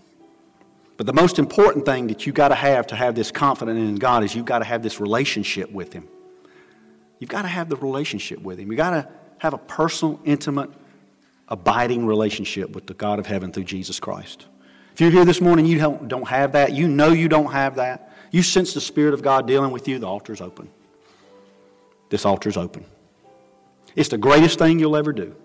But 0.97 1.05
the 1.05 1.13
most 1.13 1.39
important 1.39 1.85
thing 1.85 2.07
that 2.07 2.25
you 2.27 2.33
got 2.33 2.49
to 2.49 2.55
have 2.55 2.87
to 2.87 2.95
have 2.95 3.15
this 3.15 3.31
confidence 3.31 3.79
in 3.79 3.95
God 3.95 4.23
is 4.23 4.35
you've 4.35 4.45
got 4.45 4.59
to 4.59 4.65
have 4.65 4.83
this 4.83 4.99
relationship 4.99 5.71
with 5.71 5.93
Him. 5.93 6.07
You've 7.19 7.29
got 7.29 7.43
to 7.43 7.47
have 7.47 7.69
the 7.69 7.77
relationship 7.77 8.41
with 8.41 8.59
Him. 8.59 8.69
You've 8.71 8.77
got 8.77 8.91
to 8.91 9.09
have 9.39 9.53
a 9.53 9.57
personal, 9.57 10.19
intimate, 10.25 10.69
abiding 11.47 12.05
relationship 12.05 12.71
with 12.71 12.85
the 12.85 12.93
God 12.93 13.19
of 13.19 13.25
heaven 13.25 13.51
through 13.51 13.63
Jesus 13.63 13.99
Christ. 13.99 14.45
If 14.93 15.01
you're 15.01 15.11
here 15.11 15.25
this 15.25 15.41
morning, 15.41 15.65
you 15.65 15.79
don't, 15.79 16.07
don't 16.07 16.27
have 16.27 16.51
that, 16.51 16.73
you 16.73 16.87
know 16.87 17.11
you 17.11 17.29
don't 17.29 17.51
have 17.51 17.75
that, 17.75 18.13
you 18.31 18.43
sense 18.43 18.73
the 18.73 18.81
Spirit 18.81 19.13
of 19.13 19.21
God 19.21 19.47
dealing 19.47 19.71
with 19.71 19.87
you, 19.87 19.97
the 19.99 20.07
altar's 20.07 20.41
open. 20.41 20.69
This 22.09 22.25
altar's 22.25 22.57
open. 22.57 22.85
It's 23.95 24.09
the 24.09 24.17
greatest 24.17 24.59
thing 24.59 24.79
you'll 24.79 24.95
ever 24.95 25.13
do. 25.13 25.35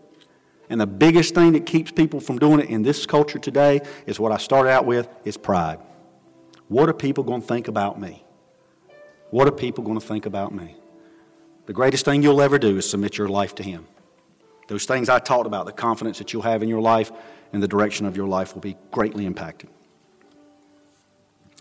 And 0.71 0.81
the 0.81 0.87
biggest 0.87 1.35
thing 1.35 1.53
that 1.53 1.67
keeps 1.67 1.93
people 1.93 2.21
from 2.21 2.39
doing 2.39 2.61
it 2.61 2.71
in 2.71 2.83
this 2.83 3.05
culture 3.07 3.39
today 3.39 3.81
is 4.07 4.19
what 4.19 4.33
I 4.33 4.39
started 4.39 4.71
out 4.71 4.87
with 4.87 5.09
is 5.25 5.37
pride. 5.37 5.79
What 6.69 6.89
are 6.89 6.95
people 6.95 7.25
going 7.25 7.43
to 7.43 7.47
think 7.47 7.69
about 7.69 8.01
me? 8.01 8.25
What 9.31 9.47
are 9.47 9.53
people 9.53 9.85
going 9.85 9.99
to 9.99 10.07
think 10.07 10.27
about 10.27 10.55
me? 10.55 10.77
The 11.67 11.73
greatest 11.73 12.05
thing 12.05 12.23
you'll 12.23 12.41
ever 12.41 12.59
do 12.59 12.79
is 12.79 12.89
submit 12.89 13.19
your 13.19 13.29
life 13.29 13.55
to 13.57 13.63
Him. 13.63 13.87
Those 14.69 14.87
things 14.87 15.09
I 15.09 15.19
talked 15.19 15.47
about, 15.47 15.67
the 15.67 15.73
confidence 15.73 16.19
that 16.19 16.33
you'll 16.33 16.43
have 16.43 16.63
in 16.63 16.69
your 16.69 16.81
life 16.81 17.13
and 17.53 17.63
the 17.63 17.69
direction 17.69 18.07
of 18.07 18.17
your 18.17 18.27
life 18.27 18.55
will 18.55 18.63
be 18.63 18.77
greatly 18.91 19.27
impacted. 19.27 19.71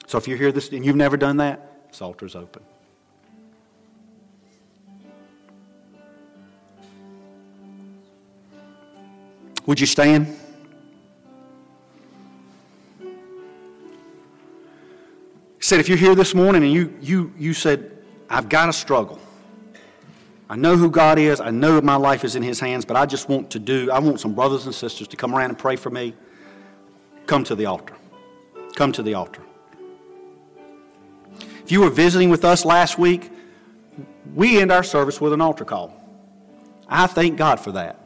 So 0.08 0.18
if 0.18 0.28
you're 0.28 0.38
here 0.38 0.52
this 0.52 0.70
and 0.70 0.86
you've 0.86 0.96
never 0.96 1.18
done 1.18 1.38
that, 1.38 1.90
this 1.90 2.02
altar's 2.02 2.36
open. 2.36 2.64
Would 9.66 9.80
you 9.80 9.86
stand? 9.86 10.28
He 13.00 13.08
said, 15.60 15.80
if 15.80 15.88
you're 15.88 15.98
here 15.98 16.16
this 16.16 16.36
morning 16.36 16.64
and 16.64 16.72
you, 16.72 16.94
you, 17.02 17.34
you 17.38 17.54
said, 17.54 17.98
I've 18.30 18.50
got 18.50 18.68
a 18.68 18.74
struggle. 18.74 19.20
I 20.50 20.58
know 20.58 20.76
who 20.76 20.92
God 20.92 21.18
is. 21.18 21.40
I 21.40 21.52
know 21.52 21.80
my 21.82 21.96
life 21.96 22.26
is 22.26 22.36
in 22.36 22.44
His 22.44 22.60
hands, 22.60 22.84
but 22.84 22.98
I 22.98 23.06
just 23.06 23.30
want 23.30 23.50
to 23.52 23.60
do, 23.60 23.90
I 23.90 24.00
want 24.00 24.20
some 24.20 24.36
brothers 24.36 24.66
and 24.66 24.76
sisters 24.76 25.08
to 25.08 25.16
come 25.16 25.34
around 25.34 25.52
and 25.52 25.58
pray 25.58 25.78
for 25.78 25.90
me. 25.90 26.14
Come 27.26 27.46
to 27.46 27.56
the 27.56 27.66
altar. 27.66 27.96
Come 28.76 28.92
to 28.92 29.02
the 29.02 29.14
altar. 29.14 29.42
If 31.64 31.72
you 31.72 31.80
were 31.80 31.90
visiting 31.90 32.30
with 32.30 32.44
us 32.44 32.66
last 32.66 33.00
week, 33.00 33.32
we 34.36 34.60
end 34.60 34.72
our 34.72 34.84
service 34.84 35.22
with 35.22 35.32
an 35.32 35.40
altar 35.40 35.64
call. 35.64 35.98
I 36.90 37.08
thank 37.08 37.38
God 37.38 37.60
for 37.60 37.72
that. 37.72 38.03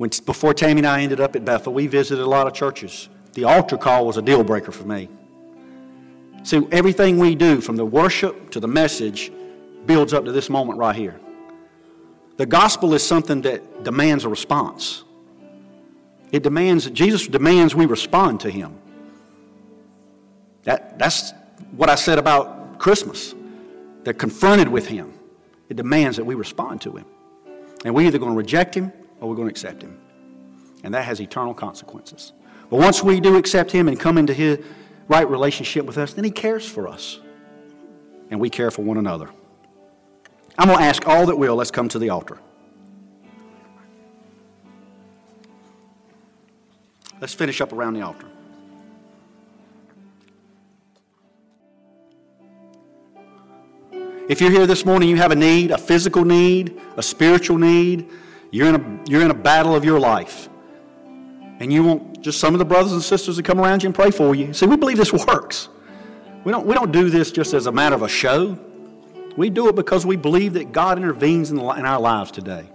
When, 0.00 0.08
before 0.24 0.54
Tammy 0.54 0.78
and 0.78 0.86
I 0.86 1.02
ended 1.02 1.20
up 1.20 1.36
at 1.36 1.44
Bethel, 1.44 1.74
we 1.74 1.86
visited 1.86 2.22
a 2.22 2.26
lot 2.26 2.46
of 2.46 2.54
churches. 2.54 3.10
The 3.34 3.44
altar 3.44 3.76
call 3.76 4.06
was 4.06 4.16
a 4.16 4.22
deal 4.22 4.42
breaker 4.42 4.72
for 4.72 4.84
me. 4.84 5.10
See, 6.42 6.66
everything 6.72 7.18
we 7.18 7.34
do, 7.34 7.60
from 7.60 7.76
the 7.76 7.84
worship 7.84 8.50
to 8.52 8.60
the 8.60 8.66
message, 8.66 9.30
builds 9.84 10.14
up 10.14 10.24
to 10.24 10.32
this 10.32 10.48
moment 10.48 10.78
right 10.78 10.96
here. 10.96 11.20
The 12.38 12.46
gospel 12.46 12.94
is 12.94 13.06
something 13.06 13.42
that 13.42 13.84
demands 13.84 14.24
a 14.24 14.30
response. 14.30 15.04
It 16.32 16.42
demands, 16.42 16.88
Jesus 16.88 17.26
demands 17.26 17.74
we 17.74 17.84
respond 17.84 18.40
to 18.40 18.50
him. 18.50 18.78
That, 20.62 20.98
that's 20.98 21.34
what 21.72 21.90
I 21.90 21.96
said 21.96 22.18
about 22.18 22.78
Christmas. 22.78 23.34
They're 24.04 24.14
confronted 24.14 24.68
with 24.68 24.86
him. 24.86 25.12
It 25.68 25.76
demands 25.76 26.16
that 26.16 26.24
we 26.24 26.34
respond 26.34 26.80
to 26.80 26.96
him. 26.96 27.04
And 27.84 27.94
we're 27.94 28.06
either 28.06 28.18
going 28.18 28.32
to 28.32 28.38
reject 28.38 28.74
him 28.74 28.94
or 29.20 29.28
we're 29.28 29.36
going 29.36 29.48
to 29.48 29.52
accept 29.52 29.82
him. 29.82 29.98
And 30.82 30.94
that 30.94 31.04
has 31.04 31.20
eternal 31.20 31.54
consequences. 31.54 32.32
But 32.70 32.78
once 32.78 33.02
we 33.02 33.20
do 33.20 33.36
accept 33.36 33.70
him 33.70 33.88
and 33.88 33.98
come 33.98 34.16
into 34.16 34.32
his 34.32 34.64
right 35.08 35.28
relationship 35.28 35.84
with 35.84 35.98
us, 35.98 36.14
then 36.14 36.24
he 36.24 36.30
cares 36.30 36.66
for 36.66 36.88
us. 36.88 37.20
And 38.30 38.40
we 38.40 38.48
care 38.48 38.70
for 38.70 38.82
one 38.82 38.96
another. 38.96 39.28
I'm 40.56 40.68
going 40.68 40.78
to 40.78 40.84
ask 40.84 41.06
all 41.06 41.26
that 41.26 41.36
will, 41.36 41.56
let's 41.56 41.70
come 41.70 41.88
to 41.88 41.98
the 41.98 42.10
altar. 42.10 42.38
Let's 47.20 47.34
finish 47.34 47.60
up 47.60 47.72
around 47.72 47.94
the 47.94 48.02
altar. 48.02 48.26
If 54.28 54.40
you're 54.40 54.52
here 54.52 54.66
this 54.66 54.84
morning, 54.86 55.08
you 55.08 55.16
have 55.16 55.32
a 55.32 55.36
need, 55.36 55.72
a 55.72 55.76
physical 55.76 56.24
need, 56.24 56.80
a 56.96 57.02
spiritual 57.02 57.58
need, 57.58 58.08
you're 58.50 58.68
in 58.68 58.74
a, 58.74 59.00
you're 59.08 59.22
in 59.22 59.30
a 59.30 59.34
battle 59.34 59.74
of 59.74 59.84
your 59.84 60.00
life. 60.00 60.48
And 61.60 61.72
you 61.72 61.84
want 61.84 62.22
just 62.22 62.40
some 62.40 62.54
of 62.54 62.58
the 62.58 62.64
brothers 62.64 62.92
and 62.92 63.02
sisters 63.02 63.36
to 63.36 63.42
come 63.42 63.60
around 63.60 63.82
you 63.82 63.88
and 63.88 63.94
pray 63.94 64.10
for 64.10 64.34
you. 64.34 64.52
See, 64.52 64.66
we 64.66 64.76
believe 64.76 64.96
this 64.96 65.12
works. 65.26 65.68
We 66.44 66.52
don't, 66.52 66.66
we 66.66 66.74
don't 66.74 66.90
do 66.90 67.10
this 67.10 67.30
just 67.30 67.52
as 67.52 67.66
a 67.66 67.72
matter 67.72 67.94
of 67.94 68.02
a 68.02 68.08
show. 68.08 68.58
We 69.36 69.50
do 69.50 69.68
it 69.68 69.76
because 69.76 70.06
we 70.06 70.16
believe 70.16 70.54
that 70.54 70.72
God 70.72 70.98
intervenes 70.98 71.50
in, 71.50 71.58
the, 71.58 71.68
in 71.70 71.84
our 71.84 72.00
lives 72.00 72.30
today. 72.30 72.68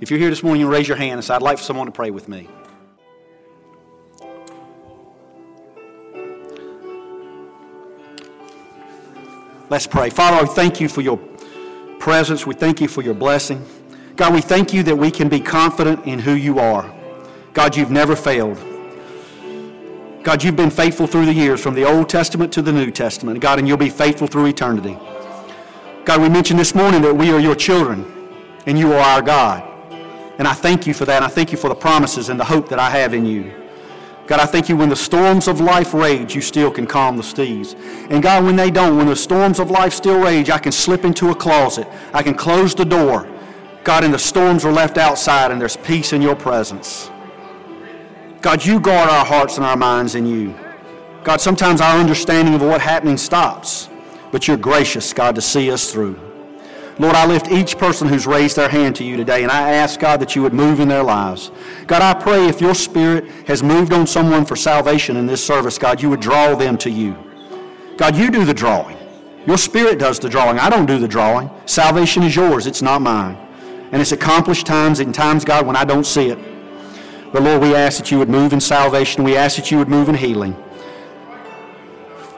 If 0.00 0.10
you're 0.10 0.20
here 0.20 0.30
this 0.30 0.42
morning, 0.42 0.60
you 0.60 0.70
raise 0.70 0.86
your 0.86 0.96
hand 0.96 1.14
and 1.14 1.24
say, 1.24 1.34
I'd 1.34 1.42
like 1.42 1.58
for 1.58 1.64
someone 1.64 1.86
to 1.86 1.92
pray 1.92 2.10
with 2.10 2.28
me. 2.28 2.48
Let's 9.68 9.86
pray. 9.86 10.08
Father, 10.08 10.46
we 10.46 10.54
thank 10.54 10.80
you 10.80 10.88
for 10.88 11.02
your 11.02 11.18
presence. 11.98 12.46
We 12.46 12.54
thank 12.54 12.80
you 12.80 12.88
for 12.88 13.02
your 13.02 13.14
blessing. 13.14 13.66
God, 14.18 14.34
we 14.34 14.40
thank 14.40 14.74
you 14.74 14.82
that 14.82 14.96
we 14.96 15.12
can 15.12 15.28
be 15.28 15.38
confident 15.38 16.04
in 16.04 16.18
who 16.18 16.32
you 16.32 16.58
are. 16.58 16.92
God, 17.54 17.76
you've 17.76 17.92
never 17.92 18.16
failed. 18.16 18.58
God, 20.24 20.42
you've 20.42 20.56
been 20.56 20.70
faithful 20.70 21.06
through 21.06 21.26
the 21.26 21.32
years, 21.32 21.62
from 21.62 21.74
the 21.74 21.84
Old 21.84 22.08
Testament 22.08 22.52
to 22.54 22.60
the 22.60 22.72
New 22.72 22.90
Testament. 22.90 23.38
God, 23.38 23.60
and 23.60 23.68
you'll 23.68 23.76
be 23.76 23.88
faithful 23.88 24.26
through 24.26 24.46
eternity. 24.46 24.98
God, 26.04 26.20
we 26.20 26.28
mentioned 26.28 26.58
this 26.58 26.74
morning 26.74 27.00
that 27.02 27.14
we 27.14 27.30
are 27.30 27.38
your 27.38 27.54
children 27.54 28.04
and 28.66 28.76
you 28.76 28.92
are 28.92 28.98
our 28.98 29.22
God. 29.22 29.62
And 30.38 30.48
I 30.48 30.52
thank 30.52 30.84
you 30.84 30.94
for 30.94 31.04
that. 31.04 31.22
I 31.22 31.28
thank 31.28 31.52
you 31.52 31.58
for 31.58 31.68
the 31.68 31.76
promises 31.76 32.28
and 32.28 32.40
the 32.40 32.44
hope 32.44 32.68
that 32.70 32.80
I 32.80 32.90
have 32.90 33.14
in 33.14 33.24
you. 33.24 33.52
God, 34.26 34.40
I 34.40 34.46
thank 34.46 34.68
you 34.68 34.76
when 34.76 34.88
the 34.88 34.96
storms 34.96 35.46
of 35.46 35.60
life 35.60 35.94
rage, 35.94 36.34
you 36.34 36.40
still 36.40 36.72
can 36.72 36.88
calm 36.88 37.16
the 37.16 37.22
seas. 37.22 37.76
And 38.10 38.20
God, 38.20 38.42
when 38.42 38.56
they 38.56 38.72
don't, 38.72 38.96
when 38.96 39.06
the 39.06 39.14
storms 39.14 39.60
of 39.60 39.70
life 39.70 39.92
still 39.92 40.18
rage, 40.20 40.50
I 40.50 40.58
can 40.58 40.72
slip 40.72 41.04
into 41.04 41.30
a 41.30 41.36
closet. 41.36 41.86
I 42.12 42.24
can 42.24 42.34
close 42.34 42.74
the 42.74 42.84
door. 42.84 43.32
God, 43.88 44.04
and 44.04 44.12
the 44.12 44.18
storms 44.18 44.66
are 44.66 44.70
left 44.70 44.98
outside 44.98 45.50
and 45.50 45.58
there's 45.58 45.78
peace 45.78 46.12
in 46.12 46.20
your 46.20 46.36
presence. 46.36 47.10
God, 48.42 48.62
you 48.62 48.80
guard 48.80 49.08
our 49.08 49.24
hearts 49.24 49.56
and 49.56 49.64
our 49.64 49.78
minds 49.78 50.14
in 50.14 50.26
you. 50.26 50.54
God, 51.24 51.40
sometimes 51.40 51.80
our 51.80 51.98
understanding 51.98 52.52
of 52.52 52.60
what's 52.60 52.84
happening 52.84 53.16
stops 53.16 53.88
but 54.30 54.46
you're 54.46 54.58
gracious, 54.58 55.14
God, 55.14 55.34
to 55.36 55.40
see 55.40 55.70
us 55.70 55.90
through. 55.90 56.20
Lord, 56.98 57.14
I 57.14 57.24
lift 57.24 57.50
each 57.50 57.78
person 57.78 58.08
who's 58.08 58.26
raised 58.26 58.56
their 58.56 58.68
hand 58.68 58.94
to 58.96 59.04
you 59.04 59.16
today, 59.16 59.42
and 59.42 59.50
I 59.50 59.70
ask, 59.70 59.98
God, 59.98 60.20
that 60.20 60.36
you 60.36 60.42
would 60.42 60.52
move 60.52 60.80
in 60.80 60.88
their 60.88 61.02
lives. 61.02 61.50
God, 61.86 62.02
I 62.02 62.12
pray 62.12 62.46
if 62.46 62.60
your 62.60 62.74
spirit 62.74 63.24
has 63.46 63.62
moved 63.62 63.94
on 63.94 64.06
someone 64.06 64.44
for 64.44 64.54
salvation 64.54 65.16
in 65.16 65.24
this 65.24 65.42
service, 65.42 65.78
God, 65.78 66.02
you 66.02 66.10
would 66.10 66.20
draw 66.20 66.54
them 66.54 66.76
to 66.76 66.90
you. 66.90 67.16
God, 67.96 68.16
you 68.16 68.30
do 68.30 68.44
the 68.44 68.52
drawing. 68.52 68.98
Your 69.46 69.56
spirit 69.56 69.98
does 69.98 70.18
the 70.18 70.28
drawing. 70.28 70.58
I 70.58 70.68
don't 70.68 70.84
do 70.84 70.98
the 70.98 71.08
drawing. 71.08 71.50
Salvation 71.64 72.22
is 72.22 72.36
yours, 72.36 72.66
it's 72.66 72.82
not 72.82 73.00
mine. 73.00 73.47
And 73.90 74.00
it's 74.02 74.12
accomplished 74.12 74.66
times 74.66 75.00
in 75.00 75.12
times, 75.12 75.44
God, 75.44 75.66
when 75.66 75.76
I 75.76 75.84
don't 75.84 76.04
see 76.04 76.28
it. 76.28 76.38
But 77.32 77.42
Lord, 77.42 77.62
we 77.62 77.74
ask 77.74 77.98
that 77.98 78.10
you 78.10 78.18
would 78.18 78.28
move 78.28 78.52
in 78.52 78.60
salvation. 78.60 79.24
We 79.24 79.36
ask 79.36 79.56
that 79.56 79.70
you 79.70 79.78
would 79.78 79.88
move 79.88 80.08
in 80.08 80.14
healing. 80.14 80.56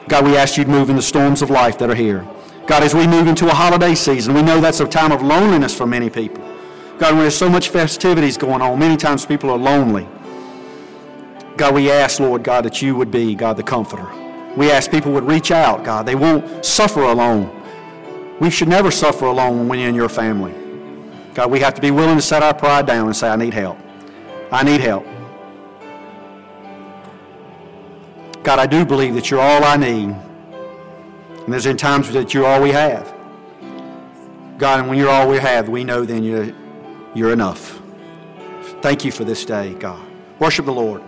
God, 0.07 0.25
we 0.25 0.35
ask 0.35 0.57
you 0.57 0.63
to 0.63 0.69
move 0.69 0.89
in 0.89 0.95
the 0.95 1.01
storms 1.01 1.41
of 1.41 1.49
life 1.49 1.77
that 1.77 1.89
are 1.89 1.95
here. 1.95 2.27
God, 2.67 2.83
as 2.83 2.93
we 2.93 3.07
move 3.07 3.27
into 3.27 3.47
a 3.47 3.53
holiday 3.53 3.95
season, 3.95 4.33
we 4.33 4.41
know 4.41 4.59
that's 4.59 4.79
a 4.79 4.87
time 4.87 5.11
of 5.11 5.21
loneliness 5.21 5.75
for 5.75 5.85
many 5.85 6.09
people. 6.09 6.43
God, 6.99 7.13
when 7.13 7.19
there's 7.19 7.37
so 7.37 7.49
much 7.49 7.69
festivities 7.69 8.37
going 8.37 8.61
on, 8.61 8.77
many 8.77 8.97
times 8.97 9.25
people 9.25 9.49
are 9.49 9.57
lonely. 9.57 10.07
God, 11.57 11.73
we 11.73 11.91
ask, 11.91 12.19
Lord 12.19 12.43
God, 12.43 12.65
that 12.65 12.81
you 12.81 12.95
would 12.95 13.11
be, 13.11 13.35
God, 13.35 13.57
the 13.57 13.63
comforter. 13.63 14.09
We 14.55 14.71
ask 14.71 14.91
people 14.91 15.11
would 15.13 15.23
reach 15.23 15.51
out, 15.51 15.83
God. 15.83 16.05
They 16.05 16.15
won't 16.15 16.65
suffer 16.65 17.01
alone. 17.01 17.49
We 18.39 18.49
should 18.49 18.67
never 18.67 18.91
suffer 18.91 19.25
alone 19.25 19.67
when 19.67 19.79
you're 19.79 19.89
in 19.89 19.95
your 19.95 20.09
family. 20.09 20.53
God, 21.33 21.49
we 21.49 21.59
have 21.61 21.73
to 21.75 21.81
be 21.81 21.91
willing 21.91 22.15
to 22.15 22.21
set 22.21 22.43
our 22.43 22.53
pride 22.53 22.85
down 22.85 23.07
and 23.07 23.15
say, 23.15 23.29
I 23.29 23.35
need 23.35 23.53
help. 23.53 23.77
I 24.51 24.63
need 24.63 24.81
help. 24.81 25.05
God, 28.43 28.59
I 28.59 28.65
do 28.65 28.85
believe 28.85 29.13
that 29.15 29.29
you're 29.31 29.39
all 29.39 29.63
I 29.63 29.77
need. 29.77 30.09
And 30.09 31.53
there's 31.53 31.65
in 31.65 31.77
times 31.77 32.11
that 32.11 32.33
you're 32.33 32.45
all 32.45 32.61
we 32.61 32.71
have. 32.71 33.13
God, 34.57 34.79
and 34.79 34.89
when 34.89 34.97
you're 34.97 35.09
all 35.09 35.27
we 35.27 35.37
have, 35.37 35.69
we 35.69 35.83
know 35.83 36.05
then 36.05 36.23
you're, 36.23 36.53
you're 37.15 37.31
enough. 37.31 37.81
Thank 38.81 39.05
you 39.05 39.11
for 39.11 39.23
this 39.23 39.45
day, 39.45 39.73
God. 39.75 40.05
Worship 40.39 40.65
the 40.65 40.73
Lord. 40.73 41.01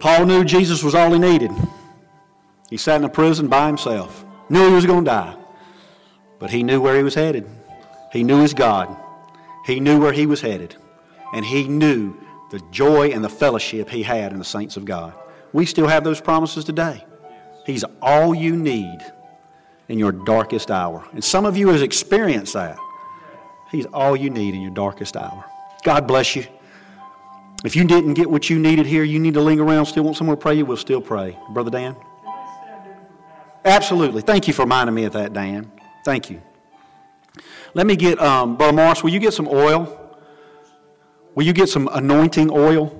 Paul 0.00 0.26
knew 0.26 0.44
Jesus 0.44 0.82
was 0.82 0.94
all 0.94 1.12
he 1.12 1.18
needed. 1.18 1.50
He 2.70 2.76
sat 2.76 2.96
in 2.96 3.04
a 3.04 3.08
prison 3.08 3.48
by 3.48 3.66
himself, 3.66 4.24
knew 4.48 4.68
he 4.68 4.74
was 4.74 4.86
going 4.86 5.04
to 5.04 5.10
die, 5.10 5.36
but 6.38 6.50
he 6.50 6.62
knew 6.62 6.80
where 6.80 6.96
he 6.96 7.02
was 7.02 7.14
headed. 7.14 7.46
He 8.10 8.24
knew 8.24 8.40
his 8.40 8.54
God. 8.54 8.96
He 9.66 9.78
knew 9.78 10.00
where 10.00 10.12
he 10.12 10.26
was 10.26 10.40
headed. 10.40 10.74
And 11.32 11.44
he 11.44 11.68
knew 11.68 12.16
the 12.50 12.60
joy 12.70 13.10
and 13.10 13.22
the 13.22 13.28
fellowship 13.28 13.88
he 13.90 14.02
had 14.02 14.32
in 14.32 14.38
the 14.38 14.44
saints 14.44 14.76
of 14.76 14.84
God. 14.84 15.14
We 15.52 15.66
still 15.66 15.86
have 15.86 16.02
those 16.02 16.20
promises 16.20 16.64
today. 16.64 17.04
He's 17.66 17.84
all 18.00 18.34
you 18.34 18.56
need 18.56 18.98
in 19.88 19.98
your 19.98 20.12
darkest 20.12 20.70
hour. 20.70 21.06
And 21.12 21.22
some 21.22 21.44
of 21.44 21.56
you 21.56 21.68
have 21.68 21.82
experienced 21.82 22.54
that. 22.54 22.78
He's 23.70 23.86
all 23.86 24.16
you 24.16 24.30
need 24.30 24.54
in 24.54 24.62
your 24.62 24.72
darkest 24.72 25.16
hour. 25.16 25.44
God 25.84 26.06
bless 26.06 26.34
you. 26.34 26.46
If 27.62 27.76
you 27.76 27.84
didn't 27.84 28.14
get 28.14 28.30
what 28.30 28.48
you 28.48 28.58
needed 28.58 28.86
here, 28.86 29.04
you 29.04 29.18
need 29.18 29.34
to 29.34 29.40
linger 29.40 29.62
around, 29.62 29.86
still 29.86 30.02
want 30.02 30.16
someone 30.16 30.36
to 30.36 30.40
pray, 30.40 30.54
you 30.54 30.64
will 30.64 30.78
still 30.78 31.00
pray. 31.00 31.38
Brother 31.50 31.70
Dan? 31.70 31.94
Absolutely. 33.64 34.22
Thank 34.22 34.48
you 34.48 34.54
for 34.54 34.62
reminding 34.62 34.94
me 34.94 35.04
of 35.04 35.12
that, 35.12 35.34
Dan. 35.34 35.70
Thank 36.04 36.30
you. 36.30 36.40
Let 37.74 37.86
me 37.86 37.96
get, 37.96 38.18
um, 38.18 38.56
Brother 38.56 38.72
Morris, 38.72 39.02
will 39.02 39.10
you 39.10 39.18
get 39.18 39.34
some 39.34 39.46
oil? 39.46 39.96
Will 41.34 41.44
you 41.44 41.52
get 41.52 41.68
some 41.68 41.88
anointing 41.92 42.50
oil? 42.50 42.96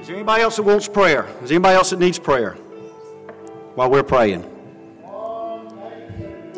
Is 0.00 0.06
there 0.06 0.16
anybody 0.16 0.42
else 0.42 0.56
that 0.56 0.62
wants 0.62 0.88
prayer? 0.88 1.26
Is 1.42 1.48
there 1.48 1.56
anybody 1.56 1.76
else 1.76 1.90
that 1.90 1.98
needs 1.98 2.18
prayer 2.18 2.52
while 3.74 3.90
we're 3.90 4.02
praying? 4.02 4.59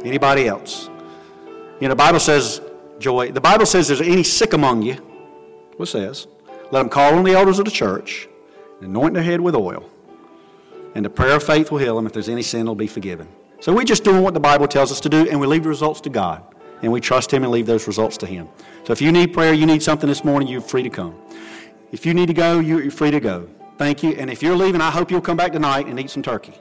Anybody 0.05 0.49
else? 0.49 0.89
You 1.81 1.89
know, 1.89 1.91
the 1.91 1.97
Bible 1.97 2.21
says, 2.21 2.61
joy, 2.99 3.33
the 3.33 3.41
Bible 3.41 3.67
says 3.67 3.89
there's 3.89 4.01
any 4.01 4.23
sick 4.23 4.53
among 4.53 4.83
you. 4.83 4.95
What 5.77 5.89
says? 5.89 6.27
Let 6.71 6.81
them 6.81 6.89
call 6.89 7.15
on 7.15 7.25
the 7.25 7.33
elders 7.33 7.59
of 7.59 7.65
the 7.65 7.71
church, 7.71 8.29
anoint 8.81 9.15
their 9.15 9.23
head 9.23 9.41
with 9.41 9.55
oil, 9.55 9.89
and 10.95 11.05
the 11.05 11.11
prayer 11.11 11.37
of 11.37 11.43
faith 11.43 11.71
will 11.71 11.79
heal 11.79 11.97
them. 11.97 12.07
If 12.07 12.13
there's 12.13 12.29
any 12.29 12.43
sin, 12.43 12.63
it'll 12.63 12.75
be 12.75 12.87
forgiven. 12.87 13.29
So 13.61 13.73
we're 13.73 13.85
just 13.85 14.05
doing 14.05 14.23
what 14.23 14.35
the 14.35 14.41
Bible 14.41 14.67
tells 14.67 14.91
us 14.91 15.01
to 15.01 15.09
do, 15.09 15.29
and 15.29 15.41
we 15.41 15.47
leave 15.47 15.63
the 15.63 15.69
results 15.69 16.01
to 16.03 16.11
God. 16.11 16.43
And 16.83 16.91
we 16.91 17.01
trust 17.01 17.33
Him 17.33 17.45
and 17.45 17.53
leave 17.53 17.67
those 17.67 17.87
results 17.87 18.17
to 18.19 18.27
Him. 18.27 18.49
So 18.85 18.93
if 18.93 19.01
you 19.01 19.13
need 19.13 19.33
prayer, 19.33 19.53
you 19.53 19.67
need 19.67 19.85
something 19.85 20.09
this 20.09 20.25
morning, 20.25 20.49
you're 20.49 20.61
free 20.61 20.83
to 20.83 20.91
come. 20.91 21.15
If 21.93 22.05
you 22.05 22.13
need 22.13 22.27
to 22.27 22.35
go, 22.35 22.59
you're 22.59 22.91
free 22.91 23.13
to 23.13 23.21
go. 23.21 23.49
Thank 23.79 24.03
you. 24.03 24.11
And 24.13 24.29
if 24.29 24.43
you're 24.43 24.57
leaving, 24.57 24.81
I 24.81 24.91
hope 24.91 25.11
you'll 25.11 25.21
come 25.21 25.37
back 25.37 25.53
tonight 25.53 25.87
and 25.87 26.01
eat 26.01 26.11
some 26.11 26.23
turkey. 26.23 26.55